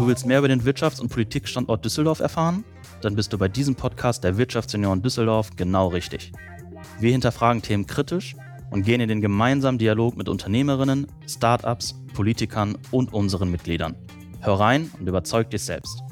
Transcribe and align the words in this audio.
Du 0.00 0.06
willst 0.06 0.24
mehr 0.24 0.38
über 0.38 0.48
den 0.48 0.62
Wirtschafts- 0.62 0.98
und 0.98 1.10
Politikstandort 1.10 1.84
Düsseldorf 1.84 2.20
erfahren? 2.20 2.64
Dann 3.02 3.16
bist 3.16 3.34
du 3.34 3.36
bei 3.36 3.48
diesem 3.48 3.74
Podcast 3.74 4.24
der 4.24 4.38
Wirtschaftsunion 4.38 5.02
Düsseldorf 5.02 5.50
genau 5.56 5.88
richtig. 5.88 6.32
Wir 7.00 7.12
hinterfragen 7.12 7.60
Themen 7.60 7.86
kritisch 7.86 8.34
und 8.70 8.82
gehen 8.84 9.02
in 9.02 9.10
den 9.10 9.20
gemeinsamen 9.20 9.76
Dialog 9.76 10.16
mit 10.16 10.30
Unternehmerinnen, 10.30 11.06
Startups, 11.28 11.96
Politikern 12.14 12.78
und 12.90 13.12
unseren 13.12 13.50
Mitgliedern. 13.50 13.94
Hör 14.40 14.54
rein 14.54 14.90
und 14.98 15.06
überzeug 15.06 15.50
dich 15.50 15.64
selbst. 15.64 16.02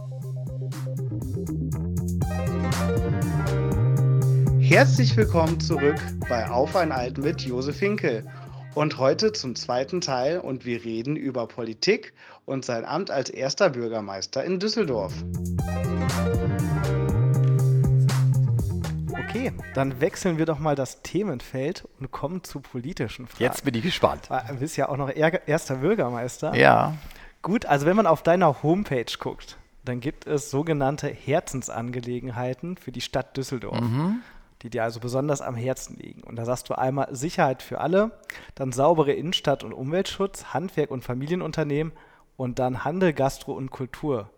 Herzlich 4.61 5.17
willkommen 5.17 5.59
zurück 5.61 5.97
bei 6.29 6.47
Auf 6.51 6.77
ein 6.77 6.93
Alt 6.93 7.17
mit 7.17 7.41
Josef 7.41 7.79
Hinkel. 7.79 8.27
Und 8.79 8.97
heute 8.99 9.33
zum 9.33 9.57
zweiten 9.57 10.01
Teil 10.01 10.39
und 10.39 10.65
wir 10.65 10.85
reden 10.85 11.17
über 11.17 11.49
Politik 11.49 12.15
und 12.45 12.65
sein 12.65 12.85
Amt 12.85 13.11
als 13.11 13.29
erster 13.29 13.71
Bürgermeister 13.71 14.45
in 14.45 14.61
Düsseldorf. 14.61 15.13
Okay, 19.11 19.53
dann 19.75 20.01
wechseln 20.01 20.39
wir 20.39 20.47
doch 20.47 20.61
mal 20.61 20.77
das 20.77 21.03
Themenfeld 21.03 21.89
und 21.99 22.13
kommen 22.13 22.45
zu 22.45 22.61
politischen 22.61 23.27
Fragen. 23.27 23.43
Jetzt 23.43 23.65
bin 23.65 23.75
ich 23.75 23.83
gespannt. 23.83 24.29
Du 24.49 24.55
bist 24.55 24.77
ja 24.77 24.89
auch 24.89 24.97
noch 24.97 25.11
erster 25.11 25.75
Bürgermeister. 25.79 26.55
Ja. 26.55 26.95
Gut, 27.43 27.67
also 27.67 27.85
wenn 27.85 27.97
man 27.97 28.07
auf 28.07 28.23
deiner 28.23 28.63
Homepage 28.63 29.13
guckt, 29.19 29.59
dann 29.85 29.99
gibt 29.99 30.25
es 30.25 30.53
sogenannte 30.53 31.09
Herzensangelegenheiten 31.09 32.77
für 32.77 32.93
die 32.93 33.01
Stadt 33.01 33.37
Düsseldorf. 33.37 33.81
Mhm 33.81 34.23
die 34.63 34.71
dir 34.71 34.83
also 34.83 35.01
besonders 35.01 35.41
am 35.41 35.55
Herzen 35.55 35.97
liegen. 35.97 36.23
Und 36.23 36.37
da 36.37 36.45
sagst 36.45 36.69
du 36.69 36.75
einmal 36.75 37.15
Sicherheit 37.15 37.63
für 37.63 37.81
alle, 37.81 38.13
dann 38.55 38.73
saubere 38.73 39.13
Innenstadt- 39.13 39.65
und 39.65 39.73
Umweltschutz, 39.73 40.47
Handwerk 40.53 40.91
und 40.91 41.05
Familienunternehmen 41.05 41.93
und 42.37 42.59
dann 42.59 42.85
Handel, 42.85 43.13
Gastro 43.13 43.53
und 43.53 43.71
Kultur. 43.71 44.31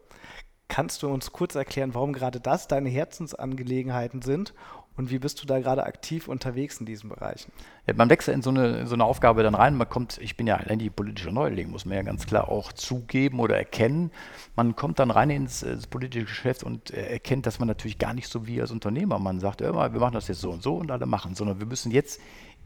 Kannst 0.68 1.02
du 1.02 1.08
uns 1.08 1.32
kurz 1.32 1.56
erklären, 1.56 1.94
warum 1.94 2.12
gerade 2.12 2.40
das 2.40 2.68
deine 2.68 2.88
Herzensangelegenheiten 2.88 4.22
sind 4.22 4.54
und 5.00 5.10
wie 5.10 5.18
bist 5.18 5.42
du 5.42 5.46
da 5.46 5.58
gerade 5.60 5.84
aktiv 5.84 6.28
unterwegs 6.28 6.78
in 6.78 6.84
diesen 6.84 7.08
Bereichen? 7.08 7.50
Ja, 7.86 7.94
man 7.94 8.10
wechselt 8.10 8.34
in 8.34 8.42
so, 8.42 8.50
eine, 8.50 8.80
in 8.80 8.86
so 8.86 8.92
eine 8.92 9.04
Aufgabe 9.04 9.42
dann 9.42 9.54
rein. 9.54 9.74
Man 9.74 9.88
kommt, 9.88 10.18
ich 10.18 10.36
bin 10.36 10.46
ja 10.46 10.56
eigentlich 10.56 10.94
politischer 10.94 11.32
Neuling, 11.32 11.70
muss 11.70 11.86
man 11.86 11.96
ja 11.96 12.02
ganz 12.02 12.26
klar 12.26 12.50
auch 12.50 12.70
zugeben 12.74 13.40
oder 13.40 13.56
erkennen. 13.56 14.10
Man 14.56 14.76
kommt 14.76 14.98
dann 14.98 15.10
rein 15.10 15.30
ins, 15.30 15.62
ins 15.62 15.86
politische 15.86 16.26
Geschäft 16.26 16.64
und 16.64 16.90
äh, 16.90 17.12
erkennt, 17.12 17.46
dass 17.46 17.58
man 17.58 17.66
natürlich 17.66 17.96
gar 17.96 18.12
nicht 18.12 18.28
so 18.28 18.46
wie 18.46 18.60
als 18.60 18.72
Unternehmer, 18.72 19.18
man 19.18 19.40
sagt 19.40 19.62
immer, 19.62 19.90
wir 19.90 20.00
machen 20.00 20.12
das 20.12 20.28
jetzt 20.28 20.42
so 20.42 20.50
und 20.50 20.62
so 20.62 20.76
und 20.76 20.90
alle 20.90 21.06
machen, 21.06 21.34
sondern 21.34 21.60
wir 21.60 21.66
müssen 21.66 21.90
jetzt 21.92 22.20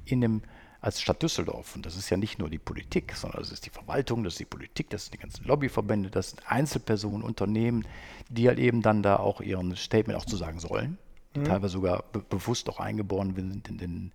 in 0.05 0.21
dem 0.21 0.43
als 0.81 1.01
Stadt 1.01 1.23
Düsseldorf, 1.23 1.77
und 1.77 1.87
das 1.87 1.97
ist 1.97 2.11
ja 2.11 2.19
nicht 2.19 2.41
nur 2.41 2.51
die 2.51 2.59
Politik, 2.59 3.15
sondern 3.15 3.41
das 3.41 3.53
ist 3.53 3.65
die 3.65 3.71
Verwaltung, 3.71 4.23
das 4.23 4.35
ist 4.35 4.41
die 4.41 4.45
Politik, 4.45 4.91
das 4.91 5.05
sind 5.05 5.15
die 5.15 5.19
ganzen 5.19 5.47
Lobbyverbände, 5.47 6.11
das 6.11 6.31
sind 6.31 6.43
Einzelpersonen, 6.47 7.23
Unternehmen, 7.23 7.87
die 8.29 8.49
halt 8.49 8.59
eben 8.59 8.83
dann 8.83 9.03
da 9.03 9.17
auch 9.17 9.41
ihren 9.41 9.77
Statement 9.77 10.19
auch 10.19 10.27
zu 10.27 10.37
sagen 10.37 10.59
sollen 10.59 10.99
mhm. 11.35 11.45
teilweise 11.45 11.73
sogar 11.73 12.05
be 12.13 12.21
bewusst 12.21 12.69
auch 12.69 12.81
eingeboren 12.81 13.35
sind 13.35 13.69
in, 13.69 13.79
in, 13.79 14.13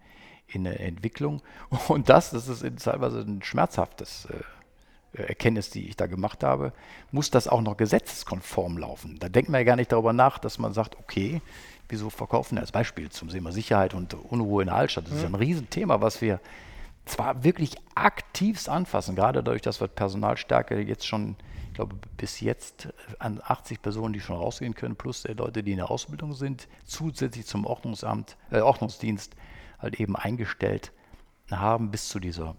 in 0.48 0.64
der 0.64 0.80
Entwicklung. 0.80 1.42
Und 1.88 2.10
das, 2.10 2.32
das 2.32 2.48
ist 2.48 2.84
teilweise 2.84 3.20
ein 3.20 3.42
schmerzhaftes 3.42 4.26
äh, 4.26 4.44
Erkenntnis, 5.14 5.70
die 5.72 5.88
ich 5.88 5.96
da 5.96 6.06
gemacht 6.06 6.44
habe, 6.44 6.72
muss 7.12 7.32
das 7.32 7.48
auch 7.48 7.62
noch 7.62 7.78
gesetzeskonform 7.78 8.78
laufen. 8.78 9.18
Da 9.20 9.30
denkt 9.30 9.50
man 9.50 9.62
ja 9.62 9.66
gar 9.66 9.76
nicht 9.76 9.92
darüber 9.92 10.14
nach, 10.14 10.38
dass 10.38 10.60
man 10.60 10.74
sagt, 10.74 10.98
okay, 11.00 11.42
wieso 11.88 12.12
verkaufen 12.12 12.56
wir 12.56 12.62
als 12.62 12.72
Beispiel 12.72 13.10
zum 13.10 13.30
Thema 13.30 13.52
Sicherheit 13.52 13.96
und 13.96 14.14
Unruhe 14.14 14.62
in 14.62 14.68
der 14.68 14.76
Altstadt? 14.76 15.08
Das 15.08 15.14
ist 15.14 15.22
ja 15.22 15.28
ein 15.28 15.32
mhm. 15.32 15.40
Riesenthema, 15.40 16.02
was 16.02 16.22
wir 16.22 16.40
zwar 17.06 17.44
wirklich 17.44 17.76
aktivst 17.96 18.70
anfassen, 18.70 19.16
gerade 19.16 19.44
dadurch, 19.44 19.64
dass 19.64 19.82
wir 19.82 19.88
Personalstärke 19.88 20.80
jetzt 20.80 21.08
schon 21.08 21.36
glaube, 21.80 21.96
bis 22.18 22.42
jetzt 22.42 22.90
an 23.20 23.40
80 23.42 23.82
Personen, 23.82 24.12
die 24.12 24.20
schon 24.20 24.36
rausgehen 24.36 24.76
können, 24.76 24.98
plus 24.98 25.22
der 25.22 25.36
Leute, 25.36 25.64
die 25.64 25.72
in 25.72 25.78
der 25.78 25.90
Ausbildung 25.90 26.34
sind, 26.34 26.68
zusätzlich 26.84 27.46
zum 27.46 27.66
Ordnungsamt, 27.66 28.36
äh, 28.52 28.60
Ordnungsdienst 28.60 29.34
halt 29.80 29.98
eben 29.98 30.18
eingestellt 30.18 30.92
haben, 31.50 31.90
bis 31.90 32.10
zu 32.10 32.20
dieser 32.20 32.58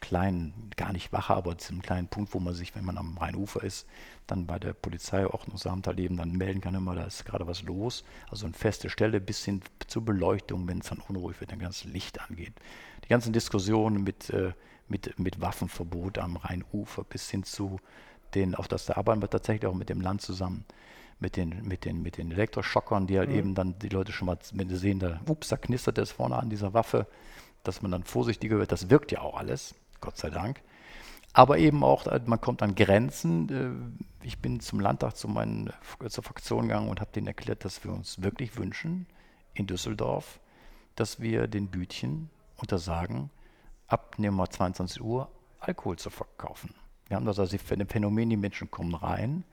kleinen, 0.00 0.70
gar 0.76 0.92
nicht 0.92 1.14
Wache, 1.14 1.34
aber 1.34 1.56
zu 1.56 1.72
einem 1.72 1.80
kleinen 1.80 2.08
Punkt, 2.08 2.34
wo 2.34 2.40
man 2.40 2.52
sich, 2.52 2.76
wenn 2.76 2.84
man 2.84 2.98
am 2.98 3.16
Rheinufer 3.16 3.62
ist, 3.64 3.86
dann 4.26 4.46
bei 4.46 4.58
der 4.58 4.74
Polizei, 4.74 5.26
Ordnungsamt 5.26 5.86
halt 5.86 5.98
eben 5.98 6.18
dann 6.18 6.32
melden 6.32 6.60
kann, 6.60 6.74
immer, 6.74 6.94
da 6.94 7.04
ist 7.04 7.24
gerade 7.24 7.46
was 7.46 7.62
los. 7.62 8.04
Also 8.30 8.44
eine 8.44 8.54
feste 8.54 8.90
Stelle 8.90 9.18
bis 9.18 9.46
hin 9.46 9.62
zur 9.86 10.04
Beleuchtung, 10.04 10.68
wenn 10.68 10.80
es 10.80 10.90
dann 10.90 11.02
unruhig 11.08 11.40
wird, 11.40 11.52
dann 11.52 11.58
ganz 11.58 11.84
Licht 11.84 12.20
angeht. 12.20 12.52
Die 13.04 13.08
ganzen 13.08 13.32
Diskussionen 13.32 14.04
mit, 14.04 14.28
äh, 14.28 14.52
mit, 14.88 15.18
mit 15.18 15.40
Waffenverbot 15.40 16.18
am 16.18 16.36
Rheinufer 16.36 17.04
bis 17.04 17.30
hin 17.30 17.44
zu 17.44 17.80
den, 18.34 18.54
auf 18.54 18.68
das 18.68 18.86
da 18.86 18.96
arbeiten 18.96 19.22
wir 19.22 19.30
tatsächlich 19.30 19.66
auch 19.66 19.74
mit 19.74 19.88
dem 19.88 20.00
Land 20.00 20.22
zusammen, 20.22 20.64
mit 21.20 21.36
den, 21.36 21.66
mit 21.66 21.84
den, 21.84 22.02
mit 22.02 22.16
den 22.18 22.30
Elektroschockern, 22.30 23.06
die 23.06 23.18
halt 23.18 23.30
mhm. 23.30 23.36
eben 23.36 23.54
dann 23.54 23.78
die 23.78 23.88
Leute 23.88 24.12
schon 24.12 24.26
mal, 24.26 24.38
sehen, 24.42 24.98
da, 24.98 25.20
ups, 25.26 25.48
da 25.48 25.56
knistert 25.56 25.98
es 25.98 26.12
vorne 26.12 26.36
an 26.36 26.50
dieser 26.50 26.74
Waffe, 26.74 27.06
dass 27.64 27.82
man 27.82 27.90
dann 27.90 28.04
vorsichtiger 28.04 28.58
wird. 28.58 28.72
Das 28.72 28.90
wirkt 28.90 29.12
ja 29.12 29.20
auch 29.20 29.36
alles, 29.36 29.74
Gott 30.00 30.16
sei 30.16 30.30
Dank. 30.30 30.62
Aber 31.32 31.58
eben 31.58 31.84
auch, 31.84 32.06
äh, 32.06 32.20
man 32.24 32.40
kommt 32.40 32.62
an 32.62 32.74
Grenzen. 32.74 33.92
Äh, 34.22 34.26
ich 34.26 34.38
bin 34.38 34.60
zum 34.60 34.80
Landtag 34.80 35.16
zu 35.16 35.28
meinen, 35.28 35.70
zur 36.08 36.24
Fraktion 36.24 36.62
gegangen 36.68 36.88
und 36.88 37.00
habe 37.00 37.12
denen 37.12 37.26
erklärt, 37.26 37.64
dass 37.64 37.84
wir 37.84 37.92
uns 37.92 38.22
wirklich 38.22 38.56
wünschen, 38.56 39.06
in 39.54 39.66
Düsseldorf, 39.66 40.40
dass 40.94 41.20
wir 41.20 41.46
den 41.48 41.68
Bütchen 41.68 42.30
untersagen, 42.56 43.30
ab 43.86 44.18
nehmen 44.18 44.36
wir 44.36 44.48
22 44.48 45.02
Uhr 45.02 45.30
Alkohol 45.60 45.98
zu 45.98 46.10
verkaufen. 46.10 46.74
Wir 47.08 47.16
haben 47.16 47.26
das 47.26 47.38
also 47.38 47.56
ein 47.56 47.88
Phänomen, 47.88 48.30
die 48.30 48.36
Menschen 48.36 48.70
kommen 48.70 48.94
rein 48.94 49.44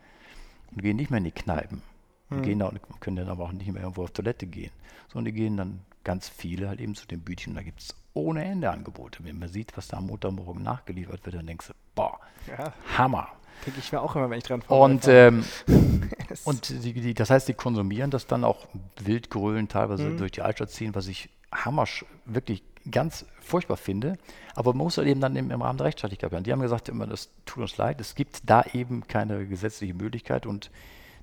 und 0.71 0.81
gehen 0.81 0.97
nicht 0.97 1.09
mehr 1.09 1.19
in 1.19 1.23
die 1.23 1.31
Kneipen. 1.31 1.81
Und 2.29 2.39
mhm. 2.39 2.43
gehen 2.43 2.59
da, 2.59 2.71
können 2.99 3.17
dann 3.17 3.29
aber 3.29 3.45
auch 3.45 3.51
nicht 3.51 3.71
mehr 3.71 3.81
irgendwo 3.81 4.03
auf 4.03 4.11
Toilette 4.11 4.45
gehen. 4.47 4.71
Sondern 5.07 5.33
die 5.33 5.39
gehen 5.39 5.57
dann 5.57 5.81
ganz 6.03 6.27
viele 6.27 6.67
halt 6.67 6.79
eben 6.79 6.95
zu 6.95 7.07
den 7.07 7.21
Bütchen. 7.21 7.55
Da 7.55 7.61
gibt 7.61 7.81
es 7.81 7.95
ohne 8.13 8.43
Ende 8.43 8.69
Angebote. 8.71 9.23
Wenn 9.23 9.39
man 9.39 9.49
sieht, 9.49 9.75
was 9.77 9.87
da 9.87 9.97
am 9.97 10.07
Montagmorgen 10.07 10.63
nachgeliefert 10.63 11.25
wird, 11.25 11.35
dann 11.35 11.47
denkst 11.47 11.67
du, 11.67 11.73
boah, 11.93 12.19
ja. 12.47 12.73
Hammer. 12.97 13.27
Denke 13.65 13.79
ich 13.79 13.91
mir 13.91 14.01
auch 14.01 14.15
immer, 14.15 14.29
wenn 14.29 14.37
ich 14.37 14.43
dran 14.43 14.61
Und, 14.67 15.07
ähm, 15.07 15.45
und 16.43 16.83
die, 16.83 16.93
die, 16.93 17.13
das 17.13 17.29
heißt, 17.29 17.47
die 17.47 17.53
konsumieren 17.53 18.11
das 18.11 18.27
dann 18.27 18.43
auch 18.43 18.67
wild 19.01 19.29
grölen, 19.29 19.67
teilweise 19.67 20.09
mhm. 20.09 20.17
durch 20.17 20.31
die 20.31 20.41
Altstadt 20.41 20.71
ziehen, 20.71 20.93
was 20.93 21.07
ich 21.07 21.29
hammer 21.63 21.85
wirklich 22.25 22.63
ganz 22.91 23.25
furchtbar 23.39 23.77
finde. 23.77 24.17
Aber 24.53 24.73
man 24.73 24.85
muss 24.85 24.97
halt 24.97 25.07
eben 25.07 25.21
dann 25.21 25.35
im, 25.35 25.51
im 25.51 25.61
Rahmen 25.61 25.77
der 25.77 25.87
Rechtsstaatlichkeit 25.87 26.29
bleiben. 26.29 26.43
Die 26.43 26.51
haben 26.51 26.61
gesagt, 26.61 26.89
immer, 26.89 27.07
das 27.07 27.29
tut 27.45 27.61
uns 27.61 27.77
leid, 27.77 27.99
es 28.01 28.15
gibt 28.15 28.49
da 28.49 28.63
eben 28.73 29.07
keine 29.07 29.45
gesetzliche 29.47 29.93
Möglichkeit 29.93 30.45
und 30.45 30.71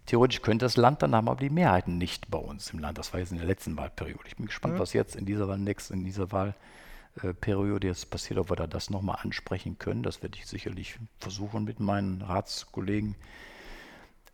theoretisch 0.07 0.43
könnte 0.43 0.65
das 0.65 0.77
Land 0.77 1.03
dann 1.03 1.15
haben, 1.15 1.29
aber 1.29 1.41
die 1.41 1.51
Mehrheiten 1.51 1.99
nicht 1.99 2.31
bei 2.31 2.39
uns 2.39 2.71
im 2.71 2.81
Land. 2.81 2.99
Das 2.99 3.13
war 3.13 3.21
jetzt 3.21 3.33
in 3.33 3.39
der 3.39 3.47
letzten 3.47 3.77
Wahlperiode. 3.77 4.25
Ich 4.27 4.37
bin 4.37 4.47
gespannt, 4.47 4.75
mhm. 4.75 4.79
was 4.79 4.93
jetzt 4.93 5.17
in 5.17 5.27
dieser 5.27 5.49
Wahl, 5.49 5.59
next, 5.59 5.91
in 5.91 6.05
dieser 6.05 6.29
Wahlperiode 6.33 7.87
jetzt 7.87 8.11
passiert, 8.11 8.39
ob 8.39 8.51
wir 8.51 8.57
da 8.57 8.67
das 8.67 8.91
nochmal 8.91 9.19
ansprechen 9.23 9.79
können. 9.79 10.03
Das 10.03 10.23
werde 10.23 10.39
ich 10.39 10.47
sicherlich 10.47 10.99
versuchen 11.19 11.65
mit 11.65 11.79
meinen 11.79 12.23
Ratskollegen, 12.23 13.15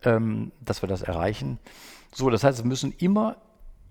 ähm, 0.03 0.51
dass 0.61 0.81
wir 0.81 0.89
das 0.89 1.03
erreichen. 1.03 1.59
So, 2.11 2.29
das 2.31 2.43
heißt, 2.43 2.57
wir 2.57 2.65
müssen 2.65 2.91
immer 2.97 3.37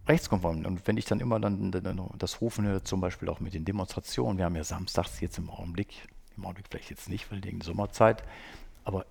rechtskonform. 0.08 0.64
Und 0.64 0.86
wenn 0.86 0.96
ich 0.96 1.04
dann 1.04 1.20
immer 1.20 1.38
dann, 1.40 1.70
das 2.18 2.40
rufen 2.40 2.66
höre, 2.66 2.84
zum 2.84 3.00
Beispiel 3.00 3.28
auch 3.28 3.40
mit 3.40 3.54
den 3.54 3.64
Demonstrationen, 3.64 4.38
wir 4.38 4.44
haben 4.44 4.56
ja 4.56 4.64
samstags 4.64 5.20
jetzt 5.20 5.38
im 5.38 5.50
Augenblick, 5.50 6.08
im 6.36 6.44
Augenblick 6.44 6.66
vielleicht 6.70 6.90
jetzt 6.90 7.08
nicht, 7.08 7.30
weil 7.30 7.42
wegen 7.44 7.60
Sommerzeit, 7.60 8.22
aber 8.84 9.06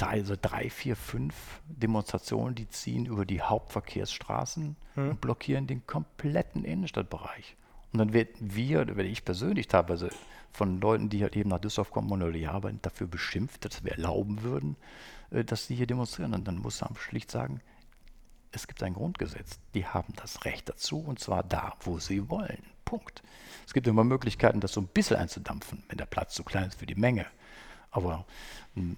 also 0.00 0.34
drei, 0.40 0.68
vier, 0.68 0.96
fünf 0.96 1.60
Demonstrationen, 1.68 2.56
die 2.56 2.68
ziehen 2.68 3.06
über 3.06 3.24
die 3.24 3.40
Hauptverkehrsstraßen 3.40 4.76
hm. 4.94 5.10
und 5.10 5.20
blockieren 5.20 5.68
den 5.68 5.86
kompletten 5.86 6.64
Innenstadtbereich. 6.64 7.56
Und 7.92 7.98
dann 7.98 8.12
werden 8.12 8.34
wir, 8.40 8.86
werde 8.86 9.04
ich 9.04 9.24
persönlich 9.24 9.68
teilweise 9.68 10.10
von 10.52 10.80
Leuten, 10.80 11.08
die 11.08 11.22
halt 11.22 11.36
eben 11.36 11.50
nach 11.50 11.60
Düsseldorf 11.60 11.90
kommen 11.90 12.10
oder 12.10 12.32
hier 12.32 12.52
arbeiten, 12.52 12.78
dafür 12.82 13.06
beschimpft, 13.06 13.64
dass 13.64 13.84
wir 13.84 13.92
erlauben 13.92 14.42
würden, 14.42 14.76
äh, 15.30 15.44
dass 15.44 15.66
sie 15.66 15.74
hier 15.74 15.86
demonstrieren. 15.86 16.34
Und 16.34 16.48
dann 16.48 16.58
muss 16.58 16.80
man 16.80 16.96
schlicht 16.96 17.30
sagen, 17.30 17.60
es 18.52 18.66
gibt 18.66 18.82
ein 18.82 18.94
Grundgesetz. 18.94 19.58
Die 19.74 19.86
haben 19.86 20.12
das 20.16 20.44
Recht 20.44 20.68
dazu 20.68 20.98
und 20.98 21.18
zwar 21.18 21.42
da, 21.42 21.74
wo 21.80 21.98
sie 21.98 22.28
wollen. 22.30 22.62
Punkt. 22.84 23.22
Es 23.66 23.72
gibt 23.72 23.86
immer 23.86 24.04
Möglichkeiten, 24.04 24.60
das 24.60 24.72
so 24.72 24.80
ein 24.80 24.86
bisschen 24.86 25.16
einzudampfen, 25.16 25.82
wenn 25.88 25.98
der 25.98 26.06
Platz 26.06 26.34
zu 26.34 26.44
klein 26.44 26.68
ist 26.68 26.78
für 26.78 26.86
die 26.86 26.94
Menge. 26.94 27.26
Aber 27.90 28.24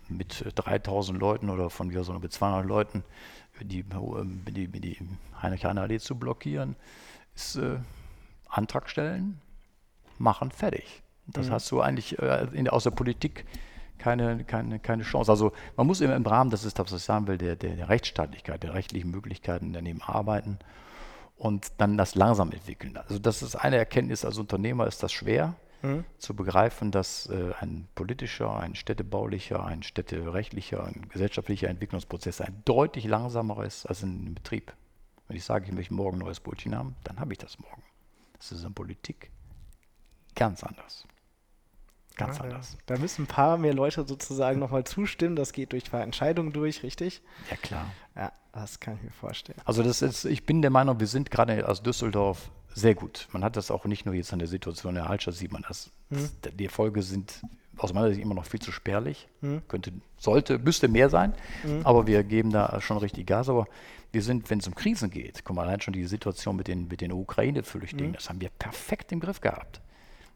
mit 0.08 0.44
3000 0.54 1.18
Leuten 1.18 1.50
oder 1.50 1.70
von 1.70 1.88
mir 1.88 2.04
so 2.04 2.12
mit 2.18 2.32
200 2.32 2.66
Leuten 2.66 3.04
die, 3.60 3.84
die, 3.84 4.68
die 4.68 4.98
Heinrich-Heine-Allee 5.40 5.98
zu 5.98 6.16
blockieren, 6.16 6.76
ist 7.34 7.56
äh, 7.56 7.78
Antrag 8.48 8.88
stellen, 8.88 9.40
machen, 10.18 10.50
fertig. 10.50 11.02
Das 11.26 11.48
mhm. 11.48 11.52
hast 11.52 11.70
du 11.70 11.80
eigentlich 11.80 12.18
äh, 12.18 12.48
in, 12.52 12.68
aus 12.68 12.84
der 12.84 12.90
Politik 12.90 13.44
keine, 13.98 14.44
keine, 14.44 14.78
keine 14.78 15.02
Chance. 15.02 15.30
Also 15.30 15.52
man 15.76 15.86
muss 15.86 16.00
immer 16.00 16.16
im 16.16 16.26
Rahmen, 16.26 16.50
das 16.50 16.64
ist 16.64 16.78
das, 16.78 16.92
was 16.92 17.00
ich 17.00 17.04
sagen 17.04 17.26
will, 17.26 17.38
der, 17.38 17.56
der, 17.56 17.76
der 17.76 17.88
Rechtsstaatlichkeit, 17.88 18.62
der 18.62 18.74
rechtlichen 18.74 19.10
Möglichkeiten 19.10 19.72
daneben 19.72 20.02
arbeiten 20.02 20.58
und 21.36 21.72
dann 21.78 21.96
das 21.96 22.14
langsam 22.14 22.52
entwickeln. 22.52 22.96
Also 22.96 23.18
das 23.18 23.42
ist 23.42 23.56
eine 23.56 23.76
Erkenntnis, 23.76 24.24
als 24.24 24.38
Unternehmer 24.38 24.86
ist 24.86 25.02
das 25.02 25.12
schwer, 25.12 25.54
mhm. 25.82 26.04
zu 26.18 26.34
begreifen, 26.34 26.90
dass 26.90 27.26
äh, 27.26 27.52
ein 27.60 27.86
politischer, 27.94 28.58
ein 28.58 28.74
städtebaulicher, 28.74 29.64
ein 29.64 29.82
städterechtlicher, 29.82 30.84
ein 30.84 31.06
gesellschaftlicher 31.08 31.68
Entwicklungsprozess 31.68 32.40
ein 32.40 32.62
deutlich 32.64 33.04
langsamer 33.04 33.64
ist 33.64 33.86
als 33.86 34.02
in 34.02 34.34
Betrieb. 34.34 34.72
Wenn 35.28 35.36
ich 35.36 35.44
sage, 35.44 35.66
ich 35.66 35.72
möchte 35.72 35.94
morgen 35.94 36.16
ein 36.16 36.24
neues 36.24 36.40
Brötchen 36.40 36.76
haben, 36.76 36.96
dann 37.04 37.20
habe 37.20 37.32
ich 37.32 37.38
das 37.38 37.58
morgen. 37.58 37.82
Das 38.36 38.52
ist 38.52 38.64
in 38.64 38.74
Politik 38.74 39.30
ganz 40.34 40.62
anders. 40.62 41.06
Ganz 42.16 42.38
ja, 42.38 42.44
anders. 42.44 42.76
Da, 42.86 42.96
müssen 42.98 43.24
ein 43.24 43.26
paar 43.26 43.58
mehr 43.58 43.74
Leute 43.74 44.06
sozusagen 44.06 44.60
nochmal 44.60 44.84
zustimmen. 44.84 45.34
Das 45.34 45.52
geht 45.52 45.72
durch 45.72 45.92
Entscheidungen 45.92 46.52
durch, 46.52 46.82
richtig? 46.82 47.22
Ja, 47.50 47.56
klar. 47.56 47.86
Ja, 48.14 48.32
das 48.52 48.78
kann 48.78 48.94
ich 48.96 49.02
mir 49.02 49.10
vorstellen. 49.10 49.58
Also 49.64 49.82
das 49.82 50.00
ist, 50.00 50.24
ich 50.24 50.46
bin 50.46 50.62
der 50.62 50.70
Meinung, 50.70 51.00
wir 51.00 51.08
sind 51.08 51.30
gerade 51.30 51.68
aus 51.68 51.82
Düsseldorf 51.82 52.50
sehr 52.72 52.94
gut. 52.94 53.28
Man 53.32 53.44
hat 53.44 53.56
das 53.56 53.70
auch 53.70 53.84
nicht 53.84 54.04
nur 54.04 54.14
jetzt 54.14 54.32
an 54.32 54.38
der 54.38 54.48
Situation 54.48 54.94
der 54.94 55.08
Altstadt, 55.08 55.34
sieht 55.34 55.52
man 55.52 55.64
das. 55.66 55.90
Hm. 56.10 56.28
Die 56.54 56.64
Erfolge 56.64 57.02
sind 57.02 57.40
aus 57.78 57.92
meiner 57.92 58.08
Sicht 58.10 58.20
immer 58.20 58.34
noch 58.34 58.46
viel 58.46 58.60
zu 58.60 58.72
spärlich. 58.72 59.28
Hm. 59.40 59.62
Könnte, 59.68 59.92
sollte, 60.16 60.58
müsste 60.58 60.88
mehr 60.88 61.08
sein. 61.08 61.34
Hm. 61.62 61.84
Aber 61.84 62.06
wir 62.06 62.22
geben 62.22 62.50
da 62.50 62.80
schon 62.80 62.98
richtig 62.98 63.26
Gas. 63.26 63.48
Aber 63.48 63.66
wir 64.12 64.22
sind, 64.22 64.50
wenn 64.50 64.58
es 64.58 64.66
um 64.66 64.74
Krisen 64.74 65.10
geht, 65.10 65.44
guck 65.44 65.56
mal, 65.56 65.66
allein 65.66 65.80
schon 65.80 65.92
die 65.94 66.04
Situation 66.04 66.56
mit 66.56 66.68
den, 66.68 66.88
mit 66.88 67.00
den 67.00 67.12
Ukraine-Flüchtlingen, 67.12 68.12
hm. 68.12 68.14
das 68.14 68.28
haben 68.28 68.40
wir 68.40 68.50
perfekt 68.50 69.12
im 69.12 69.20
Griff 69.20 69.40
gehabt. 69.40 69.80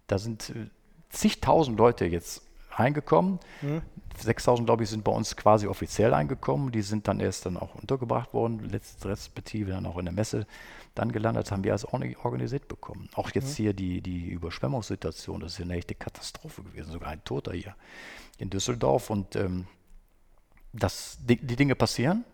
Da 0.06 0.18
sind 0.18 0.50
äh, 0.50 0.66
zigtausend 1.10 1.78
Leute 1.78 2.04
jetzt 2.04 2.42
reingekommen. 2.72 3.38
Mhm. 3.62 3.82
6000, 4.16 4.66
glaube 4.66 4.82
ich, 4.82 4.90
sind 4.90 5.04
bei 5.04 5.12
uns 5.12 5.36
quasi 5.36 5.66
offiziell 5.66 6.12
eingekommen. 6.12 6.72
Die 6.72 6.82
sind 6.82 7.08
dann 7.08 7.20
erst 7.20 7.46
dann 7.46 7.56
auch 7.56 7.74
untergebracht 7.76 8.34
worden, 8.34 8.70
respektive 9.04 9.70
dann 9.70 9.86
auch 9.86 9.96
in 9.98 10.06
der 10.06 10.14
Messe 10.14 10.46
dann 10.94 11.12
gelandet. 11.12 11.50
Haben 11.50 11.64
wir 11.64 11.72
als 11.72 11.84
organisiert 11.84 12.68
bekommen. 12.68 13.08
Auch 13.14 13.30
jetzt 13.30 13.50
mhm. 13.50 13.62
hier 13.62 13.72
die, 13.74 14.00
die 14.00 14.28
Überschwemmungssituation, 14.28 15.40
das 15.40 15.54
ist 15.54 15.60
eine 15.60 15.74
echte 15.74 15.94
Katastrophe 15.94 16.62
gewesen, 16.62 16.92
sogar 16.92 17.10
ein 17.10 17.24
Toter 17.24 17.52
hier 17.52 17.74
in 18.38 18.50
Düsseldorf. 18.50 19.10
Und 19.10 19.36
ähm, 19.36 19.66
das, 20.72 21.18
die, 21.20 21.36
die, 21.36 21.56
Dinge 21.56 21.74
passieren. 21.74 22.24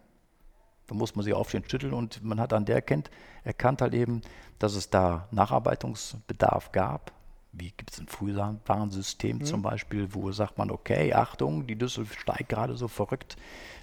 Da 0.87 0.95
muss 0.95 1.15
man 1.15 1.25
sie 1.25 1.33
aufstehen, 1.33 1.65
schütteln 1.67 1.95
und 1.95 2.23
man 2.23 2.39
hat 2.39 2.53
an 2.53 2.67
der 2.67 2.77
erkennt, 2.77 3.11
erkannt 3.43 3.81
halt 3.81 3.95
eben, 3.95 4.21
dass 4.59 4.75
es 4.75 4.91
da 4.91 5.29
Nacharbeitungsbedarf 5.31 6.73
gab 6.73 7.11
wie 7.57 7.73
gibt 7.77 7.93
es 7.93 8.01
ein 8.01 8.09
Frühwarnsystem 8.09 9.39
mhm. 9.39 9.45
zum 9.45 9.63
Beispiel, 9.63 10.09
wo 10.13 10.31
sagt 10.33 10.59
man, 10.59 10.71
okay, 10.71 11.13
Achtung, 11.13 11.67
die 11.67 11.77
Düssel 11.77 12.07
steigt 12.07 12.49
gerade 12.49 12.77
so 12.77 12.89
verrückt. 12.89 13.37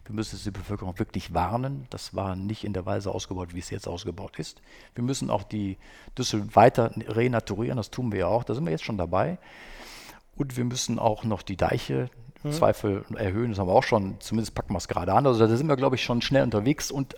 Wir 0.05 0.15
müssen 0.15 0.39
die 0.43 0.51
Bevölkerung 0.51 0.97
wirklich 0.99 1.33
warnen. 1.33 1.85
Das 1.89 2.15
war 2.15 2.35
nicht 2.35 2.63
in 2.63 2.73
der 2.73 2.85
Weise 2.85 3.11
ausgebaut, 3.11 3.53
wie 3.53 3.59
es 3.59 3.69
jetzt 3.69 3.87
ausgebaut 3.87 4.39
ist. 4.39 4.61
Wir 4.95 5.03
müssen 5.03 5.29
auch 5.29 5.43
die 5.43 5.77
Düssel 6.17 6.53
weiter 6.55 6.91
renaturieren, 7.07 7.77
das 7.77 7.91
tun 7.91 8.11
wir 8.11 8.19
ja 8.19 8.27
auch, 8.27 8.43
da 8.43 8.53
sind 8.53 8.65
wir 8.65 8.71
jetzt 8.71 8.83
schon 8.83 8.97
dabei. 8.97 9.37
Und 10.35 10.57
wir 10.57 10.65
müssen 10.65 10.99
auch 10.99 11.23
noch 11.23 11.41
die 11.41 11.57
Deiche 11.57 12.09
mhm. 12.43 12.51
Zweifel 12.51 13.05
erhöhen, 13.15 13.51
das 13.51 13.59
haben 13.59 13.67
wir 13.67 13.73
auch 13.73 13.83
schon, 13.83 14.19
zumindest 14.19 14.55
packen 14.55 14.73
wir 14.73 14.79
es 14.79 14.87
gerade 14.87 15.13
an. 15.13 15.25
Also 15.25 15.39
da 15.47 15.55
sind 15.55 15.67
wir, 15.67 15.77
glaube 15.77 15.95
ich, 15.95 16.03
schon 16.03 16.21
schnell 16.21 16.43
unterwegs. 16.43 16.91
Und 16.91 17.15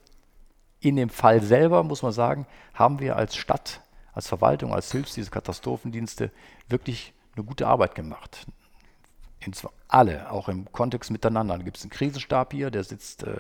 in 0.80 0.98
dem 0.98 1.10
Fall 1.10 1.42
selber, 1.42 1.84
muss 1.84 2.04
man 2.04 2.12
sagen, 2.12 2.46
haben 2.74 3.00
wir 3.00 3.16
als 3.16 3.36
Stadt 3.36 3.82
als 4.14 4.28
Verwaltung, 4.28 4.74
als 4.74 4.92
Hilfsdienste, 4.92 5.32
Katastrophendienste 5.32 6.32
wirklich 6.68 7.14
eine 7.36 7.46
gute 7.46 7.68
Arbeit 7.68 7.96
gemacht. 7.96 8.46
Und 9.46 9.56
zwar 9.56 9.74
alle, 9.88 10.32
auch 10.32 10.48
im 10.48 10.72
Kontext 10.72 11.12
miteinander. 11.12 11.58
Da 11.58 11.64
gibt 11.64 11.78
es 11.78 11.84
einen 11.84 11.90
Krisenstab 11.90 12.54
hier, 12.54 12.72
der 12.72 12.84
sitzt 12.84 13.24
äh, 13.24 13.38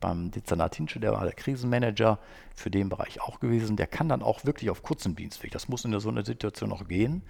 beim 0.00 0.30
Dezernat 0.30 0.74
Hinsche, 0.76 1.00
der 1.00 1.12
war 1.12 1.24
der 1.24 1.32
Krisenmanager 1.32 2.18
für 2.54 2.70
den 2.70 2.88
Bereich 2.88 3.20
auch 3.20 3.40
gewesen. 3.40 3.76
Der 3.76 3.86
kann 3.86 4.08
dann 4.08 4.22
auch 4.22 4.44
wirklich 4.44 4.70
auf 4.70 4.82
kurzem 4.82 5.16
Dienstweg, 5.16 5.50
das 5.50 5.68
muss 5.68 5.84
in 5.84 5.98
so 6.00 6.08
einer 6.08 6.24
Situation 6.24 6.72
auch 6.72 6.86
gehen, 6.86 7.22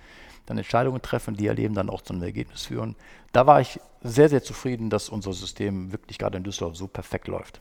dann 0.47 0.59
Entscheidungen 0.59 1.03
treffen, 1.03 1.37
die 1.37 1.47
erleben 1.47 1.75
dann 1.75 1.91
auch 1.91 2.03
zu 2.03 2.13
einem 2.13 2.23
Ergebnis 2.23 2.67
führen. 2.67 2.97
Da 3.33 3.47
war 3.47 3.61
ich 3.61 3.81
sehr, 4.03 4.29
sehr 4.29 4.43
zufrieden, 4.43 4.91
dass 4.91 5.09
unser 5.09 5.33
System 5.33 5.93
wirklich 5.93 6.19
gerade 6.19 6.39
in 6.39 6.45
Düsseldorf 6.45 6.77
so 6.77 6.87
perfekt 6.87 7.29
läuft. 7.29 7.61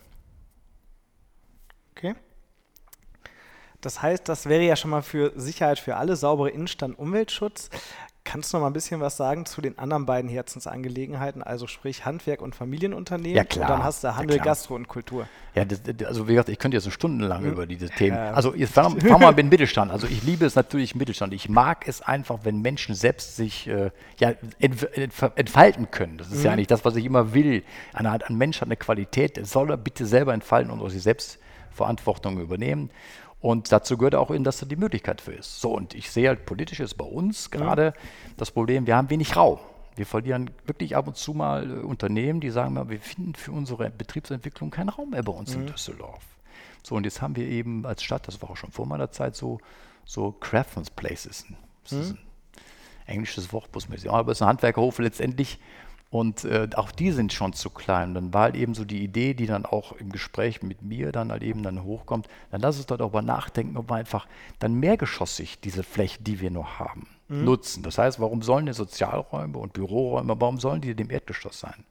Okay. 1.96 2.14
Das 3.80 4.02
heißt, 4.02 4.28
das 4.28 4.46
wäre 4.46 4.62
ja 4.62 4.76
schon 4.76 4.90
mal 4.90 5.02
für 5.02 5.32
Sicherheit 5.36 5.78
für 5.78 5.96
alle, 5.96 6.16
saubere 6.16 6.50
Innenstand, 6.50 6.98
Umweltschutz. 6.98 7.70
Kannst 8.26 8.52
du 8.52 8.56
noch 8.56 8.62
mal 8.62 8.70
ein 8.70 8.72
bisschen 8.72 9.00
was 9.00 9.16
sagen 9.16 9.46
zu 9.46 9.60
den 9.60 9.78
anderen 9.78 10.04
beiden 10.04 10.28
Herzensangelegenheiten, 10.28 11.44
also 11.44 11.68
sprich 11.68 12.04
Handwerk 12.04 12.42
und 12.42 12.56
Familienunternehmen? 12.56 13.36
Ja, 13.36 13.44
klar. 13.44 13.70
Und 13.70 13.76
dann 13.76 13.84
hast 13.84 14.02
du 14.02 14.16
Handel, 14.16 14.38
ja, 14.38 14.42
Gastro 14.42 14.74
und 14.74 14.88
Kultur. 14.88 15.28
Ja, 15.54 15.64
das, 15.64 15.80
also 16.04 16.26
wie 16.26 16.32
gesagt, 16.32 16.48
ich 16.48 16.58
könnte 16.58 16.76
jetzt 16.76 16.90
stundenlang 16.90 17.44
mhm. 17.44 17.52
über 17.52 17.66
diese 17.66 17.88
Themen. 17.88 18.16
Ja. 18.16 18.32
Also 18.32 18.52
jetzt 18.52 18.74
fangen 18.74 19.00
wir 19.00 19.16
mal 19.16 19.28
mit 19.28 19.38
dem 19.38 19.48
Mittelstand. 19.48 19.92
Also 19.92 20.08
ich 20.08 20.24
liebe 20.24 20.44
es 20.44 20.56
natürlich 20.56 20.96
Mittelstand. 20.96 21.34
Ich 21.34 21.48
mag 21.48 21.86
es 21.86 22.02
einfach, 22.02 22.40
wenn 22.42 22.60
Menschen 22.60 22.96
selbst 22.96 23.36
sich 23.36 23.68
äh, 23.68 23.92
ja, 24.18 24.32
entfalten 24.58 25.92
können. 25.92 26.18
Das 26.18 26.26
ist 26.32 26.38
mhm. 26.38 26.44
ja 26.46 26.52
eigentlich 26.52 26.66
das, 26.66 26.84
was 26.84 26.96
ich 26.96 27.04
immer 27.04 27.32
will. 27.32 27.62
Eine, 27.92 28.26
ein 28.26 28.36
Mensch 28.36 28.60
hat 28.60 28.66
eine 28.66 28.76
Qualität, 28.76 29.38
soll 29.46 29.70
er 29.70 29.76
bitte 29.76 30.04
selber 30.04 30.34
entfalten 30.34 30.72
und 30.72 30.90
sich 30.90 31.02
selbst 31.02 31.38
Verantwortung 31.70 32.40
übernehmen. 32.40 32.90
Und 33.40 33.70
dazu 33.70 33.96
gehört 33.98 34.14
auch, 34.14 34.34
dass 34.38 34.58
da 34.58 34.66
die 34.66 34.76
Möglichkeit 34.76 35.20
für 35.20 35.32
ist. 35.32 35.60
So, 35.60 35.72
und 35.72 35.94
ich 35.94 36.10
sehe 36.10 36.28
halt 36.28 36.46
politisch 36.46 36.80
ist 36.80 36.94
bei 36.94 37.04
uns 37.04 37.50
gerade 37.50 37.92
mhm. 37.96 38.30
das 38.38 38.50
Problem, 38.50 38.86
wir 38.86 38.96
haben 38.96 39.10
wenig 39.10 39.36
Raum. 39.36 39.58
Wir 39.94 40.06
verlieren 40.06 40.50
wirklich 40.66 40.96
ab 40.96 41.06
und 41.06 41.16
zu 41.16 41.32
mal 41.32 41.70
äh, 41.70 41.74
Unternehmen, 41.82 42.40
die 42.40 42.50
sagen, 42.50 42.88
wir 42.88 43.00
finden 43.00 43.34
für 43.34 43.52
unsere 43.52 43.90
Betriebsentwicklung 43.90 44.70
keinen 44.70 44.90
Raum 44.90 45.10
mehr 45.10 45.22
bei 45.22 45.32
uns 45.32 45.54
mhm. 45.54 45.62
in 45.62 45.66
Düsseldorf. 45.68 46.22
So, 46.82 46.94
und 46.94 47.04
jetzt 47.04 47.20
haben 47.20 47.34
wir 47.36 47.46
eben 47.46 47.84
als 47.84 48.02
Stadt, 48.02 48.28
das 48.28 48.40
war 48.42 48.50
auch 48.50 48.56
schon 48.56 48.70
vor 48.70 48.86
meiner 48.86 49.10
Zeit 49.10 49.34
so, 49.34 49.58
so 50.04 50.32
Craftsman's 50.32 50.90
Places. 50.90 51.46
Das 51.82 51.92
mhm. 51.92 52.00
ist 52.00 52.10
ein 52.12 52.18
englisches 53.06 53.52
Wort, 53.52 53.74
muss 53.74 53.88
man 53.88 53.98
sagen, 53.98 54.14
aber 54.14 54.32
es 54.32 54.38
ist 54.38 54.42
ein 54.42 54.48
Handwerkerhof 54.48 54.98
letztendlich, 54.98 55.58
und 56.16 56.44
äh, 56.44 56.68
auch 56.76 56.90
die 56.90 57.10
sind 57.10 57.32
schon 57.32 57.52
zu 57.52 57.68
klein. 57.68 58.14
Dann 58.14 58.32
war 58.32 58.44
halt 58.44 58.56
eben 58.56 58.74
so 58.74 58.84
die 58.84 59.02
Idee, 59.02 59.34
die 59.34 59.46
dann 59.46 59.66
auch 59.66 59.92
im 59.92 60.10
Gespräch 60.10 60.62
mit 60.62 60.82
mir 60.82 61.12
dann 61.12 61.30
halt 61.30 61.42
eben 61.42 61.62
dann 61.62 61.84
hochkommt, 61.84 62.26
dann 62.50 62.62
lass 62.62 62.78
uns 62.78 62.86
dort 62.86 63.00
darüber 63.00 63.22
nachdenken, 63.22 63.76
ob 63.76 63.90
wir 63.90 63.96
einfach 63.96 64.26
dann 64.58 64.74
mehrgeschossig 64.74 65.60
diese 65.60 65.82
Fläche, 65.82 66.22
die 66.22 66.40
wir 66.40 66.50
noch 66.50 66.78
haben, 66.78 67.06
mhm. 67.28 67.44
nutzen. 67.44 67.82
Das 67.82 67.98
heißt, 67.98 68.18
warum 68.18 68.40
sollen 68.42 68.66
die 68.66 68.72
Sozialräume 68.72 69.58
und 69.58 69.74
Büroräume, 69.74 70.40
warum 70.40 70.58
sollen 70.58 70.80
die 70.80 70.94
dem 70.94 71.10
Erdgeschoss 71.10 71.60
sein? 71.60 71.84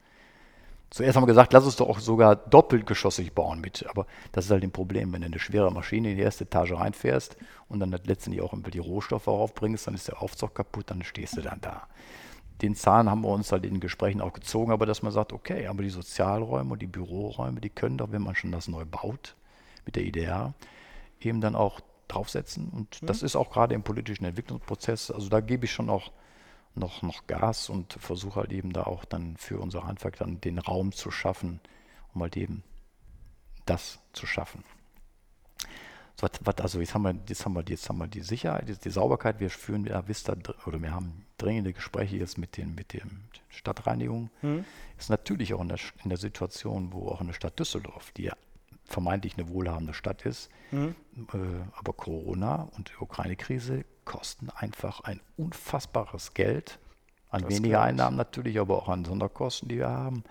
Zuerst 0.90 1.16
haben 1.16 1.24
wir 1.24 1.28
gesagt, 1.28 1.52
lass 1.54 1.66
uns 1.66 1.76
doch 1.76 1.90
auch 1.90 2.00
sogar 2.00 2.36
doppelgeschossig 2.36 3.34
bauen 3.34 3.60
mit. 3.60 3.86
Aber 3.90 4.06
das 4.32 4.46
ist 4.46 4.52
halt 4.52 4.64
ein 4.64 4.72
Problem, 4.72 5.12
wenn 5.14 5.22
du 5.22 5.28
eine 5.28 5.40
schwere 5.40 5.72
Maschine 5.72 6.12
in 6.12 6.18
die 6.18 6.24
erste 6.24 6.46
Etage 6.46 6.72
reinfährst 6.72 7.38
und 7.68 7.80
dann 7.80 7.92
letztendlich 7.92 8.42
auch 8.42 8.54
die 8.72 8.80
Rohstoffe 8.80 9.28
aufbringst, 9.28 9.88
dann 9.88 9.94
ist 9.94 10.08
der 10.08 10.22
Aufzug 10.22 10.56
kaputt, 10.56 10.86
dann 10.88 11.04
stehst 11.04 11.38
du 11.38 11.42
dann 11.42 11.60
da 11.62 11.88
den 12.62 12.76
Zahn 12.76 13.10
haben 13.10 13.22
wir 13.22 13.30
uns 13.30 13.52
halt 13.52 13.66
in 13.66 13.76
den 13.76 13.80
Gesprächen 13.80 14.22
auch 14.22 14.34
gezogen, 14.34 14.72
aber 14.72 14.86
dass 14.86 15.02
man 15.02 15.12
sagt, 15.12 15.34
okay, 15.34 15.68
aber 15.68 15.84
die 15.84 15.90
Sozialräume 15.90 16.74
und 16.74 16.82
die 16.82 16.88
Büroräume, 16.88 17.60
die 17.60 17.70
können 17.70 17.98
doch, 17.98 18.12
wenn 18.12 18.22
man 18.22 18.36
schon 18.36 18.52
das 18.52 18.68
neu 18.68 18.86
baut, 18.86 19.36
mit 19.86 19.96
der 19.96 20.04
IDR, 20.04 20.54
eben 21.20 21.42
dann 21.42 21.56
auch 21.56 21.82
draufsetzen. 22.08 22.70
Und 22.70 23.02
mhm. 23.02 23.08
das 23.08 23.24
ist 23.24 23.36
auch 23.36 23.52
gerade 23.52 23.76
im 23.76 23.84
politischen 23.84 24.26
Entwicklungsprozess, 24.26 25.12
also 25.12 25.30
da 25.30 25.42
gebe 25.42 25.66
ich 25.66 25.74
schon 25.74 25.90
auch 25.90 26.12
noch, 26.76 27.02
noch 27.02 27.28
Gas 27.28 27.70
und 27.70 27.94
versuche 27.94 28.42
halt 28.42 28.52
eben 28.52 28.74
da 28.74 28.84
auch 28.84 29.06
dann 29.06 29.38
für 29.38 29.60
unser 29.60 29.86
Handwerk 29.86 30.18
dann 30.18 30.42
den 30.42 30.60
Raum 30.60 30.92
zu 30.92 31.10
schaffen, 31.12 31.60
um 32.14 32.22
halt 32.22 32.38
eben 32.38 32.64
das 33.66 34.00
zu 34.14 34.26
schaffen. 34.26 34.64
So, 36.18 36.28
also 36.62 36.80
jetzt 36.80 36.94
haben, 36.94 37.04
wir, 37.04 37.16
jetzt, 37.28 37.46
haben 37.46 37.54
wir, 37.54 37.64
jetzt 37.68 37.90
haben 37.90 37.98
wir 37.98 38.08
die 38.08 38.22
Sicherheit, 38.22 38.70
jetzt 38.70 38.86
die 38.86 38.90
Sauberkeit, 38.90 39.40
wir 39.40 39.50
führen 39.50 39.86
ja 39.86 40.08
Vista 40.08 40.34
oder 40.66 40.82
wir 40.82 40.94
haben 40.94 41.26
dringende 41.38 41.74
Gespräche 41.74 42.16
jetzt 42.16 42.38
mit 42.38 42.56
den 42.56 42.74
mit 42.74 42.94
dem 42.94 43.26
Stadtreinigung. 43.50 44.30
Mhm. 44.42 44.64
Ist 44.98 45.10
natürlich 45.10 45.54
auch 45.54 45.62
in 45.62 45.68
der, 45.68 45.80
in 46.04 46.10
der, 46.10 46.18
Situation, 46.18 46.94
wo 46.94 47.10
auch 47.10 47.20
in 47.20 47.28
der 47.28 47.34
Stadt 47.34 47.60
Düsseldorf, 47.60 48.12
die 48.14 48.24
ja 48.24 48.34
vermeintlich 48.86 49.38
eine 49.38 49.50
wohlhabende 49.50 49.94
Stadt 49.94 50.26
ist, 50.26 50.50
mhm. 50.72 50.96
äh, 51.34 51.38
aber 51.78 51.92
Corona 51.92 52.70
und 52.78 52.92
die 52.92 53.04
Ukraine-Krise 53.04 53.84
kosten 54.06 54.50
einfach 54.50 55.02
ein 55.02 55.20
unfassbares 55.36 56.34
Geld 56.34 56.80
an 57.30 57.42
das 57.42 57.50
weniger 57.50 57.82
Einnahmen 57.82 58.16
natürlich, 58.16 58.60
aber 58.60 58.78
auch 58.78 58.88
an 58.88 59.04
Sonderkosten, 59.04 59.68
die 59.68 59.80
wir 59.80 59.90
haben. 59.90 60.24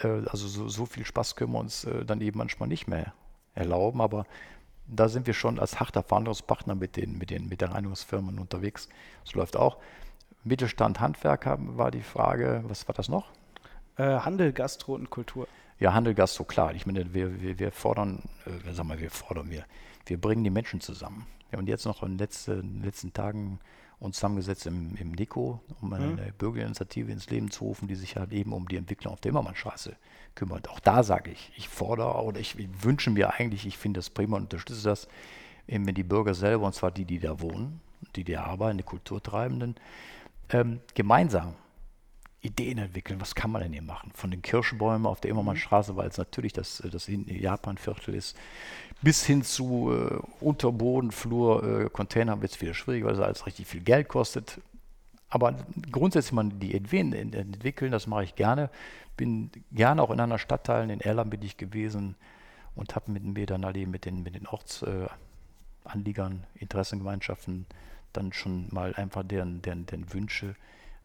Äh, 0.00 0.08
also 0.26 0.48
so, 0.48 0.68
so, 0.68 0.84
viel 0.84 1.06
Spaß 1.06 1.36
können 1.36 1.52
wir 1.52 1.60
uns 1.60 1.84
äh, 1.84 2.04
dann 2.04 2.20
eben 2.20 2.36
manchmal 2.36 2.68
nicht 2.68 2.88
mehr 2.88 3.14
erlauben, 3.54 4.00
aber 4.02 4.26
da 4.88 5.08
sind 5.08 5.26
wir 5.26 5.34
schon 5.34 5.58
als 5.58 5.80
harter 5.80 6.02
Verhandlungspartner 6.02 6.74
mit 6.74 6.96
den, 6.96 7.18
mit 7.18 7.30
den, 7.30 7.48
mit 7.48 7.60
den 7.60 7.70
Reinigungsfirmen 7.70 8.38
unterwegs. 8.38 8.88
Das 9.24 9.34
läuft 9.34 9.56
auch. 9.56 9.78
Mittelstand, 10.44 11.00
Handwerk 11.00 11.46
war 11.58 11.90
die 11.90 12.02
Frage. 12.02 12.62
Was 12.68 12.86
war 12.86 12.94
das 12.94 13.08
noch? 13.08 13.30
Äh, 13.96 14.20
Handel, 14.20 14.52
Gastro 14.52 14.94
und 14.94 15.10
Kultur. 15.10 15.48
Ja, 15.78 15.92
Handel, 15.92 16.14
Gastro, 16.14 16.44
klar. 16.44 16.74
Ich 16.74 16.86
meine, 16.86 17.12
wir, 17.12 17.40
wir, 17.40 17.58
wir 17.58 17.72
fordern, 17.72 18.22
äh, 18.44 18.72
sagen 18.72 18.88
wir, 18.88 19.00
wir 19.00 19.10
fordern, 19.10 19.50
wir, 19.50 19.64
wir 20.06 20.20
bringen 20.20 20.44
die 20.44 20.50
Menschen 20.50 20.80
zusammen. 20.80 21.26
Wir 21.50 21.58
haben 21.58 21.66
jetzt 21.66 21.84
noch 21.84 22.02
in 22.02 22.12
den 22.12 22.18
letzten, 22.18 22.82
letzten 22.82 23.12
Tagen 23.12 23.58
uns 23.98 24.16
zusammengesetzt 24.16 24.66
im, 24.66 24.94
im 24.96 25.12
NICO, 25.12 25.60
um 25.80 25.92
eine 25.92 26.06
mhm. 26.06 26.32
Bürgerinitiative 26.38 27.10
ins 27.10 27.30
Leben 27.30 27.50
zu 27.50 27.64
rufen, 27.64 27.88
die 27.88 27.94
sich 27.94 28.16
halt 28.16 28.32
eben 28.32 28.52
um 28.52 28.68
die 28.68 28.76
Entwicklung 28.76 29.12
auf 29.12 29.20
der 29.20 29.30
Immermannstraße 29.30 29.96
kümmert. 30.34 30.68
Auch 30.68 30.80
da 30.80 31.02
sage 31.02 31.30
ich, 31.30 31.52
ich 31.56 31.68
fordere 31.68 32.22
oder 32.22 32.38
ich 32.38 32.56
wünsche 32.82 33.10
mir 33.10 33.34
eigentlich, 33.34 33.66
ich 33.66 33.78
finde 33.78 33.98
das 33.98 34.10
prima 34.10 34.36
und 34.36 34.44
unterstütze 34.44 34.84
das, 34.84 35.08
eben 35.66 35.86
wenn 35.86 35.94
die 35.94 36.02
Bürger 36.02 36.34
selber, 36.34 36.66
und 36.66 36.74
zwar 36.74 36.90
die, 36.90 37.04
die 37.04 37.18
da 37.18 37.40
wohnen, 37.40 37.80
die 38.14 38.24
die 38.24 38.36
arbeiten, 38.36 38.78
die 38.78 38.84
Kulturtreibenden, 38.84 39.76
ähm, 40.50 40.80
gemeinsam 40.94 41.54
Ideen 42.46 42.78
entwickeln, 42.78 43.20
was 43.20 43.34
kann 43.34 43.50
man 43.50 43.62
denn 43.62 43.72
hier 43.72 43.82
machen? 43.82 44.10
Von 44.14 44.30
den 44.30 44.42
Kirschbäumen 44.42 45.06
auf 45.06 45.20
der 45.20 45.30
Immermannstraße, 45.30 45.96
weil 45.96 46.08
es 46.08 46.18
natürlich 46.18 46.52
das, 46.52 46.80
äh, 46.80 46.88
das 46.88 47.06
Japan-Viertel 47.08 48.14
ist, 48.14 48.36
bis 49.02 49.24
hin 49.26 49.42
zu 49.42 49.92
äh, 49.92 50.18
Unterbodenflur, 50.40 51.82
äh, 51.86 51.90
Container 51.90 52.40
wird 52.40 52.52
es 52.52 52.60
wieder 52.60 52.74
schwierig, 52.74 53.04
weil 53.04 53.14
es 53.14 53.20
alles 53.20 53.46
richtig 53.46 53.66
viel 53.66 53.80
Geld 53.80 54.08
kostet. 54.08 54.60
Aber 55.28 55.56
grundsätzlich 55.90 56.32
man 56.32 56.58
die 56.60 56.74
Ideen 56.74 57.12
entwickeln, 57.12 57.90
das 57.90 58.06
mache 58.06 58.24
ich 58.24 58.36
gerne. 58.36 58.70
Bin 59.16 59.50
gerne 59.72 60.02
auch 60.02 60.10
in 60.10 60.20
einer 60.20 60.38
Stadtteil, 60.38 60.88
in 60.88 61.00
Erlangen 61.00 61.30
bin 61.30 61.42
ich 61.42 61.56
gewesen 61.56 62.14
und 62.74 62.94
habe 62.94 63.10
mit 63.10 63.24
mir 63.24 63.46
dann 63.46 63.64
alle 63.64 63.86
mit 63.86 64.04
den, 64.04 64.22
mit 64.22 64.34
den 64.36 64.46
Ortsanliegern, 64.46 66.44
äh, 66.54 66.58
Interessengemeinschaften 66.60 67.66
dann 68.12 68.32
schon 68.32 68.68
mal 68.70 68.94
einfach 68.94 69.24
deren, 69.24 69.62
deren, 69.62 69.86
deren 69.86 70.12
Wünsche 70.12 70.54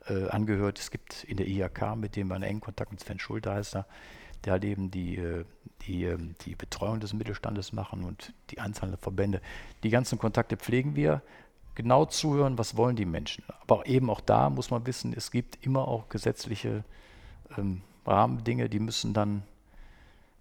äh, 0.08 0.28
angehört. 0.30 0.80
Es 0.80 0.92
gibt 0.92 1.24
in 1.26 1.38
der 1.38 1.48
IHK, 1.48 1.96
mit 1.96 2.16
dem 2.16 2.32
einen 2.32 2.44
engen 2.44 2.62
Kontakt 2.62 2.92
mit 2.92 3.00
Sven 3.00 3.20
Schulte 3.20 3.54
heißt 3.54 3.76
er, 3.76 3.86
der 4.44 4.54
halt 4.54 4.64
eben 4.64 4.92
die, 4.92 5.18
äh, 5.18 5.46
die, 5.84 6.06
ähm, 6.06 6.36
die 6.46 6.56
Betreuung 6.56 7.00
des 7.00 7.14
Mittelstandes 7.14 7.74
machen 7.74 8.04
und 8.04 8.34
die 8.50 8.60
einzelnen 8.60 8.98
Verbände. 8.98 9.42
Die 9.84 9.90
ganzen 9.90 10.18
Kontakte 10.18 10.58
pflegen 10.58 10.96
wir. 10.96 11.22
Genau 11.76 12.06
zuhören, 12.06 12.58
was 12.58 12.76
wollen 12.76 12.96
die 12.96 13.06
Menschen. 13.06 13.44
Aber 13.62 13.86
eben 13.86 14.10
auch 14.10 14.22
da 14.22 14.50
muss 14.50 14.72
man 14.72 14.86
wissen, 14.86 15.14
es 15.16 15.32
gibt 15.32 15.66
immer 15.66 15.88
auch 15.88 16.10
gesetzliche 16.10 16.84
ähm, 17.58 17.82
Rahmendinge, 18.06 18.68
die 18.68 18.80
müssen 18.80 19.14
dann, 19.14 19.44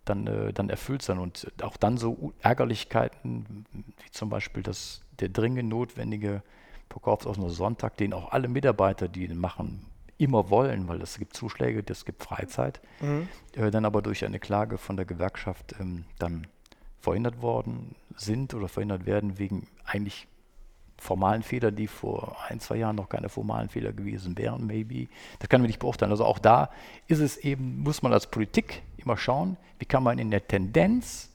dann, 0.04 0.26
äh, 0.26 0.52
dann 0.52 0.70
erfüllt 0.70 1.02
sein. 1.02 1.18
Und 1.18 1.46
auch 1.62 1.76
dann 1.76 1.98
so 1.98 2.32
Ärgerlichkeiten, 2.40 3.64
wie 3.72 4.10
zum 4.10 4.28
Beispiel 4.28 4.62
das, 4.62 5.02
der 5.20 5.28
dringend 5.28 5.68
notwendige 5.68 6.42
Verkaufsausnahme 6.90 7.50
Sonntag, 7.50 7.96
den 7.96 8.12
auch 8.12 8.32
alle 8.32 8.48
Mitarbeiter, 8.48 9.08
die 9.08 9.26
den 9.26 9.38
machen, 9.38 9.86
immer 10.18 10.50
wollen, 10.50 10.86
weil 10.88 11.00
es 11.00 11.18
gibt 11.18 11.34
Zuschläge, 11.34 11.82
es 11.88 12.04
gibt 12.04 12.22
Freizeit, 12.22 12.80
mhm. 13.00 13.28
äh, 13.54 13.70
dann 13.70 13.84
aber 13.84 14.02
durch 14.02 14.24
eine 14.24 14.38
Klage 14.38 14.76
von 14.76 14.96
der 14.96 15.06
Gewerkschaft 15.06 15.74
ähm, 15.80 16.04
dann 16.18 16.46
verhindert 17.00 17.40
worden 17.40 17.94
sind 18.16 18.52
oder 18.52 18.68
verhindert 18.68 19.06
werden 19.06 19.38
wegen 19.38 19.66
eigentlich 19.84 20.28
formalen 20.98 21.42
Fehler, 21.42 21.70
die 21.70 21.86
vor 21.86 22.36
ein, 22.48 22.60
zwei 22.60 22.76
Jahren 22.76 22.96
noch 22.96 23.08
keine 23.08 23.30
formalen 23.30 23.70
Fehler 23.70 23.92
gewesen 23.92 24.36
wären, 24.36 24.66
maybe. 24.66 25.08
Das 25.38 25.48
kann 25.48 25.62
man 25.62 25.68
nicht 25.68 25.78
beurteilen. 25.78 26.10
Also 26.12 26.26
auch 26.26 26.38
da 26.38 26.70
ist 27.06 27.20
es 27.20 27.38
eben, 27.38 27.78
muss 27.78 28.02
man 28.02 28.12
als 28.12 28.26
Politik 28.26 28.82
immer 28.98 29.16
schauen, 29.16 29.56
wie 29.78 29.86
kann 29.86 30.02
man 30.02 30.18
in 30.18 30.30
der 30.30 30.46
Tendenz 30.46 31.32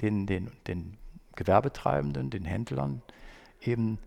den, 0.00 0.26
den, 0.26 0.52
den 0.68 0.96
Gewerbetreibenden, 1.34 2.30
den 2.30 2.44
Händlern 2.44 3.02
eben 3.60 3.98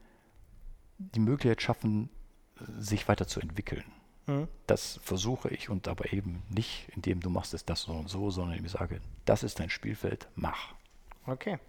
die 1.15 1.19
Möglichkeit 1.19 1.61
schaffen, 1.61 2.09
sich 2.77 3.07
weiterzuentwickeln. 3.07 3.83
Mhm. 4.27 4.47
Das 4.67 4.99
versuche 5.03 5.49
ich 5.49 5.69
und 5.69 5.87
aber 5.87 6.13
eben 6.13 6.43
nicht, 6.49 6.87
indem 6.95 7.21
du 7.21 7.29
machst 7.29 7.53
es 7.53 7.65
das 7.65 7.81
so 7.81 7.93
und 7.93 8.09
so, 8.09 8.29
sondern 8.29 8.63
ich 8.63 8.71
sage, 8.71 9.01
das 9.25 9.43
ist 9.43 9.59
dein 9.59 9.69
Spielfeld, 9.69 10.27
mach. 10.35 10.73
Okay. 11.25 11.59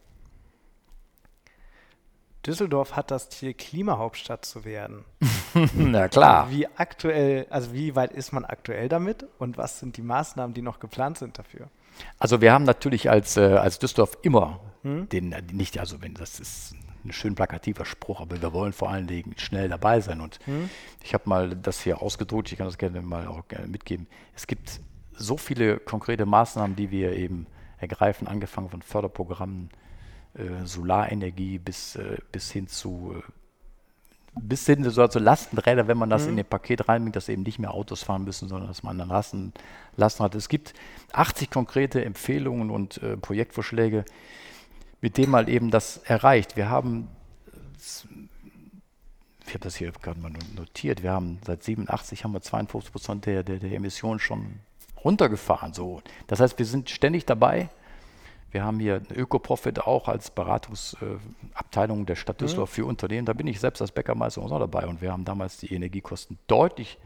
Düsseldorf 2.45 2.97
hat 2.97 3.13
das 3.13 3.31
Ziel, 3.31 3.55
Klimahauptstadt 3.55 4.45
zu 4.45 4.65
werden. 4.65 5.05
Na 5.75 6.09
klar. 6.09 6.51
Wie 6.51 6.67
aktuell, 6.67 7.47
also 7.51 7.73
wie 7.73 7.95
weit 7.95 8.13
ist 8.13 8.33
man 8.33 8.45
aktuell 8.45 8.89
damit 8.89 9.27
und 9.39 9.57
was 9.57 9.79
sind 9.79 9.97
die 9.97 10.03
Maßnahmen, 10.03 10.53
die 10.53 10.63
noch 10.63 10.81
geplant 10.81 11.19
sind 11.19 11.39
dafür? 11.39 11.69
Also 12.19 12.41
wir 12.41 12.53
haben 12.53 12.65
natürlich 12.65 13.11
als, 13.11 13.37
äh, 13.37 13.43
als 13.43 13.79
Düsseldorf 13.79 14.19
immer 14.23 14.61
hm? 14.83 15.09
den, 15.09 15.35
nicht, 15.53 15.79
also 15.79 16.03
wenn 16.03 16.15
das 16.15 16.41
ist 16.41 16.75
ein 17.05 17.13
schön 17.13 17.35
plakativer 17.35 17.85
Spruch, 17.85 18.21
aber 18.21 18.41
wir 18.41 18.53
wollen 18.53 18.73
vor 18.73 18.91
allen 18.91 19.07
Dingen 19.07 19.35
schnell 19.37 19.69
dabei 19.69 20.01
sein. 20.01 20.21
Und 20.21 20.39
hm? 20.45 20.71
ich 21.03 21.15
habe 21.15 21.29
mal 21.29 21.57
das 21.57 21.81
hier 21.83 22.03
ausgedruckt, 22.03 22.53
ich 22.53 22.59
kann 22.59 22.67
das 22.67 22.79
gerne 22.79 23.03
mal 23.03 23.27
auch 23.27 23.47
gerne 23.49 23.69
mitgeben. 23.69 24.07
Es 24.35 24.47
gibt 24.47 24.81
so 25.13 25.37
viele 25.37 25.79
konkrete 25.79 26.27
Maßnahmen, 26.27 26.77
die 26.77 26.91
wir 26.91 27.13
eben 27.17 27.47
ergreifen, 27.79 28.27
angefangen 28.27 28.71
von 28.71 28.83
Förderprogrammen, 28.83 29.71
äh, 30.35 30.65
Solarenergie 30.65 31.59
bis, 31.59 31.97
äh, 31.97 32.19
bis 32.31 32.51
hin 32.51 32.69
zu 32.69 33.15
äh, 33.17 33.23
bis 34.35 34.65
hin 34.65 34.83
zu 34.91 35.01
also 35.03 35.19
Lastenräder, 35.19 35.89
wenn 35.89 35.99
man 35.99 36.09
das 36.09 36.23
mhm. 36.23 36.31
in 36.31 36.37
den 36.39 36.47
Paket 36.47 36.89
reinbringt, 36.89 37.17
dass 37.17 37.29
eben 37.29 37.43
nicht 37.43 37.59
mehr 37.59 37.75
Autos 37.75 38.03
fahren 38.03 38.25
müssen, 38.25 38.49
sondern 38.49 38.69
dass 38.69 38.83
man 38.83 38.97
dann 38.97 39.09
Lasten, 39.09 39.53
Lasten 39.97 40.25
hat. 40.25 40.35
Es 40.35 40.49
gibt 40.49 40.73
80 41.13 41.51
konkrete 41.51 42.03
Empfehlungen 42.05 42.71
und 42.71 43.03
äh, 43.03 43.17
Projektvorschläge, 43.17 44.05
mit 45.03 45.19
dem 45.19 45.31
mal 45.31 45.51
eben 45.51 45.71
das 45.71 45.99
erreicht. 45.99 46.57
Wir 46.57 46.71
haben, 46.71 47.09
ich 49.47 49.49
habe 49.49 49.59
das 49.59 49.77
hier 49.77 49.93
gerade 49.93 50.21
mal 50.21 50.33
notiert, 50.57 51.03
wir 51.03 51.13
haben 51.13 51.41
seit 51.45 51.63
87 51.63 52.25
haben 52.25 52.33
wir 52.33 52.41
52 52.41 52.93
Prozent 52.93 53.27
der, 53.27 53.43
der, 53.43 53.59
der 53.59 53.73
Emissionen 53.73 54.21
schon 54.21 54.61
runtergefahren. 55.05 55.75
So. 55.75 56.01
Das 56.29 56.41
heißt, 56.41 56.59
wir 56.59 56.67
sind 56.67 56.89
ständig 56.89 57.27
dabei. 57.27 57.69
Wir 58.53 58.65
haben 58.65 58.79
hier 58.79 59.03
Ökoprofit 59.15 59.81
auch 59.81 60.09
als 60.09 60.31
Beratungsabteilung 60.31 62.07
der 62.07 62.17
Stadt 62.17 62.41
mhm. 62.41 62.45
Düsseldorf 62.45 62.71
für 62.71 62.87
Unternehmen. 62.87 63.27
Da 63.27 63.33
bin 63.33 63.47
ich 63.47 63.59
selbst 63.59 63.81
als 63.81 63.91
Bäckermeister 63.91 64.41
auch 64.41 64.59
dabei 64.59 64.87
und 64.87 65.03
wir 65.03 65.11
haben 65.11 65.25
damals 65.25 65.57
die 65.57 65.75
Energiekosten 65.75 66.39
deutlich 66.47 66.99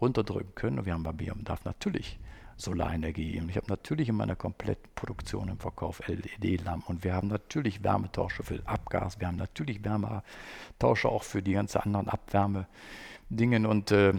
runterdrücken 0.00 0.54
können. 0.54 0.78
Und 0.78 0.86
wir 0.86 0.94
haben 0.94 1.02
bei 1.02 1.12
BMDAF 1.12 1.64
natürlich 1.64 2.18
Solarenergie. 2.56 3.40
Und 3.40 3.48
ich 3.48 3.56
habe 3.56 3.66
natürlich 3.68 4.08
in 4.08 4.16
meiner 4.16 4.36
kompletten 4.36 4.90
Produktion 4.94 5.48
im 5.48 5.58
Verkauf 5.58 6.02
LED-Lampen. 6.06 6.84
Und 6.86 7.04
wir 7.04 7.14
haben 7.14 7.28
natürlich 7.28 7.82
Wärmetauscher 7.82 8.42
für 8.42 8.60
Abgas. 8.66 9.20
Wir 9.20 9.28
haben 9.28 9.36
natürlich 9.36 9.84
Wärmetauscher 9.84 11.08
auch 11.08 11.22
für 11.22 11.42
die 11.42 11.52
ganzen 11.52 11.78
anderen 11.78 12.08
Abwärmedingen. 12.08 13.66
Und 13.66 13.90
äh, 13.90 14.14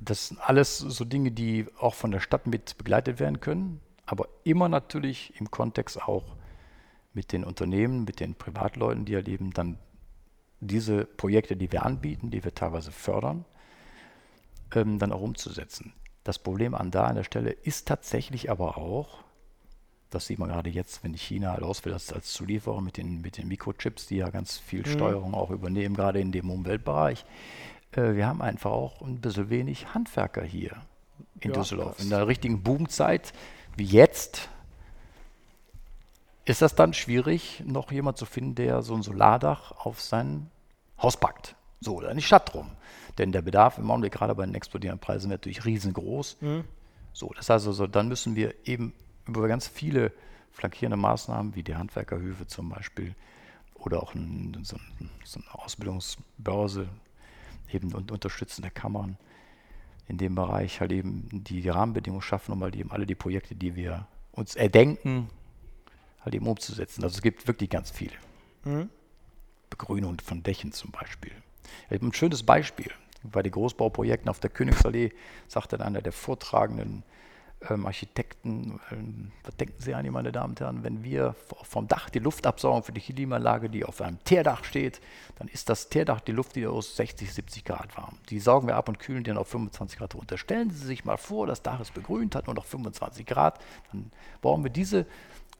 das 0.00 0.28
sind 0.28 0.40
alles 0.40 0.78
so 0.78 1.04
Dinge, 1.04 1.30
die 1.30 1.66
auch 1.78 1.94
von 1.94 2.10
der 2.10 2.20
Stadt 2.20 2.46
mit 2.46 2.78
begleitet 2.78 3.20
werden 3.20 3.40
können. 3.40 3.80
Aber 4.06 4.28
immer 4.44 4.68
natürlich 4.68 5.34
im 5.38 5.50
Kontext 5.50 6.02
auch 6.02 6.36
mit 7.12 7.32
den 7.32 7.44
Unternehmen, 7.44 8.04
mit 8.04 8.20
den 8.20 8.34
Privatleuten, 8.34 9.04
die 9.04 9.14
erleben, 9.14 9.52
dann 9.52 9.78
diese 10.60 11.04
Projekte, 11.04 11.56
die 11.56 11.70
wir 11.70 11.84
anbieten, 11.84 12.30
die 12.30 12.42
wir 12.42 12.54
teilweise 12.54 12.92
fördern, 12.92 13.44
ähm, 14.74 14.98
dann 14.98 15.12
auch 15.12 15.20
umzusetzen. 15.20 15.92
Das 16.28 16.38
Problem 16.38 16.74
an 16.74 16.90
da 16.90 17.06
an 17.06 17.14
der 17.14 17.24
Stelle 17.24 17.52
ist 17.52 17.88
tatsächlich 17.88 18.50
aber 18.50 18.76
auch, 18.76 19.24
das 20.10 20.26
sieht 20.26 20.38
man 20.38 20.50
gerade 20.50 20.68
jetzt, 20.68 21.02
wenn 21.02 21.14
China 21.14 21.54
aus 21.54 21.86
will 21.86 21.94
als, 21.94 22.12
als 22.12 22.34
Zulieferer 22.34 22.82
mit 22.82 22.98
den, 22.98 23.22
mit 23.22 23.38
den 23.38 23.48
Mikrochips, 23.48 24.08
die 24.08 24.16
ja 24.16 24.28
ganz 24.28 24.58
viel 24.58 24.80
mhm. 24.80 24.90
Steuerung 24.90 25.32
auch 25.32 25.48
übernehmen, 25.48 25.96
gerade 25.96 26.20
in 26.20 26.30
dem 26.30 26.50
Umweltbereich. 26.50 27.24
Äh, 27.92 28.12
wir 28.12 28.26
haben 28.26 28.42
einfach 28.42 28.72
auch 28.72 29.00
ein 29.00 29.22
bisschen 29.22 29.48
wenig 29.48 29.94
Handwerker 29.94 30.42
hier 30.42 30.76
in 31.40 31.52
ja, 31.52 31.56
Düsseldorf. 31.56 31.98
In 31.98 32.10
der 32.10 32.28
richtigen 32.28 32.62
Boomzeit 32.62 33.32
wie 33.78 33.84
jetzt 33.84 34.50
ist 36.44 36.60
das 36.60 36.74
dann 36.74 36.92
schwierig, 36.92 37.62
noch 37.64 37.90
jemand 37.90 38.18
zu 38.18 38.26
finden, 38.26 38.54
der 38.54 38.82
so 38.82 38.94
ein 38.94 39.02
Solardach 39.02 39.72
auf 39.82 40.02
sein 40.02 40.50
Haus 41.00 41.16
packt. 41.16 41.56
So, 41.80 41.96
oder 41.96 42.10
in 42.10 42.16
die 42.16 42.22
Stadt 42.22 42.54
rum. 42.54 42.70
Denn 43.18 43.32
der 43.32 43.42
Bedarf 43.42 43.78
im 43.78 43.90
Augenblick 43.90 44.12
gerade 44.12 44.34
bei 44.34 44.44
den 44.44 44.54
explodierenden 44.54 45.00
Preisen 45.00 45.30
natürlich 45.30 45.64
riesengroß. 45.64 46.38
Mhm. 46.40 46.64
So, 47.12 47.32
das 47.36 47.50
heißt 47.50 47.66
also, 47.66 47.86
dann 47.86 48.08
müssen 48.08 48.36
wir 48.36 48.54
eben 48.64 48.92
über 49.26 49.46
ganz 49.48 49.66
viele 49.66 50.12
flankierende 50.52 50.96
Maßnahmen 50.96 51.54
wie 51.54 51.62
die 51.62 51.76
Handwerkerhöfe 51.76 52.46
zum 52.46 52.68
Beispiel 52.68 53.14
oder 53.74 54.02
auch 54.02 54.14
ein, 54.14 54.58
so, 54.62 54.76
ein, 54.76 55.10
so, 55.24 55.40
eine 55.40 55.64
Ausbildungsbörse 55.64 56.88
eben 57.72 57.94
und 57.94 58.10
unterstützende 58.10 58.70
Kammern 58.70 59.16
in 60.08 60.16
dem 60.16 60.34
Bereich 60.34 60.80
halt 60.80 60.90
eben 60.92 61.28
die 61.32 61.68
Rahmenbedingungen 61.68 62.22
schaffen, 62.22 62.52
um 62.52 62.62
halt 62.62 62.76
eben 62.76 62.90
alle 62.90 63.06
die 63.06 63.14
Projekte, 63.14 63.54
die 63.54 63.76
wir 63.76 64.06
uns 64.32 64.56
erdenken, 64.56 65.28
halt 66.20 66.34
eben 66.34 66.46
umzusetzen. 66.46 67.04
Also 67.04 67.16
es 67.16 67.22
gibt 67.22 67.46
wirklich 67.46 67.70
ganz 67.70 67.90
viele. 67.90 68.14
Mhm. 68.64 68.88
Begrünung 69.70 70.16
von 70.24 70.42
Dächen 70.42 70.72
zum 70.72 70.90
Beispiel. 70.90 71.32
Ein 71.90 72.12
schönes 72.12 72.42
Beispiel 72.42 72.90
bei 73.22 73.42
den 73.42 73.52
Großbauprojekten 73.52 74.28
auf 74.28 74.40
der 74.40 74.50
Königsallee, 74.50 75.12
sagte 75.48 75.78
dann 75.78 75.88
einer 75.88 76.02
der 76.02 76.12
vortragenden 76.12 77.02
ähm, 77.68 77.86
Architekten, 77.86 78.80
ähm, 78.92 79.32
was 79.42 79.56
denken 79.56 79.80
Sie 79.80 79.94
an, 79.94 80.08
meine 80.10 80.30
Damen 80.30 80.50
und 80.50 80.60
Herren, 80.60 80.84
wenn 80.84 81.02
wir 81.02 81.34
vom 81.62 81.88
Dach 81.88 82.08
die 82.08 82.20
Luftabsaugung 82.20 82.84
für 82.84 82.92
die 82.92 83.00
Klimaanlage, 83.00 83.68
die 83.68 83.84
auf 83.84 84.00
einem 84.00 84.22
Teerdach 84.22 84.62
steht, 84.64 85.00
dann 85.36 85.48
ist 85.48 85.68
das 85.68 85.88
Teerdach 85.88 86.20
die 86.20 86.32
Luft, 86.32 86.54
die 86.54 86.66
aus 86.66 86.94
60, 86.96 87.32
70 87.32 87.64
Grad 87.64 87.96
warm. 87.96 88.16
Die 88.30 88.38
saugen 88.38 88.68
wir 88.68 88.76
ab 88.76 88.88
und 88.88 89.00
kühlen 89.00 89.24
die 89.24 89.30
dann 89.30 89.38
auf 89.38 89.48
25 89.48 89.98
Grad 89.98 90.14
runter. 90.14 90.38
Stellen 90.38 90.70
Sie 90.70 90.86
sich 90.86 91.04
mal 91.04 91.16
vor, 91.16 91.46
das 91.46 91.62
Dach 91.62 91.80
ist 91.80 91.94
begrünt, 91.94 92.36
hat 92.36 92.46
nur 92.46 92.54
noch 92.54 92.64
25 92.64 93.26
Grad, 93.26 93.58
dann 93.90 94.12
brauchen 94.40 94.62
wir 94.62 94.70
diese 94.70 95.06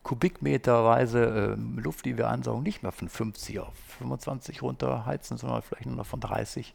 Kubikmeterweise 0.09 1.57
äh, 1.59 1.81
Luft, 1.81 2.05
die 2.07 2.17
wir 2.17 2.29
ansaugen, 2.29 2.63
nicht 2.63 2.83
mehr 2.83 2.93
von 2.93 3.09
50 3.09 3.61
auf 3.61 3.75
25 3.99 4.63
runterheizen, 4.63 5.37
sondern 5.37 5.63
vielleicht 5.63 5.87
nur 5.87 5.97
noch 5.97 6.07
von 6.07 6.21
30 6.21 6.75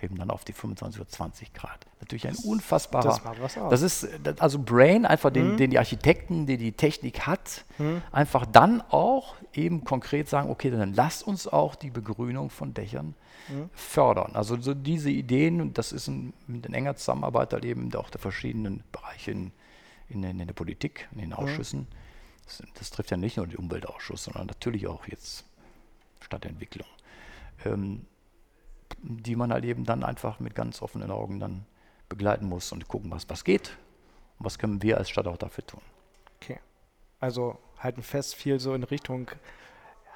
eben 0.00 0.16
dann 0.16 0.30
auf 0.30 0.44
die 0.44 0.52
25 0.52 1.00
oder 1.00 1.08
20 1.10 1.52
Grad. 1.54 1.86
Natürlich 2.00 2.28
ein 2.28 2.36
unfassbarer. 2.44 3.02
Das. 3.04 3.54
Das 3.70 3.82
ist 3.82 4.08
das- 4.22 4.38
also 4.40 4.60
Brain, 4.60 5.04
einfach 5.06 5.30
Mhm. 5.30 5.34
den, 5.34 5.56
den 5.56 5.70
die 5.72 5.78
Architekten, 5.78 6.46
die 6.46 6.56
die 6.56 6.70
Technik 6.72 7.26
hat, 7.26 7.64
einfach 8.12 8.46
dann 8.46 8.80
auch 8.90 9.34
eben 9.54 9.82
konkret 9.84 10.28
sagen, 10.28 10.50
okay, 10.50 10.70
dann 10.70 10.94
lasst 10.94 11.26
uns 11.26 11.48
auch 11.48 11.74
die 11.74 11.90
Begrünung 11.90 12.48
von 12.50 12.74
Dächern 12.74 13.14
Mhm. 13.48 13.70
fördern. 13.72 14.32
Also 14.36 14.56
so 14.60 14.72
diese 14.74 15.10
Ideen, 15.10 15.60
und 15.60 15.78
das 15.78 15.90
ist 15.90 16.06
ein, 16.06 16.32
mit 16.46 16.64
in 16.66 16.74
enger 16.74 16.94
Zusammenarbeit 16.94 17.52
halt 17.52 17.64
eben 17.64 17.92
auch 17.96 18.10
der 18.10 18.20
verschiedenen 18.20 18.84
Bereiche 18.92 19.32
in, 19.32 19.50
in, 20.10 20.22
in 20.22 20.38
der 20.46 20.54
Politik, 20.54 21.08
in 21.12 21.18
den 21.18 21.32
Ausschüssen. 21.32 21.88
Das, 22.48 22.62
das 22.74 22.90
trifft 22.90 23.10
ja 23.10 23.18
nicht 23.18 23.36
nur 23.36 23.46
den 23.46 23.56
Umweltausschuss, 23.58 24.24
sondern 24.24 24.46
natürlich 24.46 24.86
auch 24.86 25.06
jetzt 25.06 25.44
Stadtentwicklung. 26.20 26.88
Ähm, 27.64 28.06
die 29.02 29.36
man 29.36 29.52
halt 29.52 29.64
eben 29.64 29.84
dann 29.84 30.02
einfach 30.02 30.40
mit 30.40 30.54
ganz 30.54 30.80
offenen 30.80 31.10
Augen 31.10 31.40
dann 31.40 31.66
begleiten 32.08 32.46
muss 32.46 32.72
und 32.72 32.88
gucken, 32.88 33.10
was, 33.10 33.28
was 33.28 33.44
geht 33.44 33.76
und 34.38 34.46
was 34.46 34.58
können 34.58 34.82
wir 34.82 34.96
als 34.96 35.10
Stadt 35.10 35.26
auch 35.26 35.36
dafür 35.36 35.66
tun. 35.66 35.82
Okay. 36.40 36.58
Also 37.20 37.58
halten 37.78 38.02
fest, 38.02 38.34
viel 38.34 38.58
so 38.60 38.72
in 38.72 38.82
Richtung, 38.82 39.30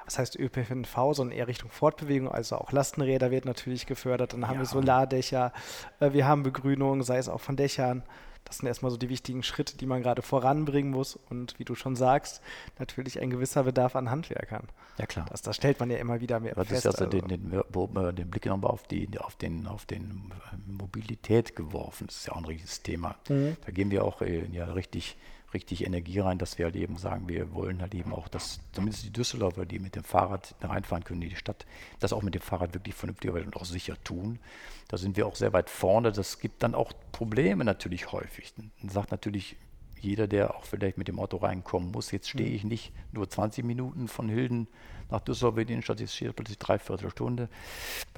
was 0.05 0.17
heißt 0.17 0.37
ÖPNV, 0.37 0.95
sondern 1.11 1.37
eher 1.37 1.47
Richtung 1.47 1.69
Fortbewegung, 1.69 2.29
also 2.29 2.57
auch 2.57 2.71
Lastenräder 2.71 3.29
wird 3.29 3.45
natürlich 3.45 3.85
gefördert. 3.85 4.33
Dann 4.33 4.47
haben 4.47 4.57
wir 4.57 4.65
Ja. 4.65 4.69
Solardächer, 4.71 5.53
äh, 5.99 6.13
wir 6.13 6.27
haben 6.27 6.41
Begrünung, 6.41 7.03
sei 7.03 7.17
es 7.17 7.29
auch 7.29 7.41
von 7.41 7.55
Dächern. 7.55 8.03
Das 8.45 8.57
sind 8.57 8.67
erstmal 8.67 8.91
so 8.91 8.97
die 8.97 9.09
wichtigen 9.09 9.43
Schritte, 9.43 9.77
die 9.77 9.85
man 9.85 10.01
gerade 10.01 10.21
voranbringen 10.21 10.91
muss. 10.91 11.17
Und 11.29 11.57
wie 11.59 11.65
du 11.65 11.75
schon 11.75 11.95
sagst, 11.95 12.41
natürlich 12.79 13.19
ein 13.21 13.29
gewisser 13.29 13.63
Bedarf 13.63 13.95
an 13.95 14.09
Handwerkern. 14.09 14.67
Ja 14.97 15.05
klar. 15.05 15.25
Das, 15.29 15.41
das 15.41 15.55
stellt 15.55 15.79
man 15.79 15.89
ja 15.89 15.97
immer 15.97 16.21
wieder 16.21 16.39
mehr 16.39 16.53
Das 16.53 16.69
ist 16.69 16.83
fest. 16.83 17.01
also 17.01 17.05
den, 17.05 17.27
den, 17.27 17.49
den 17.49 18.29
Blick 18.29 18.45
nochmal 18.45 18.71
auf, 18.71 18.83
die, 18.83 19.09
auf, 19.17 19.35
den, 19.35 19.65
auf 19.67 19.85
den 19.85 20.31
Mobilität 20.67 21.55
geworfen. 21.55 22.07
Das 22.07 22.17
ist 22.17 22.27
ja 22.27 22.33
auch 22.33 22.37
ein 22.37 22.45
richtiges 22.45 22.81
Thema. 22.83 23.15
Mhm. 23.29 23.57
Da 23.65 23.71
gehen 23.71 23.91
wir 23.91 24.03
auch 24.03 24.21
äh, 24.21 24.45
ja, 24.51 24.65
richtig, 24.65 25.17
richtig 25.53 25.85
Energie 25.85 26.19
rein, 26.19 26.37
dass 26.37 26.57
wir 26.57 26.65
halt 26.65 26.75
eben 26.75 26.97
sagen, 26.97 27.27
wir 27.27 27.53
wollen 27.53 27.81
halt 27.81 27.93
eben 27.95 28.13
auch, 28.13 28.27
dass 28.27 28.59
zumindest 28.71 29.05
die 29.05 29.13
Düsseldorfer, 29.13 29.65
die 29.65 29.79
mit 29.79 29.95
dem 29.95 30.03
Fahrrad 30.03 30.55
reinfahren 30.61 31.03
können 31.03 31.21
in 31.21 31.29
die 31.29 31.35
Stadt, 31.35 31.65
das 31.99 32.13
auch 32.13 32.21
mit 32.21 32.35
dem 32.35 32.41
Fahrrad 32.41 32.73
wirklich 32.73 32.95
vernünftig 32.95 33.31
und 33.31 33.55
auch 33.55 33.65
sicher 33.65 33.95
tun. 34.03 34.39
Da 34.87 34.97
sind 34.97 35.17
wir 35.17 35.27
auch 35.27 35.35
sehr 35.35 35.53
weit 35.53 35.69
vorne. 35.69 36.11
Das 36.11 36.39
gibt 36.39 36.63
dann 36.63 36.75
auch 36.75 36.93
Probleme 37.11 37.63
natürlich 37.63 38.11
häufig. 38.11 38.53
Dann 38.55 38.89
sagt 38.89 39.11
natürlich 39.11 39.57
jeder, 40.03 40.27
der 40.27 40.55
auch 40.55 40.65
vielleicht 40.65 40.97
mit 40.97 41.07
dem 41.07 41.19
Auto 41.19 41.37
reinkommen 41.37 41.91
muss, 41.91 42.11
jetzt 42.11 42.29
stehe 42.29 42.49
ich 42.49 42.63
nicht 42.63 42.91
nur 43.13 43.29
20 43.29 43.63
Minuten 43.63 44.07
von 44.07 44.27
Hilden 44.27 44.67
nach 45.09 45.21
Düsseldorf 45.21 45.57
in 45.57 45.67
die 45.67 45.73
Innenstadt, 45.73 45.99
jetzt 45.99 46.15
stehe 46.15 46.29
ich 46.29 46.35
plötzlich 46.35 46.57
dreiviertel 46.59 47.09
Stunde. 47.09 47.49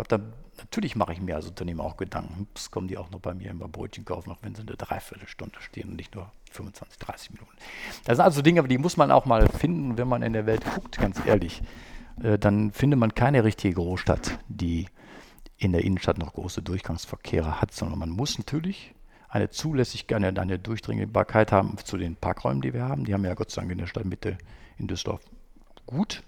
Dann, 0.07 0.33
natürlich 0.57 0.95
mache 0.95 1.13
ich 1.13 1.21
mir 1.21 1.35
als 1.35 1.47
Unternehmen 1.47 1.81
auch 1.81 1.97
Gedanken, 1.97 2.41
ups, 2.41 2.71
kommen 2.71 2.87
die 2.87 2.97
auch 2.97 3.11
noch 3.11 3.19
bei 3.19 3.33
mir 3.33 3.51
immer 3.51 3.67
Brötchen 3.67 4.05
kaufen, 4.05 4.31
auch 4.31 4.39
wenn 4.41 4.55
sie 4.55 4.61
eine 4.61 4.75
Dreiviertelstunde 4.75 5.61
stehen 5.61 5.89
und 5.89 5.95
nicht 5.95 6.15
nur 6.15 6.31
25, 6.55 6.99
30 6.99 7.31
Minuten. 7.31 7.51
Das 8.05 8.17
sind 8.17 8.25
also 8.25 8.41
Dinge, 8.41 8.63
die 8.67 8.77
muss 8.77 8.97
man 8.97 9.11
auch 9.11 9.25
mal 9.25 9.47
finden, 9.47 9.97
wenn 9.97 10.07
man 10.07 10.21
in 10.21 10.33
der 10.33 10.45
Welt 10.45 10.63
guckt, 10.73 10.97
ganz 10.97 11.23
ehrlich. 11.25 11.61
Äh, 12.21 12.37
dann 12.37 12.71
findet 12.71 12.99
man 12.99 13.13
keine 13.13 13.43
richtige 13.43 13.75
Großstadt, 13.75 14.39
die 14.47 14.87
in 15.57 15.71
der 15.71 15.83
Innenstadt 15.83 16.17
noch 16.17 16.33
große 16.33 16.61
Durchgangsverkehre 16.61 17.61
hat, 17.61 17.73
sondern 17.73 17.99
man 17.99 18.09
muss 18.09 18.37
natürlich 18.37 18.93
eine 19.29 19.49
Zulässigkeit, 19.49 20.23
eine, 20.23 20.39
eine 20.39 20.59
Durchdringbarkeit 20.59 21.51
haben 21.51 21.77
zu 21.83 21.97
den 21.97 22.15
Parkräumen, 22.15 22.61
die 22.61 22.73
wir 22.73 22.83
haben. 22.83 23.05
Die 23.05 23.13
haben 23.13 23.23
wir 23.23 23.29
ja 23.29 23.35
Gott 23.35 23.51
sei 23.51 23.61
Dank 23.61 23.71
in 23.71 23.77
der 23.79 23.87
Stadtmitte 23.87 24.37
in 24.77 24.87
Düsseldorf 24.87 25.21
gut. 25.85 26.23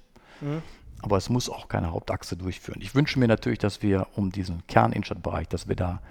Aber 1.01 1.17
es 1.17 1.29
muss 1.29 1.50
auch 1.50 1.67
keine 1.67 1.91
Hauptachse 1.91 2.36
durchführen. 2.36 2.81
Ich 2.81 2.96
wünsche 2.96 3.19
mir 3.19 3.27
natürlich, 3.27 3.60
dass 3.60 3.81
wir 3.81 4.07
um 4.15 4.31
diesen 4.31 4.65
Kerninnenstadtbereich, 4.67 5.48
dass 5.48 5.67
wir 5.67 5.75
da 5.75 6.01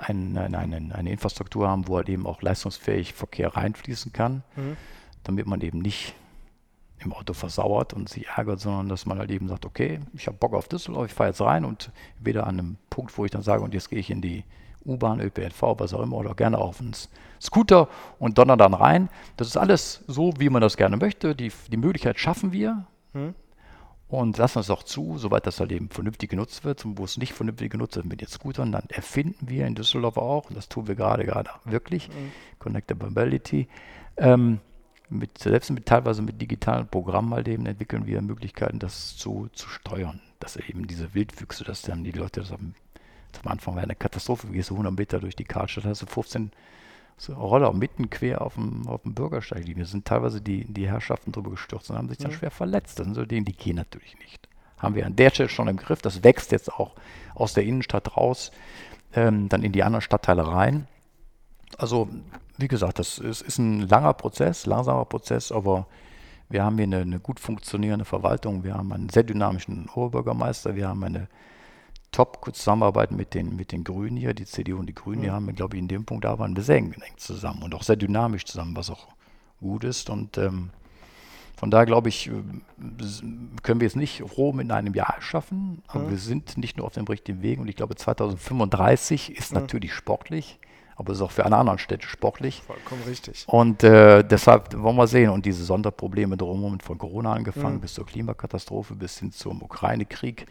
ein, 0.00 0.36
ein, 0.36 0.54
eine, 0.54 0.94
eine 0.94 1.10
Infrastruktur 1.10 1.68
haben, 1.68 1.88
wo 1.88 1.96
halt 1.96 2.08
eben 2.08 2.26
auch 2.26 2.42
leistungsfähig 2.42 3.12
Verkehr 3.12 3.54
reinfließen 3.56 4.12
kann, 4.12 4.42
damit 5.24 5.46
man 5.46 5.60
eben 5.60 5.78
nicht 5.78 6.14
im 6.98 7.12
Auto 7.12 7.32
versauert 7.32 7.92
und 7.92 8.08
sich 8.08 8.26
ärgert, 8.28 8.60
sondern 8.60 8.88
dass 8.88 9.06
man 9.06 9.18
halt 9.18 9.30
eben 9.30 9.48
sagt, 9.48 9.64
okay, 9.64 10.00
ich 10.14 10.26
habe 10.26 10.36
Bock 10.36 10.54
auf 10.54 10.68
Düsseldorf, 10.68 11.06
ich 11.06 11.14
fahre 11.14 11.30
jetzt 11.30 11.40
rein 11.40 11.64
und 11.64 11.90
weder 12.18 12.46
an 12.46 12.58
einem 12.58 12.76
Punkt, 12.90 13.16
wo 13.16 13.24
ich 13.24 13.30
dann 13.30 13.42
sage, 13.42 13.62
und 13.62 13.74
jetzt 13.74 13.88
gehe 13.88 13.98
ich 13.98 14.10
in 14.10 14.20
die 14.20 14.44
U-Bahn, 14.84 15.20
ÖPNV, 15.20 15.62
was 15.78 15.94
auch 15.94 16.02
immer, 16.02 16.16
oder 16.16 16.34
gerne 16.34 16.58
auf 16.58 16.80
einen 16.80 16.92
Scooter 17.40 17.88
und 18.18 18.38
donner 18.38 18.56
dann 18.56 18.74
rein. 18.74 19.08
Das 19.36 19.48
ist 19.48 19.56
alles 19.56 20.04
so, 20.06 20.32
wie 20.38 20.48
man 20.48 20.62
das 20.62 20.76
gerne 20.76 20.96
möchte. 20.96 21.34
Die, 21.34 21.52
die 21.70 21.76
Möglichkeit 21.76 22.18
schaffen 22.18 22.52
wir 22.52 22.86
und 24.10 24.36
lassen 24.38 24.58
es 24.58 24.70
auch 24.70 24.82
zu, 24.82 25.18
soweit 25.18 25.46
das 25.46 25.60
halt 25.60 25.70
eben 25.72 25.88
vernünftig 25.88 26.30
genutzt 26.30 26.64
wird. 26.64 26.84
Und 26.84 26.98
wo 26.98 27.04
es 27.04 27.16
nicht 27.16 27.32
vernünftig 27.32 27.70
genutzt 27.70 27.96
wird 27.96 28.06
mit 28.06 28.20
den 28.20 28.28
Scootern, 28.28 28.72
dann 28.72 28.84
erfinden 28.88 29.48
wir 29.48 29.66
in 29.66 29.74
Düsseldorf 29.74 30.16
auch, 30.16 30.48
und 30.48 30.56
das 30.56 30.68
tun 30.68 30.88
wir 30.88 30.96
gerade, 30.96 31.24
gerade 31.24 31.50
wirklich, 31.64 32.08
Connectability, 32.58 33.68
ähm, 34.16 34.58
mit, 35.08 35.38
selbst 35.38 35.70
mit 35.70 35.86
teilweise 35.86 36.22
mit 36.22 36.40
digitalen 36.40 36.88
Programmen 36.88 37.34
halt 37.34 37.48
eben 37.48 37.66
entwickeln 37.66 38.06
wir 38.06 38.20
Möglichkeiten, 38.22 38.78
das 38.78 39.16
zu, 39.16 39.48
zu 39.52 39.68
steuern. 39.68 40.20
Dass 40.38 40.56
eben 40.56 40.86
diese 40.86 41.14
Wildwüchse, 41.14 41.64
dass 41.64 41.82
dann 41.82 42.04
die 42.04 42.12
Leute 42.12 42.40
das 42.40 42.52
am, 42.52 42.74
am 43.44 43.52
Anfang 43.52 43.76
war 43.76 43.82
eine 43.82 43.94
Katastrophe, 43.94 44.46
du 44.46 44.52
gehst 44.52 44.68
so 44.68 44.74
100 44.74 44.96
Meter 44.96 45.20
durch 45.20 45.36
die 45.36 45.44
Karlstadt, 45.44 45.84
hast 45.84 46.02
du 46.02 46.06
15 46.06 46.50
so 47.20 47.34
Roller 47.34 47.74
mitten 47.74 48.08
quer 48.08 48.40
auf 48.40 48.54
dem, 48.54 48.88
auf 48.88 49.02
dem 49.02 49.12
Bürgersteig 49.12 49.66
liegen. 49.66 49.80
Da 49.80 49.86
sind 49.86 50.06
teilweise 50.06 50.40
die, 50.40 50.64
die 50.64 50.88
Herrschaften 50.88 51.32
drüber 51.32 51.50
gestürzt 51.50 51.90
und 51.90 51.98
haben 51.98 52.08
sich 52.08 52.16
dann 52.16 52.32
schwer 52.32 52.50
verletzt. 52.50 52.98
Das 52.98 53.04
sind 53.04 53.14
so 53.14 53.26
Dinge, 53.26 53.44
die 53.44 53.52
gehen 53.52 53.76
natürlich 53.76 54.18
nicht. 54.20 54.48
Haben 54.78 54.94
wir 54.94 55.04
an 55.04 55.16
der 55.16 55.28
Stelle 55.28 55.50
schon 55.50 55.68
im 55.68 55.76
Griff. 55.76 56.00
Das 56.00 56.24
wächst 56.24 56.50
jetzt 56.50 56.72
auch 56.72 56.92
aus 57.34 57.52
der 57.52 57.64
Innenstadt 57.64 58.16
raus, 58.16 58.52
ähm, 59.12 59.50
dann 59.50 59.62
in 59.62 59.72
die 59.72 59.82
anderen 59.82 60.00
Stadtteile 60.00 60.48
rein. 60.48 60.88
Also, 61.76 62.08
wie 62.56 62.68
gesagt, 62.68 62.98
das 62.98 63.18
ist, 63.18 63.42
ist 63.42 63.58
ein 63.58 63.86
langer 63.86 64.14
Prozess, 64.14 64.64
langsamer 64.64 65.04
Prozess, 65.04 65.52
aber 65.52 65.86
wir 66.48 66.64
haben 66.64 66.76
hier 66.76 66.84
eine, 66.84 67.00
eine 67.00 67.20
gut 67.20 67.38
funktionierende 67.38 68.06
Verwaltung, 68.06 68.64
wir 68.64 68.74
haben 68.74 68.92
einen 68.92 69.10
sehr 69.10 69.24
dynamischen 69.24 69.90
Oberbürgermeister, 69.90 70.74
wir 70.74 70.88
haben 70.88 71.04
eine 71.04 71.28
Top-Zusammenarbeit 72.12 73.12
mit 73.12 73.34
den, 73.34 73.56
mit 73.56 73.72
den 73.72 73.84
Grünen 73.84 74.16
hier, 74.16 74.34
die 74.34 74.44
CDU 74.44 74.78
und 74.78 74.86
die 74.86 74.94
Grünen, 74.94 75.22
die 75.22 75.30
haben, 75.30 75.46
wir, 75.46 75.52
glaube 75.52 75.76
ich, 75.76 75.82
in 75.82 75.88
dem 75.88 76.04
Punkt 76.04 76.26
arbeiten 76.26 76.56
wir 76.56 76.62
sehr 76.62 76.76
eng 76.76 76.92
eng 76.92 77.16
zusammen 77.16 77.62
und 77.62 77.74
auch 77.74 77.82
sehr 77.82 77.96
dynamisch 77.96 78.44
zusammen, 78.44 78.76
was 78.76 78.90
auch 78.90 79.08
gut 79.60 79.84
ist. 79.84 80.10
Und 80.10 80.36
ähm, 80.38 80.70
von 81.56 81.70
daher 81.70 81.86
glaube 81.86 82.08
ich, 82.08 82.28
äh, 82.28 82.32
können 83.62 83.80
wir 83.80 83.86
es 83.86 83.94
nicht 83.94 84.22
Rom 84.36 84.60
in 84.60 84.72
einem 84.72 84.94
Jahr 84.94 85.16
schaffen, 85.20 85.82
aber 85.88 86.10
wir 86.10 86.18
sind 86.18 86.56
nicht 86.56 86.78
nur 86.78 86.86
auf 86.86 86.94
dem 86.94 87.04
richtigen 87.04 87.42
Weg. 87.42 87.60
Und 87.60 87.68
ich 87.68 87.76
glaube 87.76 87.94
2035 87.94 89.36
ist 89.36 89.52
natürlich 89.52 89.92
sportlich, 89.92 90.58
aber 91.00 91.12
es 91.12 91.18
ist 91.18 91.22
auch 91.22 91.30
für 91.30 91.46
alle 91.46 91.56
anderen 91.56 91.78
Städte 91.78 92.06
sportlich. 92.06 92.62
Vollkommen 92.66 93.02
richtig. 93.04 93.44
Und 93.48 93.82
äh, 93.82 94.22
deshalb 94.22 94.78
wollen 94.78 94.96
wir 94.96 95.06
sehen. 95.06 95.30
Und 95.30 95.46
diese 95.46 95.64
Sonderprobleme 95.64 96.36
drumherum, 96.36 96.78
von 96.78 96.98
Corona 96.98 97.32
angefangen 97.32 97.80
bis 97.80 97.94
zur 97.94 98.04
Klimakatastrophe, 98.04 98.94
bis 98.94 99.18
hin 99.18 99.32
zum 99.32 99.62
Ukraine-Krieg, 99.62 100.46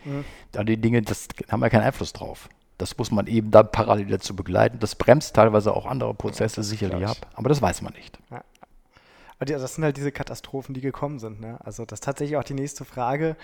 all 0.56 0.66
die 0.66 0.78
Dinge, 0.78 1.04
das 1.04 1.28
haben 1.50 1.60
wir 1.60 1.70
keinen 1.70 1.84
Einfluss 1.84 2.14
drauf. 2.14 2.50
Das 2.80 2.98
muss 2.98 3.12
man 3.12 3.28
eben 3.28 3.52
dann 3.52 3.72
parallel 3.72 4.08
dazu 4.08 4.36
begleiten. 4.36 4.80
Das 4.80 4.96
bremst 4.96 5.36
teilweise 5.36 5.76
auch 5.76 5.86
andere 5.86 6.16
Prozesse 6.16 6.64
sicherlich 6.64 6.98
klar. 6.98 7.12
ab, 7.12 7.28
aber 7.36 7.50
das 7.50 7.62
weiß 7.62 7.82
man 7.84 7.94
nicht. 7.94 8.18
Aber 8.30 9.46
die, 9.46 9.54
das 9.54 9.76
sind 9.76 9.84
halt 9.84 9.98
diese 9.98 10.12
Katastrophen, 10.12 10.74
die 10.74 10.82
gekommen 10.82 11.20
sind. 11.20 11.40
Ne? 11.40 11.60
Also 11.64 11.86
das 11.86 11.98
ist 11.98 12.04
tatsächlich 12.06 12.38
auch 12.38 12.44
die 12.44 12.56
nächste 12.56 12.86
Frage. 12.86 13.36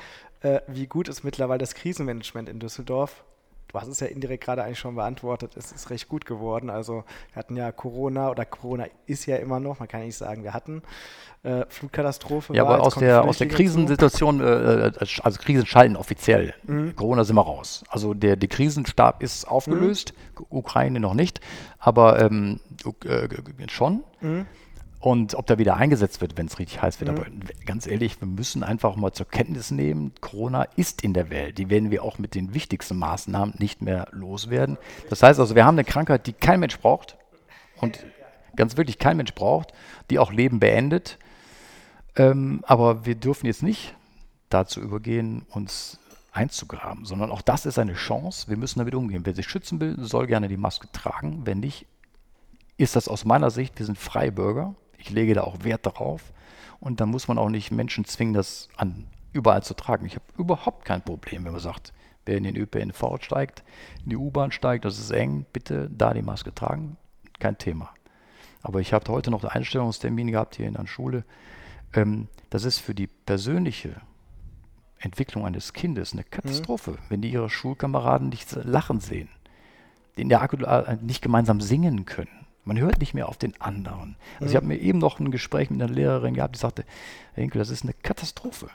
Äh, 0.42 0.62
wie 0.68 0.88
gut 0.88 1.08
ist 1.08 1.24
mittlerweile 1.24 1.60
das 1.60 1.76
Krisenmanagement 1.76 2.50
in 2.50 2.60
Düsseldorf? 2.60 3.24
Du 3.76 3.82
hast 3.82 3.90
es 3.90 4.00
ja 4.00 4.08
indirekt 4.08 4.46
gerade 4.46 4.64
eigentlich 4.64 4.80
schon 4.80 4.96
beantwortet. 4.96 5.58
Es 5.58 5.74
ist 5.74 5.90
recht 5.90 6.08
gut 6.08 6.26
geworden. 6.26 6.70
Also 6.70 7.04
wir 7.34 7.36
hatten 7.36 7.58
ja 7.58 7.74
Corona 7.74 8.32
oder 8.32 8.46
Corona 8.46 8.86
ist 9.06 9.26
ja 9.26 9.36
immer 9.36 9.60
noch, 9.60 9.80
man 9.80 9.90
kann 9.90 10.00
nicht 10.00 10.16
sagen, 10.16 10.46
wir 10.46 10.54
hatten 10.54 10.82
äh, 11.44 11.66
Flutkatastrophe. 11.68 12.56
Ja, 12.56 12.64
aber 12.64 12.82
aus 12.82 12.96
der, 12.96 13.26
aus 13.26 13.38
der. 13.38 13.50
Krisensituation, 13.50 14.40
äh, 14.40 14.92
also 15.22 15.42
Krisen 15.42 15.66
schalten 15.66 15.98
offiziell. 15.98 16.54
Corona 16.96 17.26
sind 17.26 17.36
wir 17.36 17.42
raus. 17.42 17.84
Also 17.90 18.14
der, 18.14 18.38
der 18.38 18.48
Krisenstab 18.48 19.22
ist 19.22 19.46
aufgelöst, 19.46 20.14
Ukraine 20.50 21.02
noch 21.02 21.14
nicht, 21.14 21.42
aber 21.78 22.22
ähm, 22.22 22.62
äh, 23.04 23.28
schon. 23.68 24.06
Und 25.00 25.36
ob 25.36 25.46
der 25.46 25.60
wieder 25.60 25.78
eingesetzt 25.78 26.22
wird, 26.22 26.38
wenn 26.38 26.48
es 26.48 26.58
richtig 26.58 26.82
heiß 26.82 27.00
wird. 27.00 27.12
Aber 27.12 27.26
ganz 27.66 27.86
ehrlich, 27.86 28.20
wir 28.20 28.28
müssen 28.28 28.64
einfach 28.64 28.96
mal 28.96 29.12
zur 29.12 29.28
Kenntnis 29.28 29.70
nehmen, 29.70 30.14
Corona 30.20 30.64
ist 30.76 31.04
in 31.04 31.14
der 31.14 31.30
Welt. 31.30 31.58
Die 31.58 31.70
werden 31.70 31.92
wir 31.92 32.04
auch 32.04 32.18
mit 32.18 32.34
den 32.34 32.54
wichtigsten 32.54 32.98
Maßnahmen 32.98 33.56
nicht 33.60 33.82
mehr 33.82 34.08
loswerden. 34.12 34.78
Das 35.10 35.22
heißt 35.22 35.40
also, 35.40 35.56
wir 35.56 35.66
haben 35.66 35.76
eine 35.76 35.84
Krankheit, 35.84 36.26
die 36.26 36.34
kein 36.34 36.60
Mensch 36.60 36.80
braucht 36.80 37.18
und 37.78 38.04
ganz 38.56 38.78
wirklich 38.78 38.98
kein 38.98 39.18
Mensch 39.18 39.34
braucht, 39.36 39.74
die 40.10 40.18
auch 40.18 40.32
Leben 40.32 40.60
beendet. 40.60 41.20
Ähm, 42.16 42.62
aber 42.64 43.06
wir 43.06 43.16
dürfen 43.16 43.46
jetzt 43.46 43.64
nicht 43.64 43.96
dazu 44.50 44.82
übergehen, 44.82 45.46
uns 45.50 46.00
einzugraben, 46.32 47.06
sondern 47.06 47.32
auch 47.32 47.42
das 47.42 47.66
ist 47.66 47.80
eine 47.80 47.94
Chance. 47.94 48.50
Wir 48.50 48.58
müssen 48.58 48.80
damit 48.80 48.96
umgehen. 48.96 49.26
Wer 49.26 49.36
sich 49.36 49.48
schützen 49.48 49.80
will, 49.80 49.96
soll 50.00 50.28
gerne 50.28 50.48
die 50.48 50.58
Maske 50.58 50.92
tragen. 50.92 51.46
Wenn 51.46 51.60
nicht, 51.60 51.86
ist 52.78 52.96
das 52.96 53.08
aus 53.08 53.24
meiner 53.26 53.52
Sicht, 53.52 53.80
wir 53.80 53.86
sind 53.86 53.98
freie 53.98 54.32
Bürger. 54.32 54.76
Ich 55.06 55.12
lege 55.12 55.34
da 55.34 55.42
auch 55.44 55.64
Wert 55.64 55.86
darauf. 55.86 56.34
Und 56.80 57.00
dann 57.00 57.10
muss 57.10 57.28
man 57.28 57.38
auch 57.38 57.50
nicht 57.50 57.72
Menschen 57.72 58.06
zwingen, 58.06 58.34
das 58.34 58.70
an, 58.76 59.08
überall 59.34 59.64
zu 59.64 59.74
tragen. 59.74 60.06
Ich 60.06 60.16
habe 60.16 60.26
überhaupt 60.38 60.86
kein 60.86 61.02
Problem, 61.02 61.46
wenn 61.46 61.54
man 61.54 61.62
sagt, 61.62 61.94
Wer 62.26 62.38
in 62.38 62.44
den 62.44 62.58
ÖPNV 62.58 63.22
steigt, 63.22 63.64
in 64.04 64.10
die 64.10 64.18
U-Bahn 64.18 64.52
steigt, 64.52 64.86
das 64.86 64.98
ist 64.98 65.12
eng, 65.12 65.46
bitte 65.54 65.90
da 65.96 66.14
die 66.14 66.24
Maske 66.24 66.54
tragen, 66.54 66.98
kein 67.40 67.58
Thema. 67.58 67.92
Aber 68.64 68.82
ich 68.82 68.94
habe 68.94 69.12
heute 69.12 69.30
noch 69.30 69.44
einen 69.44 69.52
Einstellungstermin 69.52 70.32
gehabt 70.32 70.56
hier 70.56 70.68
in 70.68 70.74
der 70.74 70.88
Schule. 70.88 71.24
Ähm, 71.94 72.28
das 72.50 72.64
ist 72.64 72.80
für 72.80 72.96
die 72.96 73.06
persönliche 73.06 74.02
Entwicklung 74.98 75.46
eines 75.46 75.74
Kindes 75.74 76.14
eine 76.14 76.24
Katastrophe, 76.24 76.92
mhm. 76.92 76.98
wenn 77.10 77.22
die 77.22 77.32
ihre 77.32 77.50
Schulkameraden 77.50 78.30
nicht 78.30 78.52
lachen 78.56 79.00
sehen, 79.00 79.30
in 80.16 80.30
der 80.30 80.42
Akku 80.42 80.58
äh, 80.58 80.98
nicht 81.02 81.22
gemeinsam 81.22 81.62
singen 81.62 82.06
können. 82.06 82.45
Man 82.66 82.80
hört 82.80 83.00
nicht 83.00 83.14
mehr 83.14 83.30
auf 83.30 83.38
den 83.38 83.60
anderen. 83.62 84.16
Also 84.36 84.46
mhm. 84.46 84.50
ich 84.50 84.56
habe 84.56 84.66
mir 84.66 84.78
eben 84.78 85.00
noch 85.00 85.20
ein 85.20 85.32
Gespräch 85.32 85.70
mit 85.70 85.82
einer 85.82 85.94
Lehrerin 85.94 86.34
gehabt, 86.34 86.56
die 86.56 86.60
sagte, 86.60 86.84
Herr 87.34 87.44
Henkel, 87.44 87.60
das 87.60 87.70
ist 87.70 87.84
eine 87.84 87.94
Katastrophe. 87.94 88.70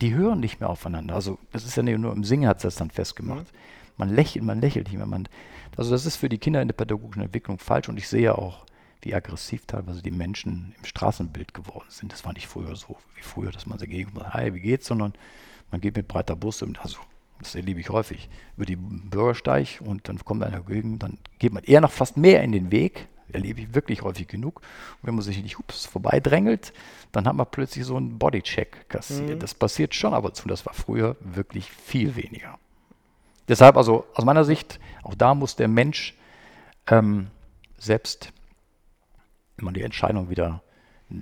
Die 0.00 0.14
hören 0.14 0.40
nicht 0.40 0.60
mehr 0.60 0.70
aufeinander. 0.70 1.14
Also 1.14 1.38
das 1.52 1.64
ist 1.64 1.76
ja 1.76 1.82
nicht 1.82 1.98
nur 1.98 2.12
im 2.12 2.24
Singen 2.24 2.48
hat 2.48 2.58
es 2.58 2.62
das 2.62 2.76
dann 2.76 2.90
festgemacht. 2.90 3.52
Mhm. 3.52 3.58
Man 3.96 4.08
lächelt, 4.10 4.44
man 4.44 4.60
lächelt 4.60 4.88
nicht 4.88 4.96
mehr. 4.96 5.06
Man, 5.06 5.28
also 5.76 5.90
das 5.90 6.06
ist 6.06 6.16
für 6.16 6.28
die 6.28 6.38
Kinder 6.38 6.60
in 6.62 6.68
der 6.68 6.74
pädagogischen 6.74 7.22
Entwicklung 7.22 7.58
falsch 7.58 7.88
und 7.88 7.96
ich 7.96 8.08
sehe 8.08 8.36
auch, 8.36 8.64
wie 9.02 9.14
aggressiv 9.14 9.64
teilweise 9.66 10.02
die 10.02 10.10
Menschen 10.10 10.74
im 10.78 10.84
Straßenbild 10.84 11.54
geworden 11.54 11.86
sind. 11.88 12.12
Das 12.12 12.24
war 12.24 12.32
nicht 12.32 12.48
früher 12.48 12.74
so 12.74 12.96
wie 13.14 13.22
früher, 13.22 13.52
dass 13.52 13.66
man 13.66 13.78
sich 13.78 13.88
gegen 13.88 14.12
hi, 14.32 14.52
wie 14.54 14.60
geht's, 14.60 14.86
sondern 14.86 15.14
man 15.70 15.80
geht 15.80 15.96
mit 15.96 16.08
breiter 16.08 16.34
Brust, 16.34 16.64
also 16.80 16.98
das 17.38 17.54
erlebe 17.54 17.80
ich 17.80 17.90
häufig, 17.90 18.28
über 18.56 18.66
die 18.66 18.76
Bürgersteig 18.76 19.80
und 19.80 20.08
dann 20.08 20.18
kommt 20.24 20.42
einer 20.42 20.58
dagegen, 20.58 20.98
dann 20.98 21.18
geht 21.38 21.52
man 21.52 21.62
eher 21.62 21.80
noch 21.80 21.92
fast 21.92 22.16
mehr 22.16 22.42
in 22.42 22.52
den 22.52 22.72
Weg, 22.72 23.06
erlebe 23.32 23.60
ich 23.60 23.74
wirklich 23.74 24.02
häufig 24.02 24.28
genug. 24.28 24.60
Und 24.60 25.06
wenn 25.06 25.14
man 25.14 25.22
sich 25.22 25.42
nicht 25.42 25.58
ups, 25.58 25.86
vorbeidrängelt, 25.86 26.72
dann 27.12 27.26
hat 27.26 27.34
man 27.34 27.46
plötzlich 27.50 27.84
so 27.84 27.96
einen 27.96 28.18
Bodycheck 28.18 28.88
kassiert. 28.88 29.36
Mhm. 29.36 29.38
Das 29.38 29.54
passiert 29.54 29.94
schon 29.94 30.14
aber 30.14 30.34
zu, 30.34 30.48
das 30.48 30.66
war 30.66 30.74
früher 30.74 31.16
wirklich 31.20 31.70
viel 31.70 32.16
weniger. 32.16 32.58
Deshalb 33.48 33.76
also 33.76 34.06
aus 34.14 34.24
meiner 34.24 34.44
Sicht, 34.44 34.78
auch 35.02 35.14
da 35.14 35.34
muss 35.34 35.56
der 35.56 35.68
Mensch 35.68 36.14
ähm, 36.86 37.28
selbst 37.78 38.32
immer 39.56 39.72
die 39.72 39.82
Entscheidung 39.82 40.30
wieder 40.30 40.62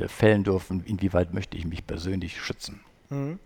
fällen 0.09 0.43
dürfen, 0.43 0.85
inwieweit 0.85 1.33
möchte 1.33 1.57
ich 1.57 1.65
mich 1.65 1.87
persönlich 1.87 2.41
schützen. 2.41 2.81
Mhm. 3.11 3.39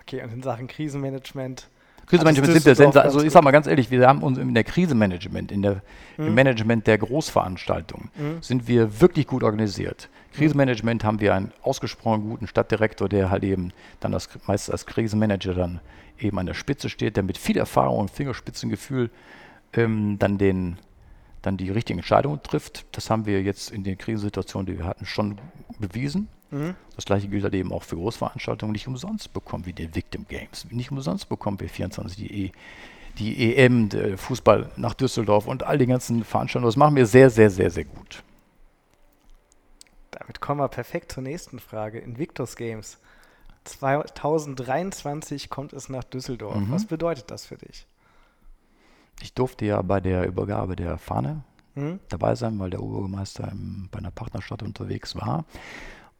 Okay, 0.00 0.22
und 0.22 0.32
in 0.32 0.42
Sachen 0.42 0.68
Krisenmanagement. 0.68 1.68
Krisenmanagement 2.06 2.52
sind 2.52 2.64
wir 2.64 2.74
Sensor. 2.74 3.02
Also 3.02 3.22
ich 3.22 3.32
sage 3.32 3.44
mal 3.44 3.50
ganz 3.50 3.66
ehrlich, 3.66 3.90
wir 3.90 4.06
haben 4.06 4.22
uns 4.22 4.38
in 4.38 4.54
der 4.54 4.64
Krisenmanagement, 4.64 5.50
in 5.50 5.62
der, 5.62 5.82
mhm. 6.16 6.28
im 6.28 6.34
Management 6.34 6.86
der 6.86 6.98
Großveranstaltungen, 6.98 8.10
mhm. 8.16 8.42
sind 8.42 8.68
wir 8.68 9.00
wirklich 9.00 9.26
gut 9.26 9.42
organisiert. 9.42 10.08
Krisenmanagement 10.34 11.02
haben 11.02 11.20
wir 11.20 11.34
einen 11.34 11.52
ausgesprochen 11.62 12.28
guten 12.28 12.46
Stadtdirektor, 12.46 13.08
der 13.08 13.30
halt 13.30 13.42
eben 13.42 13.72
dann 14.00 14.14
als, 14.14 14.28
meist 14.46 14.70
als 14.70 14.86
Krisenmanager 14.86 15.54
dann 15.54 15.80
eben 16.18 16.38
an 16.38 16.46
der 16.46 16.54
Spitze 16.54 16.88
steht, 16.88 17.16
der 17.16 17.22
mit 17.22 17.38
viel 17.38 17.56
Erfahrung 17.56 17.98
und 17.98 18.10
Fingerspitzengefühl 18.10 19.10
ähm, 19.72 20.16
dann 20.18 20.38
den 20.38 20.78
dann 21.42 21.56
die 21.56 21.70
richtigen 21.70 22.00
Entscheidungen 22.00 22.42
trifft. 22.42 22.86
Das 22.90 23.08
haben 23.08 23.24
wir 23.24 23.40
jetzt 23.40 23.70
in 23.70 23.84
den 23.84 23.96
Krisensituationen, 23.96 24.66
die 24.66 24.78
wir 24.78 24.84
hatten, 24.84 25.06
schon 25.06 25.38
bewiesen. 25.78 26.28
Mhm. 26.50 26.74
Das 26.94 27.04
gleiche 27.04 27.28
gilt 27.28 27.44
halt 27.44 27.54
eben 27.54 27.72
auch 27.72 27.82
für 27.82 27.96
Großveranstaltungen. 27.96 28.72
Nicht 28.72 28.86
umsonst 28.86 29.32
bekommen 29.32 29.66
wir 29.66 29.72
die 29.72 29.94
Victim 29.94 30.26
Games. 30.28 30.66
Nicht 30.70 30.90
umsonst 30.90 31.28
bekommen 31.28 31.60
wir 31.60 31.68
24 31.68 32.16
die, 32.16 32.46
e, 32.46 32.52
die 33.18 33.56
EM, 33.56 33.90
Fußball 34.16 34.70
nach 34.76 34.94
Düsseldorf 34.94 35.46
und 35.46 35.62
all 35.64 35.78
die 35.78 35.86
ganzen 35.86 36.24
Veranstaltungen. 36.24 36.68
Das 36.68 36.76
machen 36.76 36.96
wir 36.96 37.06
sehr, 37.06 37.30
sehr, 37.30 37.50
sehr, 37.50 37.70
sehr 37.70 37.84
gut. 37.84 38.22
Damit 40.10 40.40
kommen 40.40 40.60
wir 40.60 40.68
perfekt 40.68 41.12
zur 41.12 41.22
nächsten 41.22 41.58
Frage. 41.58 41.98
Invictus 41.98 42.56
Games. 42.56 42.98
2023 43.64 45.50
kommt 45.50 45.72
es 45.72 45.88
nach 45.88 46.04
Düsseldorf. 46.04 46.56
Mhm. 46.56 46.70
Was 46.70 46.86
bedeutet 46.86 47.30
das 47.30 47.46
für 47.46 47.56
dich? 47.56 47.86
Ich 49.20 49.34
durfte 49.34 49.64
ja 49.64 49.82
bei 49.82 50.00
der 50.00 50.26
Übergabe 50.26 50.76
der 50.76 50.98
Fahne 50.98 51.42
mhm. 51.74 52.00
dabei 52.08 52.34
sein, 52.34 52.58
weil 52.58 52.70
der 52.70 52.82
Oberbürgermeister 52.82 53.52
bei 53.90 53.98
einer 53.98 54.10
Partnerstadt 54.10 54.62
unterwegs 54.62 55.16
war. 55.16 55.44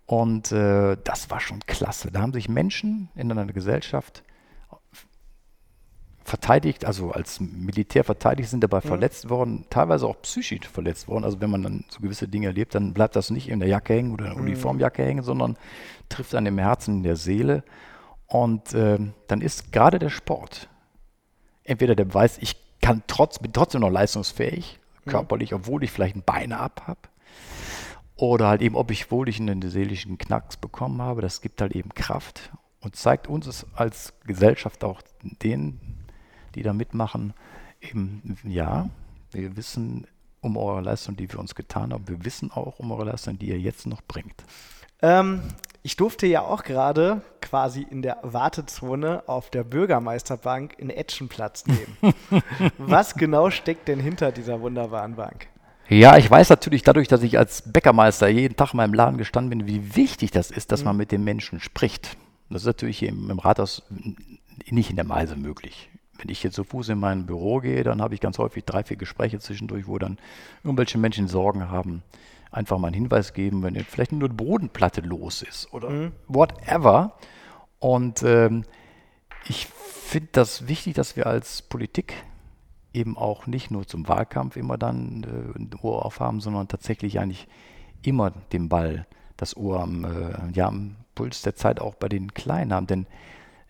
Und 0.06 0.52
äh, 0.52 0.96
das 1.02 1.30
war 1.30 1.40
schon 1.40 1.60
klasse. 1.66 2.10
Da 2.10 2.20
haben 2.20 2.32
sich 2.32 2.48
Menschen 2.48 3.08
in 3.14 3.30
einer 3.30 3.46
Gesellschaft 3.46 4.22
verteidigt, 6.22 6.84
also 6.84 7.12
als 7.12 7.38
Militär 7.40 8.02
verteidigt, 8.02 8.48
sind 8.48 8.62
dabei 8.62 8.78
mhm. 8.78 8.88
verletzt 8.88 9.30
worden, 9.30 9.64
teilweise 9.70 10.06
auch 10.06 10.20
psychisch 10.22 10.68
verletzt 10.68 11.06
worden. 11.08 11.24
Also 11.24 11.40
wenn 11.40 11.50
man 11.50 11.62
dann 11.62 11.84
so 11.88 12.00
gewisse 12.00 12.26
Dinge 12.28 12.48
erlebt, 12.48 12.74
dann 12.74 12.94
bleibt 12.94 13.14
das 13.14 13.30
nicht 13.30 13.48
in 13.48 13.60
der 13.60 13.68
Jacke 13.68 13.94
hängen 13.94 14.12
oder 14.12 14.26
in 14.26 14.30
der 14.32 14.40
mhm. 14.40 14.48
Uniformjacke 14.48 15.04
hängen, 15.04 15.22
sondern 15.22 15.56
trifft 16.08 16.34
an 16.34 16.44
dem 16.44 16.58
Herzen, 16.58 16.98
in 16.98 17.02
der 17.04 17.16
Seele. 17.16 17.62
Und 18.26 18.74
äh, 18.74 18.98
dann 19.28 19.40
ist 19.40 19.72
gerade 19.72 19.98
der 19.98 20.10
Sport 20.10 20.68
entweder 21.66 21.94
der 21.94 22.04
Beweis, 22.04 22.38
ich 22.38 22.56
kann 22.80 23.02
trotz, 23.06 23.38
bin 23.38 23.52
trotzdem 23.52 23.80
noch 23.80 23.90
leistungsfähig, 23.90 24.78
mhm. 25.04 25.10
körperlich, 25.10 25.54
obwohl 25.54 25.82
ich 25.84 25.90
vielleicht 25.90 26.16
ein 26.16 26.22
Bein 26.24 26.52
ab 26.52 26.82
habe. 26.86 27.00
Oder 28.16 28.48
halt 28.48 28.62
eben, 28.62 28.76
ob 28.76 28.90
ich 28.90 29.10
wohl 29.10 29.28
ich 29.28 29.40
einen 29.40 29.62
seelischen 29.62 30.16
Knacks 30.16 30.56
bekommen 30.56 31.02
habe, 31.02 31.20
das 31.20 31.40
gibt 31.40 31.60
halt 31.60 31.76
eben 31.76 31.90
Kraft 31.90 32.50
und 32.80 32.96
zeigt 32.96 33.26
uns 33.28 33.66
als 33.74 34.14
Gesellschaft 34.24 34.84
auch 34.84 35.02
denen, 35.22 36.06
die 36.54 36.62
da 36.62 36.72
mitmachen, 36.72 37.34
eben, 37.80 38.38
ja, 38.44 38.88
wir 39.32 39.56
wissen 39.56 40.06
um 40.40 40.56
eure 40.56 40.80
Leistung, 40.80 41.16
die 41.16 41.30
wir 41.30 41.38
uns 41.38 41.54
getan 41.54 41.92
haben. 41.92 42.08
Wir 42.08 42.24
wissen 42.24 42.50
auch 42.52 42.78
um 42.78 42.90
eure 42.92 43.04
Leistung, 43.04 43.38
die 43.38 43.48
ihr 43.48 43.58
jetzt 43.58 43.86
noch 43.86 44.00
bringt. 44.02 44.44
Ähm, 45.02 45.42
ich 45.82 45.96
durfte 45.96 46.26
ja 46.26 46.40
auch 46.40 46.62
gerade 46.62 47.22
quasi 47.40 47.82
in 47.82 48.02
der 48.02 48.18
Wartezone 48.22 49.24
auf 49.28 49.50
der 49.50 49.64
Bürgermeisterbank 49.64 50.78
in 50.78 50.90
Etschen 50.90 51.28
Platz 51.28 51.64
nehmen. 51.66 52.14
Was 52.78 53.14
genau 53.14 53.50
steckt 53.50 53.88
denn 53.88 54.00
hinter 54.00 54.32
dieser 54.32 54.60
wunderbaren 54.60 55.16
Bank? 55.16 55.48
Ja, 55.88 56.16
ich 56.16 56.28
weiß 56.28 56.48
natürlich 56.50 56.82
dadurch, 56.82 57.06
dass 57.06 57.22
ich 57.22 57.38
als 57.38 57.62
Bäckermeister 57.62 58.28
jeden 58.28 58.56
Tag 58.56 58.72
in 58.72 58.78
meinem 58.78 58.94
Laden 58.94 59.18
gestanden 59.18 59.58
bin, 59.58 59.68
wie 59.68 59.94
wichtig 59.94 60.32
das 60.32 60.50
ist, 60.50 60.72
dass 60.72 60.80
mhm. 60.80 60.86
man 60.86 60.96
mit 60.96 61.12
den 61.12 61.22
Menschen 61.22 61.60
spricht. 61.60 62.16
Das 62.50 62.62
ist 62.62 62.66
natürlich 62.66 62.98
hier 62.98 63.08
im, 63.10 63.30
im 63.30 63.38
Rathaus 63.38 63.82
nicht 64.68 64.90
in 64.90 64.96
der 64.96 65.04
Meise 65.04 65.36
möglich. 65.36 65.88
Wenn 66.18 66.30
ich 66.30 66.42
jetzt 66.42 66.54
zu 66.54 66.64
Fuß 66.64 66.88
in 66.88 66.98
mein 66.98 67.26
Büro 67.26 67.58
gehe, 67.58 67.84
dann 67.84 68.00
habe 68.00 68.14
ich 68.14 68.20
ganz 68.20 68.38
häufig 68.38 68.64
drei, 68.64 68.82
vier 68.82 68.96
Gespräche 68.96 69.38
zwischendurch, 69.38 69.86
wo 69.86 69.98
dann 69.98 70.18
irgendwelche 70.64 70.98
Menschen 70.98 71.28
Sorgen 71.28 71.70
haben, 71.70 72.02
einfach 72.50 72.78
mal 72.78 72.88
einen 72.88 72.94
Hinweis 72.94 73.32
geben, 73.32 73.62
wenn 73.62 73.76
vielleicht 73.84 74.12
nur 74.12 74.28
eine 74.28 74.34
Bodenplatte 74.34 75.02
los 75.02 75.42
ist 75.42 75.72
oder 75.72 75.90
mhm. 75.90 76.12
whatever. 76.26 77.16
Und 77.78 78.22
ähm, 78.22 78.64
ich 79.48 79.66
finde 79.66 80.28
das 80.32 80.66
wichtig, 80.66 80.94
dass 80.94 81.16
wir 81.16 81.26
als 81.26 81.62
Politik 81.62 82.14
eben 82.96 83.16
auch 83.16 83.46
nicht 83.46 83.70
nur 83.70 83.86
zum 83.86 84.08
Wahlkampf 84.08 84.56
immer 84.56 84.78
dann 84.78 85.24
äh, 85.24 85.58
ein 85.58 85.70
Ohr 85.82 86.04
aufhaben, 86.04 86.40
sondern 86.40 86.66
tatsächlich 86.66 87.20
eigentlich 87.20 87.46
immer 88.02 88.30
den 88.30 88.68
Ball, 88.68 89.06
das 89.36 89.56
Ohr 89.56 89.80
am, 89.80 90.04
äh, 90.04 90.50
ja, 90.52 90.66
am 90.66 90.96
Puls 91.14 91.42
der 91.42 91.54
Zeit 91.54 91.80
auch 91.80 91.94
bei 91.94 92.08
den 92.08 92.34
Kleinen 92.34 92.72
haben. 92.72 92.86
Denn 92.86 93.06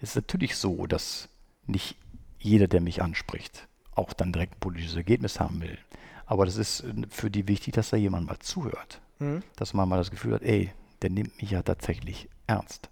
es 0.00 0.10
ist 0.10 0.16
natürlich 0.16 0.56
so, 0.56 0.86
dass 0.86 1.28
nicht 1.66 1.96
jeder, 2.38 2.68
der 2.68 2.80
mich 2.80 3.02
anspricht, 3.02 3.66
auch 3.94 4.12
dann 4.12 4.32
direkt 4.32 4.56
ein 4.56 4.60
politisches 4.60 4.96
Ergebnis 4.96 5.40
haben 5.40 5.60
will. 5.60 5.78
Aber 6.26 6.44
das 6.44 6.56
ist 6.56 6.84
für 7.08 7.30
die 7.30 7.48
wichtig, 7.48 7.74
dass 7.74 7.90
da 7.90 7.96
jemand 7.96 8.26
mal 8.26 8.38
zuhört. 8.38 9.00
Mhm. 9.18 9.42
Dass 9.56 9.74
man 9.74 9.88
mal 9.88 9.96
das 9.96 10.10
Gefühl 10.10 10.34
hat, 10.34 10.42
ey, 10.42 10.72
der 11.02 11.10
nimmt 11.10 11.40
mich 11.40 11.50
ja 11.50 11.62
tatsächlich 11.62 12.28
ernst. 12.46 12.90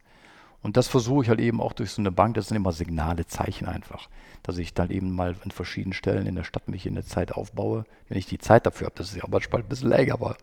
Und 0.64 0.78
das 0.78 0.88
versuche 0.88 1.24
ich 1.24 1.28
halt 1.28 1.40
eben 1.40 1.60
auch 1.60 1.74
durch 1.74 1.90
so 1.90 2.00
eine 2.00 2.10
Bank, 2.10 2.36
das 2.36 2.48
sind 2.48 2.56
immer 2.56 2.72
Signale, 2.72 3.26
Zeichen 3.26 3.66
einfach, 3.66 4.08
dass 4.42 4.56
ich 4.56 4.72
dann 4.72 4.88
eben 4.88 5.14
mal 5.14 5.36
an 5.44 5.50
verschiedenen 5.50 5.92
Stellen 5.92 6.24
in 6.24 6.36
der 6.36 6.44
Stadt 6.44 6.68
mich 6.70 6.86
in 6.86 6.94
der 6.94 7.04
Zeit 7.04 7.32
aufbaue, 7.32 7.84
wenn 8.08 8.16
ich 8.16 8.24
die 8.24 8.38
Zeit 8.38 8.64
dafür 8.64 8.86
habe. 8.86 8.96
Das 8.96 9.10
ist 9.10 9.16
ja 9.16 9.24
auch 9.24 9.28
manchmal 9.28 9.60
ein 9.60 9.68
bisschen 9.68 9.90
länger, 9.90 10.14
aber 10.14 10.38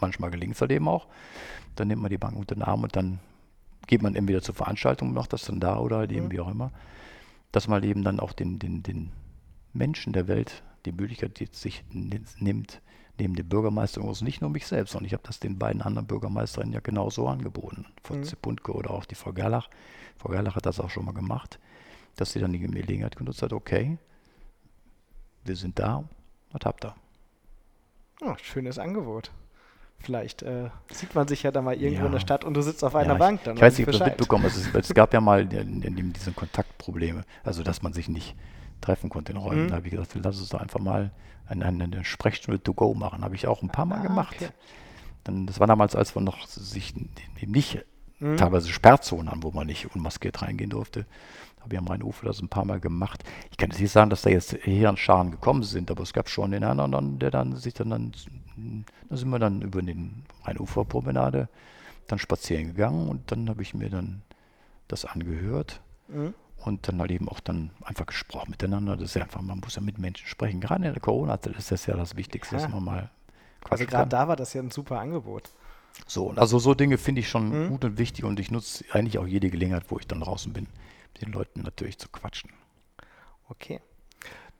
manchmal 0.00 0.30
gelingt 0.30 0.54
es 0.54 0.62
halt 0.62 0.72
eben 0.72 0.88
auch. 0.88 1.08
Dann 1.76 1.88
nimmt 1.88 2.00
man 2.00 2.10
die 2.10 2.16
Bank 2.16 2.38
unter 2.38 2.54
den 2.54 2.62
Arm 2.62 2.82
und 2.84 2.96
dann 2.96 3.18
geht 3.86 4.00
man 4.00 4.14
entweder 4.14 4.40
zur 4.40 4.54
Veranstaltung, 4.54 5.12
macht 5.12 5.34
das 5.34 5.44
dann 5.44 5.60
da 5.60 5.78
oder 5.78 5.98
halt 5.98 6.12
eben 6.12 6.28
mhm. 6.28 6.32
wie 6.32 6.40
auch 6.40 6.50
immer, 6.50 6.72
dass 7.52 7.68
man 7.68 7.82
eben 7.82 8.04
dann 8.04 8.20
auch 8.20 8.32
den, 8.32 8.58
den, 8.58 8.82
den 8.82 9.12
Menschen 9.74 10.14
der 10.14 10.26
Welt 10.26 10.62
die 10.86 10.92
Möglichkeit 10.92 11.38
die 11.38 11.48
sich 11.52 11.84
nimmt, 11.92 12.80
neben 13.18 13.34
dem 13.34 13.48
Bürgermeister 13.48 14.00
muss 14.00 14.22
nicht 14.22 14.40
nur 14.40 14.50
mich 14.50 14.66
selbst, 14.66 14.92
sondern 14.92 15.06
ich 15.06 15.12
habe 15.12 15.22
das 15.26 15.40
den 15.40 15.58
beiden 15.58 15.82
anderen 15.82 16.06
Bürgermeisterinnen 16.06 16.72
ja 16.72 16.80
genauso 16.80 17.26
angeboten. 17.28 17.86
Frau 18.02 18.14
mhm. 18.14 18.24
Zipundke 18.24 18.72
oder 18.72 18.90
auch 18.90 19.04
die 19.04 19.14
Frau 19.14 19.32
Gerlach. 19.32 19.68
Frau 20.16 20.30
Gerlach 20.30 20.56
hat 20.56 20.66
das 20.66 20.80
auch 20.80 20.90
schon 20.90 21.04
mal 21.04 21.14
gemacht, 21.14 21.58
dass 22.16 22.32
sie 22.32 22.40
dann 22.40 22.52
die 22.52 22.58
Gelegenheit 22.58 23.16
genutzt 23.16 23.42
hat, 23.42 23.52
okay, 23.52 23.98
wir 25.44 25.56
sind 25.56 25.78
da, 25.78 26.04
was 26.52 26.60
habt 26.64 26.84
ihr? 26.84 26.94
Oh, 28.20 28.34
schönes 28.42 28.78
Angebot. 28.78 29.30
Vielleicht 30.00 30.42
äh, 30.42 30.70
sieht 30.92 31.14
man 31.14 31.26
sich 31.26 31.42
ja 31.42 31.50
da 31.50 31.60
mal 31.60 31.74
irgendwo 31.74 32.02
ja. 32.02 32.06
in 32.06 32.12
der 32.12 32.20
Stadt 32.20 32.44
und 32.44 32.54
du 32.54 32.62
sitzt 32.62 32.84
auf 32.84 32.94
einer 32.94 33.14
ja, 33.14 33.18
Bank 33.18 33.42
dann. 33.44 33.56
Ich 33.56 33.62
weiß 33.62 33.78
nicht, 33.78 33.88
ob 33.88 33.92
du 33.92 33.98
das 33.98 34.08
mitbekommen 34.08 34.44
hast. 34.44 34.56
Es, 34.56 34.72
es, 34.72 34.94
gab 34.94 35.12
ja 35.12 35.20
mal 35.20 35.52
in, 35.52 35.82
in, 35.82 35.98
in 35.98 36.12
diese 36.12 36.30
Kontaktprobleme, 36.32 37.24
also 37.42 37.62
dass 37.64 37.82
man 37.82 37.92
sich 37.92 38.08
nicht 38.08 38.36
treffen 38.80 39.10
konnte 39.10 39.32
in 39.32 39.38
Räumen. 39.38 39.64
Mhm. 39.64 39.68
Da 39.68 39.76
habe 39.76 39.86
ich 39.86 39.92
gesagt, 39.92 40.14
lass 40.22 40.38
uns 40.38 40.48
doch 40.50 40.60
einfach 40.60 40.80
mal 40.80 41.10
eine, 41.46 41.66
eine 41.66 42.04
Sprechstunde 42.04 42.62
to 42.62 42.74
go 42.74 42.94
machen. 42.94 43.24
Habe 43.24 43.34
ich 43.34 43.46
auch 43.46 43.62
ein 43.62 43.68
paar 43.68 43.86
Mal 43.86 44.00
ah, 44.00 44.02
gemacht. 44.02 44.36
Okay. 44.36 44.50
Dann, 45.24 45.46
das 45.46 45.60
war 45.60 45.66
damals, 45.66 45.96
als 45.96 46.14
wir 46.14 46.22
noch 46.22 46.46
sich 46.46 46.94
nicht 47.40 47.84
mhm. 48.18 48.36
teilweise 48.36 48.68
Sperrzonen 48.68 49.28
an, 49.28 49.42
wo 49.42 49.50
man 49.50 49.66
nicht 49.66 49.94
unmaskiert 49.94 50.42
reingehen 50.42 50.70
durfte. 50.70 51.06
Habe 51.60 51.74
ich 51.74 51.78
am 51.78 51.88
Rheinufer 51.88 52.26
das 52.26 52.40
ein 52.40 52.48
paar 52.48 52.64
Mal 52.64 52.80
gemacht. 52.80 53.24
Ich 53.50 53.56
kann 53.56 53.70
jetzt 53.70 53.80
nicht 53.80 53.90
sagen, 53.90 54.10
dass 54.10 54.22
da 54.22 54.30
jetzt 54.30 54.56
hier 54.62 54.88
an 54.88 54.96
Scharen 54.96 55.30
gekommen 55.30 55.64
sind, 55.64 55.90
aber 55.90 56.02
es 56.02 56.12
gab 56.12 56.28
schon 56.28 56.52
den 56.52 56.64
anderen, 56.64 57.18
der 57.18 57.30
dann 57.30 57.56
sich 57.56 57.74
dann, 57.74 57.90
dann 57.90 58.12
da 59.08 59.16
sind 59.16 59.28
wir 59.30 59.38
dann 59.38 59.62
über 59.62 59.82
den 59.82 60.24
Rheinuferpromenade 60.44 61.48
dann 62.06 62.18
spazieren 62.18 62.68
gegangen 62.68 63.08
und 63.08 63.30
dann 63.30 63.48
habe 63.48 63.62
ich 63.62 63.74
mir 63.74 63.90
dann 63.90 64.22
das 64.88 65.04
angehört 65.04 65.80
mhm. 66.08 66.34
Und 66.58 66.88
dann 66.88 67.00
halt 67.00 67.10
eben 67.10 67.28
auch 67.28 67.40
dann 67.40 67.70
einfach 67.82 68.06
gesprochen 68.06 68.50
miteinander. 68.50 68.96
Das 68.96 69.10
ist 69.10 69.14
ja 69.14 69.22
einfach, 69.22 69.40
man 69.40 69.60
muss 69.60 69.76
ja 69.76 69.82
mit 69.82 69.98
Menschen 69.98 70.26
sprechen. 70.26 70.60
Gerade 70.60 70.86
in 70.86 70.92
der 70.92 71.00
Corona-Zeit 71.00 71.56
ist 71.56 71.70
das 71.70 71.86
ja 71.86 71.96
das 71.96 72.16
Wichtigste, 72.16 72.56
ja. 72.56 72.62
dass 72.62 72.70
man 72.70 72.84
mal 72.84 73.10
Also 73.68 73.86
gerade 73.86 74.08
da 74.08 74.28
war 74.28 74.36
das 74.36 74.54
ja 74.54 74.62
ein 74.62 74.70
super 74.70 74.98
Angebot. 75.00 75.50
So, 76.06 76.30
also 76.30 76.58
so 76.58 76.74
Dinge 76.74 76.98
finde 76.98 77.20
ich 77.20 77.28
schon 77.28 77.48
mhm. 77.48 77.68
gut 77.70 77.84
und 77.84 77.98
wichtig 77.98 78.24
und 78.24 78.38
ich 78.38 78.50
nutze 78.50 78.84
eigentlich 78.92 79.18
auch 79.18 79.26
jede 79.26 79.50
Gelegenheit, 79.50 79.84
wo 79.88 79.98
ich 79.98 80.06
dann 80.06 80.20
draußen 80.20 80.52
bin, 80.52 80.66
mit 81.14 81.22
den 81.22 81.32
Leuten 81.32 81.62
natürlich 81.62 81.98
zu 81.98 82.08
quatschen. 82.08 82.50
Okay. 83.48 83.80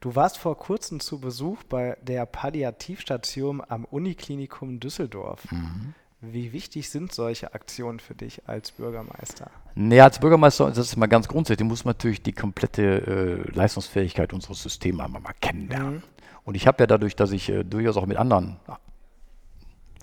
Du 0.00 0.14
warst 0.14 0.38
vor 0.38 0.56
kurzem 0.56 1.00
zu 1.00 1.20
Besuch 1.20 1.64
bei 1.64 1.98
der 2.02 2.24
Palliativstation 2.24 3.62
am 3.66 3.84
Uniklinikum 3.84 4.78
Düsseldorf. 4.78 5.50
Mhm. 5.50 5.94
Wie 6.20 6.52
wichtig 6.52 6.90
sind 6.90 7.12
solche 7.12 7.54
Aktionen 7.54 8.00
für 8.00 8.14
dich 8.14 8.48
als 8.48 8.72
Bürgermeister? 8.72 9.52
Naja, 9.76 10.04
als 10.04 10.18
Bürgermeister, 10.18 10.66
das 10.66 10.78
ist 10.78 10.96
mal 10.96 11.06
ganz 11.06 11.28
grundsätzlich, 11.28 11.68
muss 11.68 11.84
man 11.84 11.94
natürlich 11.94 12.22
die 12.22 12.32
komplette 12.32 13.46
äh, 13.46 13.50
Leistungsfähigkeit 13.52 14.32
unseres 14.32 14.62
Systems 14.64 15.00
einmal 15.00 15.20
mal 15.20 15.34
kennenlernen. 15.40 15.94
Mhm. 15.94 16.02
Und 16.44 16.56
ich 16.56 16.66
habe 16.66 16.82
ja 16.82 16.86
dadurch, 16.88 17.14
dass 17.14 17.30
ich 17.30 17.48
äh, 17.50 17.62
durchaus 17.62 17.96
auch 17.96 18.06
mit 18.06 18.16
anderen 18.16 18.56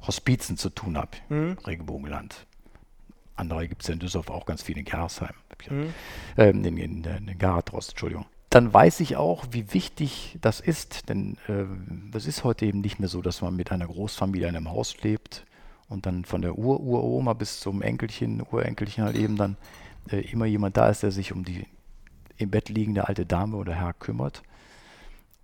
Hospizen 0.08 0.56
zu 0.56 0.70
tun 0.70 0.98
habe, 0.98 1.12
mhm. 1.28 1.58
Regenbogenland. 1.68 2.46
Andere 3.36 3.68
gibt 3.68 3.84
es 3.84 3.90
in 3.90 4.00
Düsseldorf 4.00 4.30
auch 4.30 4.46
ganz 4.46 4.62
viele 4.62 4.80
in 4.80 4.86
Gersheim, 4.86 5.36
mhm. 5.70 5.94
äh, 6.38 6.50
in, 6.50 6.64
in, 6.64 6.78
in, 6.78 7.04
in 7.04 7.38
Garatrost, 7.38 7.90
Entschuldigung 7.92 8.26
dann 8.52 8.74
weiß 8.74 9.02
ich 9.02 9.18
auch, 9.18 9.48
wie 9.52 9.74
wichtig 9.74 10.38
das 10.40 10.62
ist. 10.62 11.10
Denn 11.10 11.38
äh, 11.50 11.66
das 12.10 12.26
ist 12.26 12.46
heute 12.46 12.66
eben 12.66 12.80
nicht 12.80 13.00
mehr 13.00 13.10
so, 13.10 13.22
dass 13.22 13.42
man 13.42 13.54
mit 13.54 13.70
einer 13.70 13.86
Großfamilie 13.86 14.48
in 14.48 14.56
einem 14.56 14.72
Haus 14.72 15.02
lebt 15.02 15.46
und 15.88 16.06
dann 16.06 16.26
von 16.26 16.42
der 16.42 16.58
Ur-Uroma 16.58 17.34
bis 17.34 17.60
zum 17.60 17.82
Enkelchen, 17.82 18.42
Urenkelchen 18.42 19.04
halt 19.04 19.16
eben 19.16 19.36
dann 19.36 19.58
äh, 20.10 20.22
immer 20.32 20.46
jemand 20.46 20.78
da 20.78 20.90
ist, 20.90 21.04
der 21.04 21.12
sich 21.12 21.32
um 21.32 21.44
die 21.44 21.66
im 22.38 22.50
Bett 22.50 22.70
liegende 22.70 23.08
alte 23.08 23.26
Dame 23.26 23.56
oder 23.56 23.74
Herr 23.74 23.94
kümmert. 23.94 24.44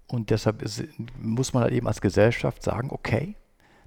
Und 0.08 0.30
deshalb 0.30 0.62
ist, 0.62 0.84
muss 1.21 1.54
man 1.54 1.63
halt 1.63 1.73
eben 1.73 1.88
als 1.88 2.01
Gesellschaft 2.01 2.63
sagen, 2.63 2.89
okay, 2.91 3.36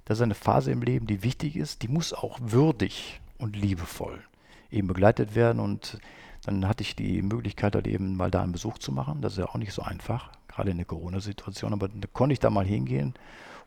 das 0.05 0.17
ist 0.17 0.23
eine 0.23 0.33
Phase 0.35 0.71
im 0.71 0.81
Leben, 0.81 1.07
die 1.07 1.23
wichtig 1.23 1.55
ist, 1.55 1.83
die 1.83 1.87
muss 1.87 2.13
auch 2.13 2.39
würdig 2.41 3.21
und 3.37 3.55
liebevoll 3.55 4.23
eben 4.71 4.87
begleitet 4.87 5.35
werden 5.35 5.59
und 5.59 5.99
dann 6.45 6.67
hatte 6.67 6.83
ich 6.83 6.95
die 6.95 7.21
Möglichkeit, 7.21 7.75
halt 7.75 7.87
eben 7.87 8.15
mal 8.17 8.29
da 8.29 8.43
einen 8.43 8.51
Besuch 8.51 8.77
zu 8.77 8.91
machen. 8.91 9.21
Das 9.21 9.33
ist 9.33 9.39
ja 9.39 9.45
auch 9.45 9.55
nicht 9.55 9.73
so 9.73 9.81
einfach, 9.81 10.29
gerade 10.47 10.69
in 10.69 10.77
der 10.77 10.85
Corona-Situation. 10.85 11.73
Aber 11.73 11.87
da 11.87 12.07
konnte 12.13 12.33
ich 12.33 12.39
da 12.39 12.51
mal 12.51 12.65
hingehen 12.65 13.15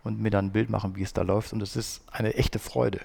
und 0.05 0.21
mir 0.21 0.31
dann 0.31 0.47
ein 0.47 0.53
Bild 0.53 0.71
machen, 0.71 0.97
wie 0.97 1.03
es 1.03 1.13
da 1.13 1.21
läuft. 1.23 1.53
Und 1.53 1.61
es 1.63 1.77
ist 1.77 2.03
eine 2.11 2.35
echte 2.35 2.59
Freude 2.59 3.01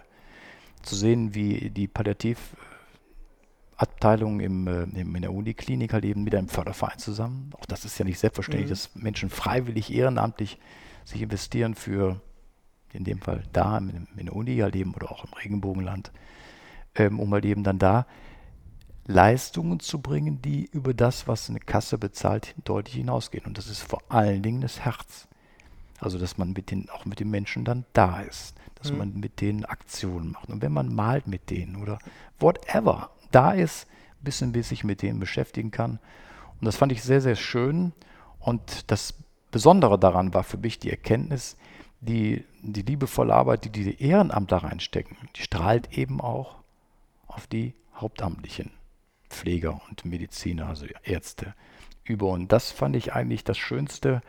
zu 0.81 0.95
sehen, 0.95 1.35
wie 1.35 1.69
die 1.69 1.87
Palliativabteilung 1.87 4.39
im, 4.39 4.67
äh, 4.67 4.83
im, 4.83 5.15
in 5.15 5.21
der 5.21 5.33
Uniklinik 5.33 5.93
halt 5.93 6.05
eben 6.05 6.23
mit 6.23 6.33
einem 6.35 6.49
Förderverein 6.49 6.99
zusammen. 6.99 7.51
Auch 7.59 7.65
das 7.65 7.85
ist 7.85 7.97
ja 7.97 8.05
nicht 8.05 8.19
selbstverständlich, 8.19 8.67
mhm. 8.67 8.73
dass 8.73 8.95
Menschen 8.95 9.29
freiwillig, 9.29 9.93
ehrenamtlich 9.93 10.59
sich 11.05 11.21
investieren 11.21 11.75
für, 11.75 12.21
in 12.91 13.03
dem 13.03 13.19
Fall 13.19 13.43
da 13.51 13.77
in, 13.77 14.07
in 14.15 14.25
der 14.25 14.35
Uni 14.35 14.57
halt 14.57 14.75
eben 14.75 14.93
oder 14.93 15.11
auch 15.11 15.25
im 15.25 15.33
Regenbogenland, 15.33 16.11
ähm, 16.95 17.19
um 17.19 17.31
halt 17.33 17.45
eben 17.45 17.63
dann 17.63 17.79
da 17.79 18.05
Leistungen 19.05 19.79
zu 19.79 20.01
bringen, 20.01 20.41
die 20.41 20.65
über 20.65 20.93
das, 20.93 21.27
was 21.27 21.49
eine 21.49 21.59
Kasse 21.59 21.97
bezahlt, 21.97 22.55
deutlich 22.63 22.95
hinausgehen. 22.95 23.45
Und 23.45 23.57
das 23.57 23.67
ist 23.67 23.81
vor 23.81 24.01
allen 24.09 24.41
Dingen 24.41 24.61
das 24.61 24.79
Herz. 24.79 25.27
Also, 26.03 26.17
dass 26.17 26.37
man 26.37 26.53
mit 26.53 26.71
den, 26.71 26.89
auch 26.89 27.05
mit 27.05 27.19
den 27.19 27.29
Menschen 27.29 27.65
dann 27.65 27.85
da 27.93 28.21
ist, 28.21 28.55
dass 28.75 28.91
mhm. 28.91 28.97
man 28.97 29.19
mit 29.19 29.41
denen 29.41 29.65
Aktionen 29.65 30.31
macht. 30.31 30.49
Und 30.49 30.61
wenn 30.61 30.73
man 30.73 30.93
malt 30.93 31.27
mit 31.27 31.49
denen 31.49 31.77
oder 31.77 31.99
whatever 32.39 33.11
da 33.31 33.51
ist, 33.51 33.87
ein 34.21 34.23
bisschen 34.23 34.53
wie 34.53 34.63
sich 34.63 34.83
mit 34.83 35.01
denen 35.01 35.19
beschäftigen 35.19 35.71
kann. 35.71 35.99
Und 36.59 36.65
das 36.65 36.75
fand 36.75 36.91
ich 36.91 37.03
sehr, 37.03 37.21
sehr 37.21 37.35
schön. 37.35 37.93
Und 38.39 38.91
das 38.91 39.13
Besondere 39.51 39.99
daran 39.99 40.33
war 40.33 40.43
für 40.43 40.57
mich 40.57 40.79
die 40.79 40.89
Erkenntnis, 40.89 41.57
die, 42.01 42.43
die 42.61 42.81
liebevolle 42.81 43.33
Arbeit, 43.33 43.65
die 43.65 43.69
die 43.69 44.01
Ehrenamtler 44.01 44.57
reinstecken, 44.57 45.17
die 45.35 45.41
strahlt 45.41 45.97
eben 45.97 46.19
auch 46.19 46.57
auf 47.27 47.47
die 47.47 47.73
Hauptamtlichen. 47.95 48.71
Pfleger 49.33 49.81
und 49.89 50.05
Mediziner, 50.05 50.67
also 50.67 50.85
Ärzte 51.03 51.53
über. 52.03 52.27
Und 52.27 52.51
das 52.51 52.71
fand 52.71 52.95
ich 52.95 53.13
eigentlich 53.13 53.43
das 53.43 53.57
Schönste, 53.57 54.21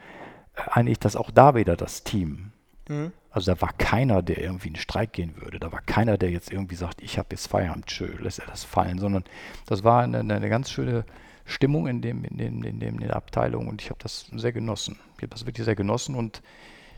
eigentlich, 0.55 0.99
dass 0.99 1.17
auch 1.17 1.31
da 1.31 1.55
wieder 1.55 1.77
das 1.77 2.05
Team. 2.05 2.53
Mhm. 2.88 3.12
Also 3.31 3.53
da 3.53 3.61
war 3.61 3.73
keiner, 3.73 4.23
der 4.23 4.38
irgendwie 4.38 4.69
in 4.69 4.75
den 4.75 4.81
Streik 4.81 5.12
gehen 5.12 5.35
würde. 5.40 5.59
Da 5.59 5.73
war 5.73 5.81
keiner, 5.81 6.17
der 6.17 6.31
jetzt 6.31 6.53
irgendwie 6.53 6.77
sagt, 6.77 7.03
ich 7.03 7.19
habe 7.19 7.29
jetzt 7.33 7.49
Feierabend, 7.49 7.87
tschö, 7.87 8.07
lässt 8.21 8.38
er 8.38 8.47
das 8.47 8.62
fallen, 8.62 8.99
sondern 8.99 9.25
das 9.67 9.83
war 9.83 10.03
eine, 10.03 10.21
eine 10.21 10.49
ganz 10.49 10.71
schöne 10.71 11.05
Stimmung 11.45 11.88
in, 11.88 12.01
dem, 12.01 12.25
in, 12.25 12.38
dem, 12.38 12.62
in, 12.62 12.81
dem, 12.81 12.95
in 12.95 13.09
der 13.09 13.17
Abteilung 13.17 13.67
und 13.67 13.83
ich 13.83 13.90
habe 13.90 13.99
das 14.03 14.31
sehr 14.33 14.53
genossen. 14.53 14.99
Ich 15.17 15.23
habe 15.23 15.29
das 15.29 15.47
wirklich 15.47 15.64
sehr 15.64 15.75
genossen 15.75 16.14
und 16.14 16.43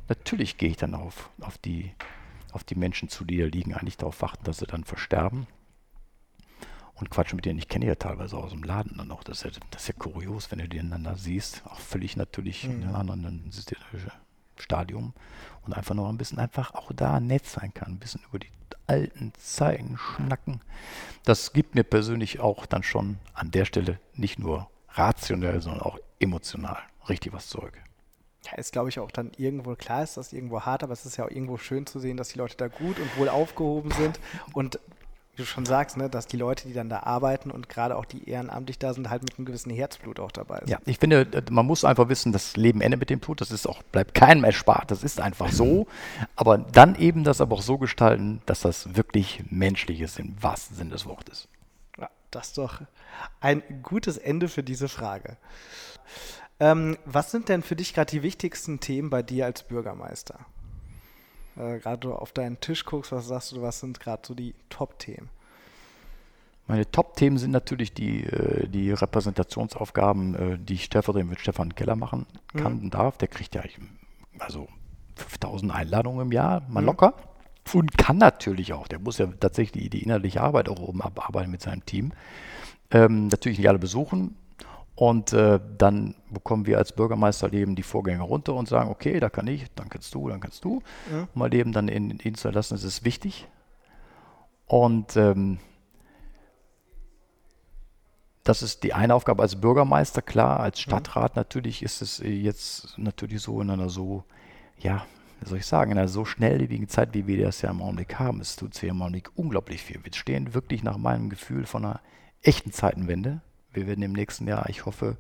natürlich 0.09 0.59
gehe 0.59 0.69
ich 0.69 0.77
dann 0.77 0.95
auf, 0.95 1.31
auf, 1.41 1.57
die, 1.59 1.93
auf 2.53 2.65
die 2.65 2.77
Menschen 2.77 3.09
zu, 3.09 3.25
die 3.25 3.39
da 3.39 3.47
liegen, 3.47 3.75
eigentlich 3.75 3.97
darauf 3.97 4.21
warten, 4.21 4.45
dass 4.45 4.59
sie 4.59 4.67
dann 4.67 4.85
versterben 4.85 5.47
und 6.97 7.11
quatschen 7.11 7.37
mit 7.37 7.45
denen. 7.45 7.59
Ich 7.59 7.69
kenne 7.69 7.87
ja 7.87 7.95
teilweise 7.95 8.37
aus 8.37 8.51
dem 8.51 8.63
Laden 8.63 8.97
dann 8.97 9.11
auch. 9.11 9.23
Das 9.23 9.39
ist 9.39 9.45
ja, 9.45 9.61
das 9.71 9.83
ist 9.83 9.89
ja 9.89 9.95
kurios, 9.99 10.51
wenn 10.51 10.59
du 10.59 10.69
die 10.69 10.81
einander 10.81 11.17
siehst. 11.17 11.63
Auch 11.67 11.79
völlig 11.79 12.17
natürlich 12.17 12.67
mhm. 12.67 12.83
in 12.83 12.89
einem 12.89 13.11
anderen 13.11 13.51
Stadium. 14.59 15.13
Und 15.65 15.75
einfach 15.75 15.95
noch 15.95 16.09
ein 16.09 16.19
bisschen 16.19 16.39
einfach 16.39 16.75
auch 16.75 16.93
da 16.95 17.21
nett 17.21 17.47
sein 17.47 17.75
kann. 17.75 17.93
Ein 17.93 17.99
bisschen 17.99 18.23
über 18.29 18.39
die 18.39 18.49
alten 18.87 19.33
Zeiten 19.39 19.99
schnacken. 19.99 20.61
Das 21.25 21.53
gibt 21.53 21.75
mir 21.75 21.85
persönlich 21.85 22.41
auch 22.41 22.67
dann 22.67 22.83
schon 22.83 23.19
an 23.35 23.51
der 23.51 23.65
Stelle 23.65 23.99
nicht 24.15 24.39
nur 24.39 24.71
rationell, 24.91 25.61
sondern 25.61 25.83
auch 25.83 25.99
emotional 26.21 26.79
richtig 27.09 27.33
was 27.33 27.49
zurück. 27.49 27.75
Ja, 28.45 28.57
ist 28.59 28.73
glaube 28.73 28.89
ich 28.89 29.01
auch 29.01 29.11
dann 29.11 29.33
irgendwo, 29.37 29.75
klar 29.75 30.05
ist 30.05 30.17
das 30.17 30.33
irgendwo 30.33 30.63
hart, 30.63 30.85
aber 30.85 30.93
es 30.93 31.05
ist 31.05 31.17
ja 31.17 31.25
auch 31.25 31.31
irgendwo 31.31 31.59
schön 31.59 31.85
zu 31.87 31.99
sehen, 31.99 32.17
dass 32.17 32.29
die 32.29 32.39
Leute 32.39 32.57
da 32.57 32.69
gut 32.69 32.99
und 33.01 33.17
wohl 33.19 33.29
aufgehoben 33.29 33.91
sind 33.91 34.21
und 34.53 34.79
wie 35.37 35.43
du 35.43 35.47
schon 35.47 35.67
sagst, 35.67 35.99
ne, 35.99 36.09
dass 36.09 36.27
die 36.27 36.39
Leute, 36.39 36.67
die 36.67 36.73
dann 36.73 36.89
da 36.89 37.01
arbeiten 37.01 37.51
und 37.51 37.69
gerade 37.69 37.97
auch 37.97 38.07
die 38.07 38.29
ehrenamtlich 38.29 38.79
da 38.79 38.95
sind, 38.95 39.11
halt 39.11 39.23
mit 39.23 39.37
einem 39.37 39.45
gewissen 39.45 39.71
Herzblut 39.71 40.19
auch 40.19 40.33
dabei 40.33 40.61
sind. 40.61 40.71
Ja, 40.71 40.79
ich 40.87 40.99
finde, 40.99 41.29
man 41.51 41.67
muss 41.67 41.85
einfach 41.85 42.09
wissen, 42.09 42.33
das 42.33 42.57
Leben 42.57 42.81
endet 42.81 43.01
mit 43.01 43.11
dem 43.11 43.21
Tod. 43.21 43.41
Das 43.41 43.51
ist 43.51 43.67
auch, 43.67 43.83
bleibt 43.83 44.15
keinem 44.15 44.45
erspart. 44.45 44.91
Das 44.91 45.05
ist 45.05 45.21
einfach 45.21 45.53
so. 45.53 45.87
Aber 46.37 46.57
dann 46.57 46.95
eben 46.95 47.23
das 47.23 47.43
aber 47.43 47.57
auch 47.57 47.63
so 47.63 47.77
gestalten, 47.77 48.41
dass 48.47 48.61
das 48.61 48.97
wirklich 48.97 49.45
menschlich 49.51 50.01
ist, 50.01 50.19
im 50.19 50.43
wahrsten 50.43 50.77
Sinne 50.77 50.91
des 50.91 51.05
Wortes. 51.05 51.49
Ja, 51.99 52.09
das 52.31 52.49
ist 52.49 52.59
doch 52.59 52.81
ein 53.41 53.63
gutes 53.83 54.17
Ende 54.17 54.49
für 54.49 54.63
diese 54.63 54.89
Frage. 54.89 55.37
Ähm, 56.59 56.97
was 57.05 57.31
sind 57.31 57.51
denn 57.51 57.63
für 57.63 57.77
dich 57.77 57.93
gerade 57.93 58.11
die 58.11 58.23
wichtigsten 58.23 58.81
Themen 58.81 59.11
bei 59.11 59.23
dir 59.23 59.45
als 59.45 59.63
Bürgermeister? 59.63 60.47
Äh, 61.57 61.79
gerade 61.79 62.15
auf 62.15 62.33
deinen 62.33 62.61
Tisch 62.61 62.85
guckst, 62.85 63.13
was 63.13 63.29
sagst 63.29 63.53
du, 63.53 63.63
was 63.63 63.81
sind 63.81 64.01
gerade 64.01 64.23
so 64.27 64.35
die 64.35 64.55
Top-Themen? 64.69 65.29
Meine 66.69 66.91
Top-Themen 66.91 67.39
sind 67.39 67.53
natürlich 67.53 67.93
die, 67.93 68.25
äh, 68.25 68.69
die 68.69 68.91
Repräsentationsaufgaben, 68.91 70.35
äh, 70.35 70.59
die 70.59 70.75
ich 70.75 70.85
stellvertretend 70.85 71.31
mit 71.31 71.41
Stefan 71.41 71.75
Keller 71.75 71.97
machen 71.97 72.27
kann 72.55 72.79
mhm. 72.79 72.85
und 72.85 72.95
darf. 72.95 73.19
Der 73.19 73.29
kriegt 73.29 73.55
ja 73.55 73.63
also 74.39 74.69
5000 75.17 75.73
Einladungen 75.73 76.27
im 76.27 76.33
Jahr, 76.33 76.63
mal 76.69 76.81
mhm. 76.81 76.87
locker. 76.87 77.15
Und 77.73 77.99
kann 77.99 78.19
natürlich 78.19 78.73
auch, 78.73 78.87
der 78.87 79.01
muss 79.01 79.19
ja 79.19 79.27
tatsächlich 79.27 79.91
die 79.91 80.03
innerliche 80.03 80.41
Arbeit 80.41 80.69
auch 80.69 80.79
oben 80.79 81.03
abarbeiten 81.03 81.51
mit 81.51 81.63
seinem 81.63 81.85
Team. 81.85 82.13
Ähm, 82.93 83.27
natürlich 83.27 83.59
nicht 83.59 83.69
alle 83.69 83.81
besuchen, 83.81 84.37
und 84.97 85.35
äh, 85.35 85.61
dann 85.77 86.15
bekommen 86.31 86.65
wir 86.65 86.79
als 86.79 86.93
Bürgermeister 86.93 87.53
eben 87.53 87.77
die 87.77 87.83
Vorgänge 87.83 88.23
runter 88.23 88.55
und 88.55 88.67
sagen, 88.67 88.91
okay, 88.91 89.21
da 89.21 89.29
kann 89.29 89.47
ich, 89.47 89.67
dann 89.75 89.91
kannst 89.91 90.15
du, 90.15 90.31
dann 90.31 90.41
kannst 90.41 90.65
du. 90.65 90.83
Ja. 91.13 91.21
Und 91.21 91.37
mal 91.37 91.53
eben 91.53 91.73
dann 91.73 91.89
in 91.89 92.19
ihn 92.19 92.35
zu 92.35 92.49
lassen, 92.49 92.75
das 92.75 92.83
ist 92.83 93.05
wichtig. 93.05 93.47
Und 94.67 95.15
ähm, 95.17 95.59
das 98.43 98.63
ist 98.63 98.85
die 98.85 98.95
eine 98.95 99.15
Aufgabe 99.15 99.43
als 99.43 99.61
Bürgermeister, 99.61 100.23
klar, 100.23 100.61
als 100.61 100.81
Stadtrat 100.81 101.37
ja. 101.37 101.41
natürlich 101.41 101.83
ist 101.83 102.01
es 102.01 102.19
jetzt 102.25 102.97
natürlich 102.97 103.43
so 103.43 103.61
in 103.61 103.69
einer 103.69 103.91
so, 103.91 104.25
ja, 104.79 105.05
wie 105.41 105.49
soll 105.49 105.59
ich 105.59 105.67
sagen, 105.67 105.93
in 105.93 105.99
einer 105.99 106.09
so 106.09 106.25
schnelllebigen 106.25 106.89
Zeit, 106.89 107.13
wie 107.13 107.27
wir 107.27 107.45
das 107.45 107.61
ja 107.61 107.69
im 107.69 107.83
Augenblick 107.83 108.19
haben. 108.19 108.41
Es 108.41 108.57
tut 108.57 108.73
sich 108.73 108.89
im 108.89 109.03
Augenblick 109.03 109.29
unglaublich 109.35 109.83
viel. 109.83 110.03
Wir 110.03 110.15
stehen 110.15 110.55
wirklich 110.55 110.83
nach 110.83 110.97
meinem 110.97 111.29
Gefühl 111.29 111.67
von 111.67 111.85
einer 111.85 112.01
echten 112.41 112.73
Zeitenwende 112.73 113.43
wir 113.77 113.87
werden 113.87 114.03
im 114.03 114.13
nächsten 114.13 114.49
Jahr, 114.49 114.69
ich 114.69 114.87
hoffe, 114.87 115.17